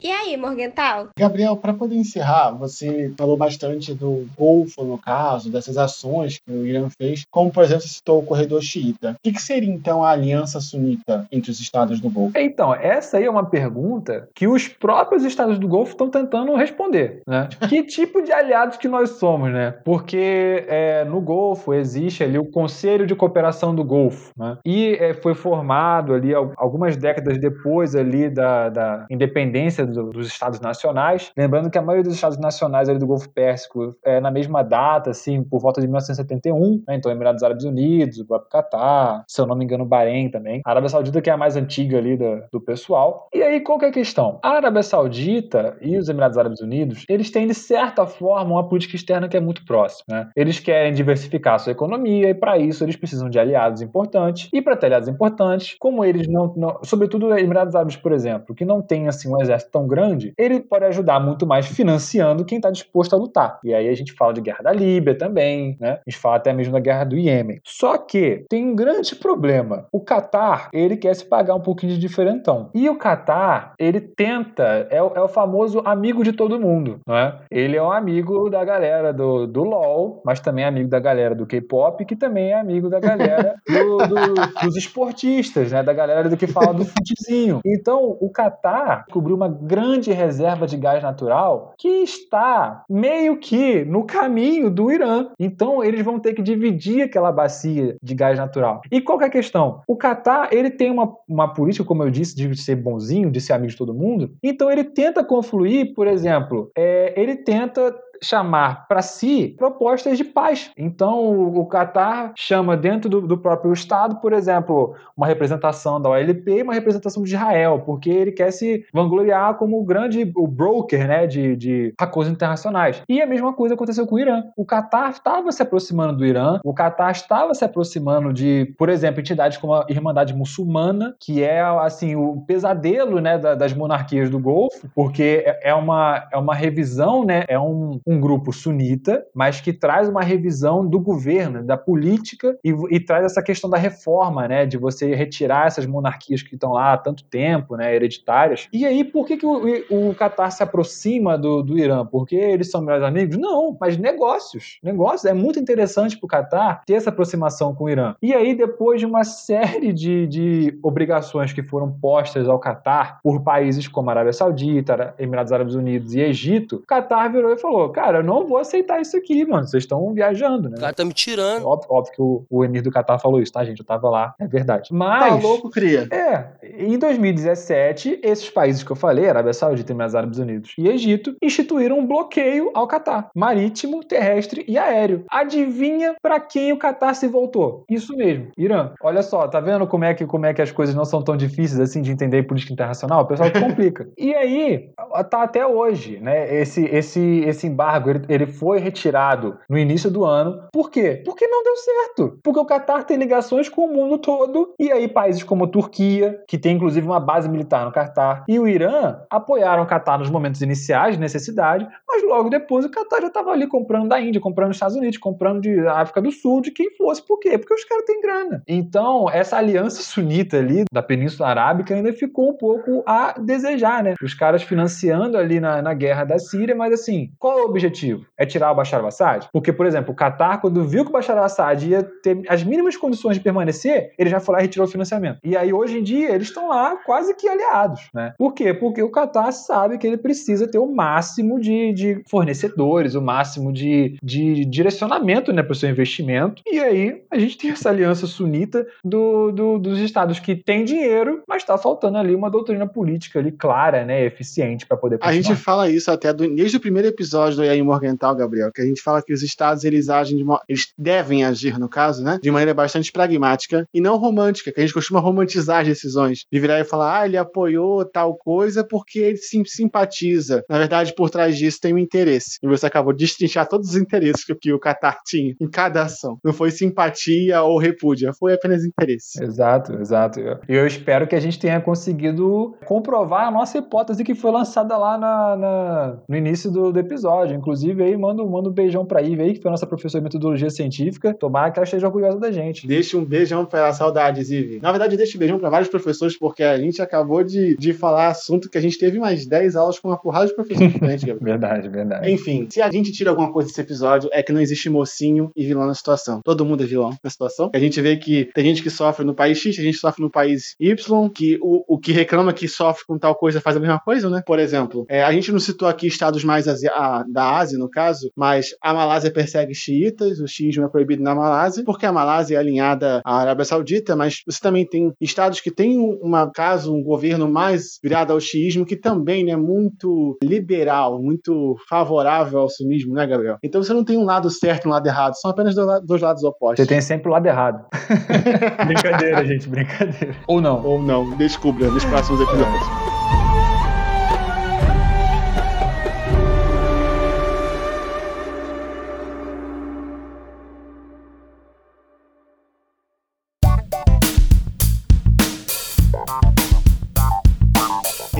E 0.00 0.12
aí, 0.12 0.36
Morgental? 0.36 1.08
Gabriel, 1.18 1.56
para 1.56 1.74
poder 1.74 1.96
encerrar, 1.96 2.52
você 2.52 3.12
falou 3.18 3.36
bastante 3.36 3.92
do 3.92 4.28
Golfo, 4.38 4.84
no 4.84 4.96
caso, 4.96 5.50
dessas 5.50 5.76
ações 5.76 6.38
que 6.38 6.52
o 6.52 6.64
Irã 6.64 6.88
fez, 6.88 7.24
como, 7.28 7.50
por 7.50 7.64
exemplo, 7.64 7.82
você 7.82 7.88
citou 7.88 8.20
o 8.20 8.24
corredor 8.24 8.62
xiita. 8.62 9.10
O 9.10 9.16
que, 9.20 9.32
que 9.32 9.42
seria, 9.42 9.68
então, 9.68 10.04
a 10.04 10.10
aliança 10.10 10.60
sunita 10.60 11.26
entre 11.32 11.50
os 11.50 11.58
estados 11.58 11.98
do 11.98 12.08
Golfo? 12.08 12.38
Então, 12.38 12.72
essa 12.72 13.16
aí 13.16 13.24
é 13.24 13.30
uma 13.30 13.46
pergunta 13.46 14.28
que 14.36 14.46
os 14.46 14.68
próprios 14.68 15.24
estados 15.24 15.58
do 15.58 15.66
Golfo 15.66 15.92
estão 15.92 16.08
tentando 16.08 16.54
responder, 16.54 17.22
né? 17.26 17.48
que 17.68 17.82
tipo 17.82 18.22
de 18.22 18.30
aliados 18.30 18.76
que 18.76 18.86
nós 18.86 19.10
somos, 19.10 19.52
né? 19.52 19.72
Porque 19.84 20.64
é, 20.68 21.04
no 21.06 21.20
Golfo 21.20 21.74
existe 21.74 22.22
ali 22.22 22.38
o 22.38 22.44
Conselho 22.44 23.04
de 23.04 23.16
Cooperação 23.16 23.74
do 23.74 23.82
Golfo, 23.82 24.30
né? 24.38 24.58
E 24.64 24.96
é, 25.00 25.12
foi 25.12 25.34
formado 25.34 26.14
ali 26.14 26.32
algumas 26.32 26.96
décadas 26.96 27.36
depois 27.40 27.96
ali 27.96 28.30
da, 28.30 28.68
da 28.68 29.06
independência 29.10 29.87
do, 29.94 30.10
dos 30.10 30.26
estados 30.26 30.60
nacionais. 30.60 31.30
Lembrando 31.36 31.70
que 31.70 31.78
a 31.78 31.82
maioria 31.82 32.04
dos 32.04 32.14
estados 32.14 32.38
nacionais 32.38 32.88
ali 32.88 32.98
do 32.98 33.06
Golfo 33.06 33.28
Pérsico 33.30 33.96
é 34.04 34.20
na 34.20 34.30
mesma 34.30 34.62
data, 34.62 35.10
assim, 35.10 35.42
por 35.42 35.60
volta 35.60 35.80
de 35.80 35.86
1971, 35.86 36.82
né? 36.86 36.96
Então, 36.96 37.10
Emirados 37.10 37.42
Árabes 37.42 37.64
Unidos, 37.64 38.18
o 38.18 38.26
próprio 38.26 38.50
Catar, 38.50 39.24
se 39.26 39.40
eu 39.40 39.46
não 39.46 39.56
me 39.56 39.64
engano, 39.64 39.84
Bahrein 39.84 40.30
também. 40.30 40.60
A 40.64 40.70
Arábia 40.70 40.88
Saudita 40.88 41.20
que 41.20 41.30
é 41.30 41.32
a 41.32 41.36
mais 41.36 41.56
antiga 41.56 41.98
ali 41.98 42.16
do, 42.16 42.42
do 42.52 42.60
pessoal. 42.60 43.28
E 43.34 43.42
aí, 43.42 43.60
qual 43.60 43.78
que 43.78 43.84
é 43.84 43.88
a 43.88 43.92
questão? 43.92 44.38
A 44.42 44.50
Arábia 44.50 44.82
Saudita 44.82 45.76
e 45.80 45.96
os 45.96 46.08
Emirados 46.08 46.38
Árabes 46.38 46.60
Unidos, 46.60 47.04
eles 47.08 47.30
têm, 47.30 47.46
de 47.46 47.54
certa 47.54 48.06
forma, 48.06 48.52
uma 48.52 48.68
política 48.68 48.96
externa 48.96 49.28
que 49.28 49.36
é 49.36 49.40
muito 49.40 49.64
próxima, 49.64 50.04
né? 50.08 50.30
Eles 50.36 50.58
querem 50.58 50.92
diversificar 50.92 51.54
a 51.54 51.58
sua 51.58 51.72
economia 51.72 52.30
e, 52.30 52.34
para 52.34 52.58
isso, 52.58 52.84
eles 52.84 52.96
precisam 52.96 53.28
de 53.28 53.38
aliados 53.38 53.82
importantes. 53.82 54.48
E 54.52 54.60
para 54.60 54.76
ter 54.76 54.86
aliados 54.86 55.08
importantes, 55.08 55.76
como 55.78 56.04
eles 56.04 56.26
não, 56.28 56.52
não 56.56 56.78
sobretudo 56.82 57.36
Emirados 57.36 57.74
Árabes, 57.74 57.96
por 57.96 58.12
exemplo, 58.12 58.54
que 58.54 58.64
não 58.64 58.82
tem, 58.82 59.08
assim, 59.08 59.32
um 59.32 59.40
exército 59.40 59.70
tão 59.78 59.86
grande, 59.86 60.32
ele 60.36 60.60
pode 60.60 60.84
ajudar 60.86 61.20
muito 61.20 61.46
mais 61.46 61.66
financiando 61.66 62.44
quem 62.44 62.58
está 62.58 62.70
disposto 62.70 63.14
a 63.14 63.16
lutar. 63.16 63.60
E 63.62 63.72
aí 63.72 63.88
a 63.88 63.94
gente 63.94 64.12
fala 64.12 64.34
de 64.34 64.40
guerra 64.40 64.64
da 64.64 64.72
Líbia 64.72 65.16
também, 65.16 65.76
né? 65.80 66.00
A 66.06 66.10
gente 66.10 66.20
fala 66.20 66.36
até 66.36 66.52
mesmo 66.52 66.72
da 66.72 66.80
guerra 66.80 67.04
do 67.04 67.16
Iêmen. 67.16 67.60
Só 67.64 67.96
que 67.96 68.44
tem 68.48 68.66
um 68.66 68.74
grande 68.74 69.14
problema. 69.14 69.86
O 69.92 70.00
Catar, 70.00 70.68
ele 70.72 70.96
quer 70.96 71.14
se 71.14 71.24
pagar 71.24 71.54
um 71.54 71.60
pouquinho 71.60 71.92
de 71.92 71.98
diferentão. 71.98 72.70
E 72.74 72.88
o 72.88 72.98
Catar, 72.98 73.74
ele 73.78 74.00
tenta, 74.00 74.88
é, 74.90 74.96
é 74.96 75.02
o 75.02 75.28
famoso 75.28 75.80
amigo 75.84 76.24
de 76.24 76.32
todo 76.32 76.60
mundo, 76.60 77.00
não 77.06 77.16
é? 77.16 77.38
Ele 77.50 77.76
é 77.76 77.82
um 77.82 77.92
amigo 77.92 78.50
da 78.50 78.64
galera 78.64 79.12
do, 79.12 79.46
do 79.46 79.62
LoL, 79.62 80.22
mas 80.24 80.40
também 80.40 80.64
é 80.64 80.68
amigo 80.68 80.88
da 80.88 80.98
galera 80.98 81.34
do 81.34 81.46
K-pop, 81.46 82.04
que 82.04 82.16
também 82.16 82.50
é 82.50 82.58
amigo 82.58 82.88
da 82.88 82.98
galera 82.98 83.54
do, 83.68 83.98
do, 83.98 84.64
dos 84.64 84.76
esportistas, 84.76 85.70
né? 85.70 85.82
Da 85.82 85.92
galera 85.92 86.28
do 86.28 86.36
que 86.36 86.46
fala 86.46 86.74
do 86.74 86.84
futezinho. 86.86 87.60
Então, 87.64 88.16
o 88.20 88.30
Catar 88.30 89.04
cobriu 89.10 89.36
uma 89.36 89.48
grande 89.68 90.10
reserva 90.12 90.66
de 90.66 90.76
gás 90.76 91.02
natural 91.02 91.74
que 91.78 91.88
está 91.88 92.82
meio 92.88 93.38
que 93.38 93.84
no 93.84 94.04
caminho 94.04 94.70
do 94.70 94.90
Irã. 94.90 95.28
Então, 95.38 95.84
eles 95.84 96.02
vão 96.02 96.18
ter 96.18 96.32
que 96.32 96.42
dividir 96.42 97.02
aquela 97.02 97.30
bacia 97.30 97.96
de 98.02 98.14
gás 98.14 98.38
natural. 98.38 98.80
E 98.90 99.00
qual 99.00 99.20
é 99.20 99.26
a 99.26 99.30
questão? 99.30 99.82
O 99.86 99.94
Catar, 99.94 100.48
ele 100.52 100.70
tem 100.70 100.90
uma, 100.90 101.14
uma 101.28 101.52
política, 101.52 101.84
como 101.84 102.02
eu 102.02 102.10
disse, 102.10 102.34
de 102.34 102.56
ser 102.56 102.76
bonzinho, 102.76 103.30
de 103.30 103.40
ser 103.40 103.52
amigo 103.52 103.70
de 103.70 103.76
todo 103.76 103.94
mundo. 103.94 104.32
Então, 104.42 104.70
ele 104.70 104.84
tenta 104.84 105.22
confluir, 105.22 105.92
por 105.94 106.06
exemplo, 106.06 106.70
é, 106.76 107.12
ele 107.20 107.36
tenta 107.36 107.94
chamar 108.22 108.86
para 108.88 109.02
si 109.02 109.54
propostas 109.58 110.16
de 110.16 110.24
paz. 110.24 110.70
Então, 110.76 111.48
o 111.54 111.66
Catar 111.66 112.32
chama 112.36 112.76
dentro 112.76 113.08
do, 113.08 113.20
do, 113.20 113.38
próprio 113.38 113.72
Estado, 113.72 114.16
por 114.16 114.32
exemplo, 114.32 114.94
uma 115.16 115.26
representação 115.26 116.00
da 116.00 116.10
OLP 116.10 116.50
e 116.50 116.62
uma 116.62 116.74
representação 116.74 117.22
de 117.22 117.34
Israel, 117.34 117.82
porque 117.84 118.10
ele 118.10 118.32
quer 118.32 118.50
se 118.50 118.84
vangloriar 118.92 119.54
como 119.54 119.80
o 119.80 119.84
grande 119.84 120.30
o 120.36 120.46
broker 120.46 121.06
né, 121.06 121.26
de, 121.26 121.56
de 121.56 121.94
acordos 121.98 122.32
internacionais. 122.32 123.02
E 123.08 123.20
a 123.20 123.26
mesma 123.26 123.52
coisa 123.52 123.74
aconteceu 123.74 124.06
com 124.06 124.16
o 124.16 124.18
Irã. 124.18 124.44
O 124.56 124.64
Catar 124.64 125.10
estava 125.10 125.50
se 125.52 125.62
aproximando 125.62 126.16
do 126.16 126.26
Irã, 126.26 126.60
o 126.64 126.74
Catar 126.74 127.12
estava 127.12 127.54
se 127.54 127.64
aproximando 127.64 128.32
de, 128.32 128.74
por 128.78 128.88
exemplo, 128.88 129.20
entidades 129.20 129.58
como 129.58 129.74
a 129.74 129.86
Irmandade 129.88 130.34
Muçulmana, 130.34 131.14
que 131.20 131.42
é 131.42 131.60
assim 131.60 132.16
o 132.16 132.42
pesadelo 132.46 133.20
né, 133.20 133.38
das 133.38 133.72
monarquias 133.72 134.30
do 134.30 134.38
Golfo, 134.38 134.88
porque 134.94 135.42
é, 135.44 135.70
é 135.70 135.74
uma, 135.74 136.26
é 136.32 136.36
uma 136.36 136.54
revisão, 136.54 137.24
né, 137.24 137.44
é 137.48 137.58
um, 137.58 138.00
um 138.08 138.18
grupo 138.18 138.54
sunita, 138.54 139.22
mas 139.34 139.60
que 139.60 139.70
traz 139.70 140.08
uma 140.08 140.22
revisão 140.22 140.86
do 140.86 140.98
governo, 140.98 141.62
da 141.62 141.76
política 141.76 142.58
e, 142.64 142.74
e, 142.90 142.98
traz 142.98 143.26
essa 143.26 143.42
questão 143.42 143.68
da 143.68 143.76
reforma, 143.76 144.48
né, 144.48 144.64
de 144.64 144.78
você 144.78 145.14
retirar 145.14 145.66
essas 145.66 145.84
monarquias 145.84 146.42
que 146.42 146.54
estão 146.54 146.72
lá 146.72 146.94
há 146.94 146.96
tanto 146.96 147.22
tempo, 147.24 147.76
né, 147.76 147.94
hereditárias. 147.94 148.66
E 148.72 148.86
aí, 148.86 149.04
por 149.04 149.26
que, 149.26 149.36
que 149.36 149.44
o, 149.44 149.62
o 149.90 150.14
Qatar 150.14 150.50
se 150.50 150.62
aproxima 150.62 151.36
do, 151.36 151.62
do 151.62 151.78
Irã? 151.78 152.06
Porque 152.06 152.34
eles 152.34 152.70
são 152.70 152.80
melhores 152.80 153.04
amigos? 153.04 153.36
Não, 153.36 153.76
mas 153.78 153.98
negócios. 153.98 154.78
Negócios. 154.82 155.26
É 155.26 155.34
muito 155.34 155.60
interessante 155.60 156.16
para 156.16 156.24
o 156.24 156.28
Qatar 156.28 156.82
ter 156.86 156.94
essa 156.94 157.10
aproximação 157.10 157.74
com 157.74 157.84
o 157.84 157.90
Irã. 157.90 158.14
E 158.22 158.32
aí, 158.32 158.54
depois 158.54 159.00
de 159.00 159.06
uma 159.06 159.24
série 159.24 159.92
de, 159.92 160.26
de 160.26 160.78
obrigações 160.82 161.52
que 161.52 161.62
foram 161.62 161.92
postas 161.92 162.48
ao 162.48 162.58
Qatar 162.58 163.20
por 163.22 163.42
países 163.42 163.86
como 163.86 164.08
a 164.08 164.14
Arábia 164.14 164.32
Saudita, 164.32 165.14
Emirados 165.18 165.52
Árabes 165.52 165.74
Unidos 165.74 166.14
e 166.14 166.20
Egito, 166.20 166.76
o 166.76 166.86
Qatar 166.86 167.30
virou 167.30 167.52
e 167.52 167.58
falou: 167.58 167.90
cara, 167.98 168.18
eu 168.18 168.22
não 168.22 168.46
vou 168.46 168.58
aceitar 168.58 169.00
isso 169.00 169.16
aqui, 169.16 169.44
mano. 169.44 169.66
Vocês 169.66 169.82
estão 169.82 170.14
viajando, 170.14 170.68
né? 170.68 170.76
O 170.76 170.80
cara 170.80 170.94
tá 170.94 171.04
me 171.04 171.12
tirando. 171.12 171.66
Óbvio, 171.66 171.88
óbvio 171.90 172.14
que 172.14 172.22
o, 172.22 172.44
o 172.48 172.64
Emir 172.64 172.80
do 172.80 172.92
Qatar 172.92 173.20
falou 173.20 173.42
isso, 173.42 173.52
tá, 173.52 173.64
gente? 173.64 173.80
Eu 173.80 173.84
tava 173.84 174.08
lá, 174.08 174.34
é 174.38 174.46
verdade. 174.46 174.90
Mas. 174.92 175.34
Tá 175.34 175.34
louco, 175.34 175.68
cria. 175.68 176.06
É. 176.12 176.46
Em 176.78 176.96
2017, 176.96 178.20
esses 178.22 178.48
países 178.48 178.84
que 178.84 178.92
eu 178.92 178.96
falei, 178.96 179.28
Arábia 179.28 179.52
Saudita, 179.52 179.92
Emirados 179.92 180.14
Árabes 180.14 180.38
Unidos 180.38 180.74
e 180.78 180.86
Egito, 180.86 181.34
instituíram 181.42 181.98
um 181.98 182.06
bloqueio 182.06 182.70
ao 182.72 182.86
Qatar, 182.86 183.30
marítimo, 183.34 184.04
terrestre 184.04 184.64
e 184.68 184.78
aéreo. 184.78 185.24
Adivinha 185.28 186.14
para 186.22 186.38
quem 186.38 186.72
o 186.72 186.78
Qatar 186.78 187.16
se 187.16 187.26
voltou? 187.26 187.84
Isso 187.90 188.16
mesmo, 188.16 188.52
Irã. 188.56 188.92
Olha 189.02 189.22
só, 189.22 189.48
tá 189.48 189.58
vendo 189.58 189.88
como 189.88 190.04
é 190.04 190.14
que, 190.14 190.24
como 190.24 190.46
é 190.46 190.54
que 190.54 190.62
as 190.62 190.70
coisas 190.70 190.94
não 190.94 191.04
são 191.04 191.20
tão 191.20 191.36
difíceis 191.36 191.80
assim 191.80 192.00
de 192.00 192.12
entender 192.12 192.38
em 192.38 192.46
política 192.46 192.72
internacional? 192.72 193.22
O 193.22 193.26
pessoal 193.26 193.50
complica. 193.50 194.08
e 194.16 194.32
aí, 194.34 194.90
tá 195.28 195.42
até 195.42 195.66
hoje, 195.66 196.20
né? 196.20 196.54
Esse, 196.54 196.84
esse, 196.84 197.40
esse 197.40 197.66
embargo 197.88 198.10
ele, 198.10 198.22
ele 198.28 198.46
foi 198.46 198.78
retirado 198.78 199.58
no 199.68 199.78
início 199.78 200.10
do 200.10 200.24
ano. 200.24 200.68
Por 200.72 200.90
quê? 200.90 201.22
Porque 201.24 201.46
não 201.46 201.62
deu 201.64 201.76
certo. 201.76 202.38
Porque 202.42 202.60
o 202.60 202.66
Qatar 202.66 203.04
tem 203.04 203.16
ligações 203.16 203.68
com 203.68 203.86
o 203.86 203.92
mundo 203.92 204.18
todo. 204.18 204.74
E 204.78 204.92
aí, 204.92 205.08
países 205.08 205.42
como 205.42 205.64
a 205.64 205.68
Turquia, 205.68 206.42
que 206.46 206.58
tem 206.58 206.76
inclusive 206.76 207.06
uma 207.06 207.20
base 207.20 207.48
militar 207.48 207.84
no 207.84 207.92
Qatar, 207.92 208.44
e 208.48 208.58
o 208.58 208.68
Irã 208.68 209.20
apoiaram 209.30 209.82
o 209.82 209.86
Qatar 209.86 210.18
nos 210.18 210.30
momentos 210.30 210.60
iniciais 210.60 211.14
de 211.14 211.20
necessidade, 211.20 211.88
mas 212.06 212.22
logo 212.22 212.50
depois 212.50 212.84
o 212.84 212.90
Qatar 212.90 213.20
já 213.22 213.28
estava 213.28 213.50
ali 213.50 213.66
comprando 213.66 214.08
da 214.08 214.20
Índia, 214.20 214.40
comprando 214.40 214.68
dos 214.68 214.76
Estados 214.76 214.96
Unidos, 214.96 215.18
comprando 215.18 215.60
de 215.60 215.86
África 215.86 216.20
do 216.20 216.30
Sul, 216.30 216.60
de 216.60 216.70
quem 216.70 216.94
fosse. 216.94 217.24
Por 217.26 217.38
quê? 217.38 217.56
Porque 217.56 217.74
os 217.74 217.84
caras 217.84 218.04
têm 218.04 218.20
grana. 218.20 218.62
Então, 218.68 219.30
essa 219.30 219.56
aliança 219.56 220.02
sunita 220.02 220.58
ali 220.58 220.84
da 220.92 221.02
Península 221.02 221.48
Arábica 221.48 221.94
ainda 221.94 222.12
ficou 222.12 222.50
um 222.50 222.56
pouco 222.56 223.02
a 223.06 223.34
desejar, 223.38 224.02
né? 224.02 224.14
Os 224.22 224.34
caras 224.34 224.62
financiando 224.62 225.38
ali 225.38 225.60
na, 225.60 225.80
na 225.80 225.94
guerra 225.94 226.24
da 226.24 226.38
Síria, 226.38 226.74
mas 226.74 226.92
assim, 226.92 227.30
qual 227.38 227.58
é 227.58 227.62
o 227.62 227.72
objetivo? 227.78 228.26
É 228.36 228.44
tirar 228.44 228.72
o 228.72 228.74
Bashar 228.74 229.00
al-Assad? 229.00 229.48
Porque, 229.52 229.72
por 229.72 229.86
exemplo, 229.86 230.12
o 230.12 230.16
Qatar, 230.16 230.60
quando 230.60 230.84
viu 230.84 231.04
que 231.04 231.10
o 231.10 231.12
Bashar 231.12 231.38
al-Assad 231.38 231.88
ia 231.88 232.02
ter 232.02 232.42
as 232.48 232.62
mínimas 232.64 232.96
condições 232.96 233.36
de 233.36 233.42
permanecer, 233.42 234.12
ele 234.18 234.28
já 234.28 234.40
foi 234.40 234.54
lá 234.54 234.60
e 234.60 234.62
retirou 234.62 234.86
o 234.86 234.90
financiamento. 234.90 235.38
E 235.44 235.56
aí, 235.56 235.72
hoje 235.72 235.98
em 235.98 236.02
dia, 236.02 236.30
eles 236.30 236.48
estão 236.48 236.68
lá 236.68 236.96
quase 237.04 237.34
que 237.34 237.48
aliados, 237.48 238.08
né? 238.12 238.34
Por 238.36 238.52
quê? 238.52 238.74
Porque 238.74 239.02
o 239.02 239.10
Qatar 239.10 239.52
sabe 239.52 239.98
que 239.98 240.06
ele 240.06 240.18
precisa 240.18 240.68
ter 240.68 240.78
o 240.78 240.86
máximo 240.86 241.60
de, 241.60 241.92
de 241.92 242.22
fornecedores, 242.28 243.14
o 243.14 243.22
máximo 243.22 243.72
de, 243.72 244.16
de 244.22 244.64
direcionamento 244.64 245.52
né, 245.52 245.62
para 245.62 245.72
o 245.72 245.76
seu 245.76 245.88
investimento. 245.88 246.62
E 246.66 246.78
aí, 246.78 247.22
a 247.30 247.38
gente 247.38 247.56
tem 247.56 247.70
essa 247.70 247.88
aliança 247.88 248.26
sunita 248.26 248.86
do, 249.04 249.52
do, 249.52 249.78
dos 249.78 249.98
estados 250.00 250.38
que 250.38 250.56
têm 250.56 250.84
dinheiro, 250.84 251.42
mas 251.46 251.62
está 251.62 251.78
faltando 251.78 252.18
ali 252.18 252.34
uma 252.34 252.50
doutrina 252.50 252.86
política 252.86 253.38
ali 253.38 253.52
clara, 253.52 254.04
né, 254.04 254.24
eficiente 254.24 254.86
para 254.86 254.96
poder 254.96 255.18
continuar. 255.18 255.38
A 255.38 255.42
gente 255.42 255.54
fala 255.56 255.88
isso 255.88 256.10
até 256.10 256.32
do, 256.32 256.48
desde 256.54 256.76
o 256.76 256.80
primeiro 256.80 257.08
episódio 257.08 257.58
do 257.58 257.64
Yair 257.68 257.84
Morgental, 257.84 258.34
Gabriel, 258.34 258.72
que 258.72 258.82
a 258.82 258.84
gente 258.84 259.02
fala 259.02 259.22
que 259.22 259.32
os 259.32 259.42
estados 259.42 259.84
eles 259.84 260.08
agem 260.08 260.36
de 260.36 260.42
uma, 260.42 260.60
eles 260.68 260.92
devem 260.96 261.44
agir 261.44 261.78
no 261.78 261.88
caso, 261.88 262.22
né, 262.22 262.38
de 262.42 262.50
maneira 262.50 262.74
bastante 262.74 263.12
pragmática 263.12 263.86
e 263.92 264.00
não 264.00 264.16
romântica, 264.16 264.72
que 264.72 264.80
a 264.80 264.82
gente 264.82 264.94
costuma 264.94 265.20
romantizar 265.20 265.80
as 265.80 265.88
decisões, 265.88 266.44
de 266.50 266.60
virar 266.60 266.80
e 266.80 266.84
falar, 266.84 267.20
ah, 267.20 267.26
ele 267.26 267.36
apoiou 267.36 268.04
tal 268.04 268.36
coisa 268.36 268.84
porque 268.84 269.18
ele 269.18 269.36
sim, 269.36 269.62
simpatiza. 269.64 270.64
Na 270.68 270.78
verdade, 270.78 271.14
por 271.14 271.30
trás 271.30 271.56
disso 271.56 271.78
tem 271.80 271.94
um 271.94 271.98
interesse. 271.98 272.58
E 272.62 272.66
você 272.66 272.86
acabou 272.86 273.12
de 273.12 273.18
destrinchar 273.18 273.68
todos 273.68 273.90
os 273.90 273.96
interesses 273.96 274.44
que, 274.44 274.54
que 274.54 274.72
o 274.72 274.78
Qatar 274.78 275.18
tinha 275.24 275.54
em 275.60 275.68
cada 275.68 276.02
ação. 276.02 276.38
Não 276.44 276.52
foi 276.52 276.70
simpatia 276.70 277.62
ou 277.62 277.78
repúdia, 277.78 278.32
foi 278.32 278.54
apenas 278.54 278.84
interesse. 278.84 279.42
Exato, 279.42 279.94
exato. 279.94 280.40
E 280.40 280.74
eu 280.74 280.86
espero 280.86 281.26
que 281.26 281.34
a 281.34 281.40
gente 281.40 281.58
tenha 281.58 281.80
conseguido 281.80 282.76
comprovar 282.84 283.46
a 283.46 283.50
nossa 283.50 283.78
hipótese 283.78 284.24
que 284.24 284.34
foi 284.34 284.50
lançada 284.50 284.96
lá 284.96 285.18
na, 285.18 285.56
na 285.56 286.18
no 286.28 286.36
início 286.36 286.70
do, 286.70 286.92
do, 286.92 286.98
episódio. 286.98 287.54
Inclusive, 287.58 288.02
aí, 288.02 288.16
manda, 288.16 288.44
manda 288.44 288.68
um 288.68 288.72
beijão 288.72 289.04
pra 289.04 289.22
Ive 289.22 289.42
aí, 289.42 289.54
que 289.54 289.60
foi 289.60 289.68
a 289.68 289.72
nossa 289.72 289.86
professora 289.86 290.20
de 290.20 290.24
metodologia 290.24 290.70
científica. 290.70 291.34
Tomara 291.34 291.70
que 291.70 291.78
ela 291.78 291.84
esteja 291.84 292.06
orgulhosa 292.06 292.38
da 292.38 292.50
gente. 292.50 292.86
Deixa 292.86 293.16
um 293.16 293.24
beijão 293.24 293.64
pra 293.64 293.92
saudades, 293.92 294.50
Ive. 294.50 294.80
Na 294.80 294.90
verdade, 294.90 295.16
deixa 295.16 295.36
um 295.36 295.40
beijão 295.40 295.58
pra 295.58 295.70
vários 295.70 295.90
professores, 295.90 296.38
porque 296.38 296.62
a 296.62 296.78
gente 296.78 297.02
acabou 297.02 297.42
de, 297.44 297.76
de 297.76 297.92
falar 297.92 298.28
assunto 298.28 298.70
que 298.70 298.78
a 298.78 298.80
gente 298.80 298.98
teve 298.98 299.18
mais 299.18 299.46
10 299.46 299.76
aulas 299.76 299.98
com 299.98 300.08
uma 300.08 300.18
porrada 300.18 300.46
de 300.46 300.54
professores 300.54 300.92
diferentes, 300.92 301.24
Verdade, 301.40 301.88
verdade. 301.88 302.30
Enfim, 302.30 302.66
se 302.70 302.80
a 302.80 302.90
gente 302.90 303.12
tira 303.12 303.30
alguma 303.30 303.52
coisa 303.52 303.68
desse 303.68 303.80
episódio, 303.80 304.28
é 304.32 304.42
que 304.42 304.52
não 304.52 304.60
existe 304.60 304.88
mocinho 304.88 305.50
e 305.56 305.64
vilão 305.64 305.86
na 305.86 305.94
situação. 305.94 306.40
Todo 306.44 306.64
mundo 306.64 306.82
é 306.82 306.86
vilão 306.86 307.16
na 307.22 307.30
situação. 307.30 307.70
A 307.74 307.78
gente 307.78 308.00
vê 308.00 308.16
que 308.16 308.50
tem 308.54 308.64
gente 308.64 308.82
que 308.82 308.90
sofre 308.90 309.24
no 309.24 309.34
país 309.34 309.58
X, 309.58 309.78
a 309.78 309.82
gente 309.82 309.96
sofre 309.96 310.22
no 310.22 310.30
país 310.30 310.74
Y, 310.78 311.28
que 311.30 311.58
o, 311.60 311.84
o 311.94 311.98
que 311.98 312.12
reclama 312.12 312.52
que 312.52 312.68
sofre 312.68 313.04
com 313.06 313.18
tal 313.18 313.34
coisa 313.34 313.60
faz 313.60 313.76
a 313.76 313.80
mesma 313.80 313.98
coisa, 313.98 314.28
né? 314.28 314.42
Por 314.46 314.58
exemplo, 314.58 315.06
é, 315.08 315.22
a 315.22 315.32
gente 315.32 315.50
não 315.52 315.58
citou 315.58 315.88
aqui 315.88 316.06
estados 316.06 316.44
mais 316.44 316.68
a, 316.68 317.24
da 317.38 317.56
Ásia, 317.56 317.78
no 317.78 317.88
caso, 317.88 318.32
mas 318.36 318.70
a 318.82 318.92
Malásia 318.92 319.30
persegue 319.30 319.72
xiitas, 319.72 320.40
o 320.40 320.48
xiismo 320.48 320.84
é 320.84 320.88
proibido 320.88 321.22
na 321.22 321.36
Malásia, 321.36 321.84
porque 321.84 322.04
a 322.04 322.12
Malásia 322.12 322.56
é 322.56 322.58
alinhada 322.58 323.20
à 323.24 323.40
Arábia 323.40 323.64
Saudita, 323.64 324.16
mas 324.16 324.42
você 324.44 324.58
também 324.60 324.84
tem 324.84 325.12
estados 325.20 325.60
que 325.60 325.70
têm, 325.70 325.96
uma 326.20 326.50
caso, 326.50 326.92
um 326.92 327.00
governo 327.00 327.48
mais 327.48 328.00
virado 328.02 328.32
ao 328.32 328.40
xiismo, 328.40 328.84
que 328.84 328.96
também 328.96 329.42
é 329.42 329.44
né, 329.44 329.56
muito 329.56 330.36
liberal, 330.42 331.22
muito 331.22 331.76
favorável 331.88 332.58
ao 332.58 332.68
sunismo, 332.68 333.14
né, 333.14 333.24
Gabriel? 333.24 333.58
Então 333.62 333.80
você 333.80 333.92
não 333.92 334.04
tem 334.04 334.18
um 334.18 334.24
lado 334.24 334.50
certo 334.50 334.86
e 334.86 334.88
um 334.88 334.90
lado 334.90 335.06
errado, 335.06 335.34
são 335.34 335.52
apenas 335.52 335.76
dois 335.76 336.20
lados 336.20 336.42
opostos. 336.42 336.84
Você 336.84 336.88
tem 336.88 337.00
sempre 337.00 337.28
o 337.28 337.32
lado 337.32 337.46
errado. 337.46 337.86
brincadeira, 338.84 339.46
gente, 339.46 339.68
brincadeira. 339.68 340.34
Ou 340.48 340.60
não. 340.60 340.84
Ou 340.84 341.00
não, 341.00 341.36
descubra 341.36 341.88
nos 341.88 342.04
próximos 342.04 342.40
episódios. 342.40 343.17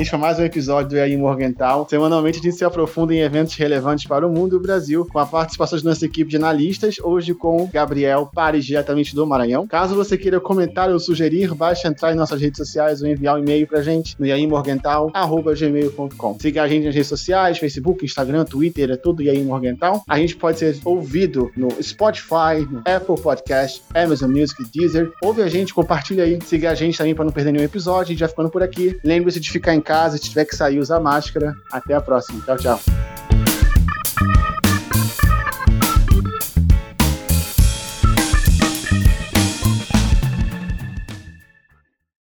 Este 0.08 0.16
foi 0.16 0.20
mais 0.20 0.38
um 0.38 0.44
episódio 0.44 0.88
do 0.88 0.96
EAI 0.96 1.18
Morgental. 1.18 1.86
Semanalmente 1.86 2.38
a 2.38 2.42
gente 2.42 2.56
se 2.56 2.64
aprofunda 2.64 3.12
em 3.12 3.18
eventos 3.18 3.54
relevantes 3.56 4.06
para 4.06 4.26
o 4.26 4.32
mundo 4.32 4.54
e 4.54 4.56
o 4.56 4.60
Brasil, 4.60 5.04
com 5.04 5.18
a 5.18 5.26
participação 5.26 5.78
de 5.78 5.84
nossa 5.84 6.06
equipe 6.06 6.30
de 6.30 6.36
analistas, 6.36 6.96
hoje 7.02 7.34
com 7.34 7.68
Gabriel 7.70 8.24
Pares, 8.34 8.64
diretamente 8.64 9.14
do 9.14 9.26
Maranhão. 9.26 9.66
Caso 9.66 9.94
você 9.94 10.16
queira 10.16 10.40
comentar 10.40 10.88
ou 10.88 10.98
sugerir, 10.98 11.54
basta 11.54 11.88
entrar 11.88 12.14
em 12.14 12.14
nossas 12.14 12.40
redes 12.40 12.56
sociais 12.56 13.02
ou 13.02 13.08
enviar 13.08 13.36
um 13.36 13.40
e-mail 13.40 13.66
pra 13.66 13.82
gente 13.82 14.16
no 14.18 14.24
iaimorgental.gmail.com. 14.24 16.38
Siga 16.40 16.62
a 16.62 16.68
gente 16.68 16.86
nas 16.86 16.94
redes 16.94 17.10
sociais, 17.10 17.58
Facebook, 17.58 18.02
Instagram, 18.02 18.46
Twitter, 18.46 18.90
é 18.90 18.96
tudo 18.96 19.22
EAI 19.22 19.42
Morgental. 19.42 20.02
A 20.08 20.18
gente 20.18 20.36
pode 20.36 20.58
ser 20.58 20.78
ouvido 20.86 21.50
no 21.54 21.68
Spotify, 21.82 22.66
no 22.70 22.78
Apple 22.78 23.20
Podcast, 23.20 23.82
Amazon 23.94 24.30
Music, 24.30 24.64
Deezer. 24.72 25.12
Ouve 25.22 25.42
a 25.42 25.48
gente, 25.48 25.74
compartilha 25.74 26.24
aí. 26.24 26.38
Siga 26.46 26.70
a 26.70 26.74
gente 26.74 26.96
também 26.96 27.14
para 27.14 27.26
não 27.26 27.32
perder 27.32 27.52
nenhum 27.52 27.66
episódio. 27.66 28.04
A 28.04 28.06
gente 28.06 28.20
já 28.20 28.28
ficando 28.28 28.48
por 28.48 28.62
aqui. 28.62 28.98
Lembre-se 29.04 29.38
de 29.38 29.50
ficar 29.50 29.74
em 29.74 29.82
casa, 29.98 30.16
se 30.16 30.22
tiver 30.22 30.44
que 30.44 30.54
sair, 30.54 30.78
usa 30.78 31.00
máscara. 31.00 31.56
Até 31.72 31.94
a 31.94 32.00
próxima. 32.00 32.40
Tchau, 32.44 32.56
tchau. 32.56 32.80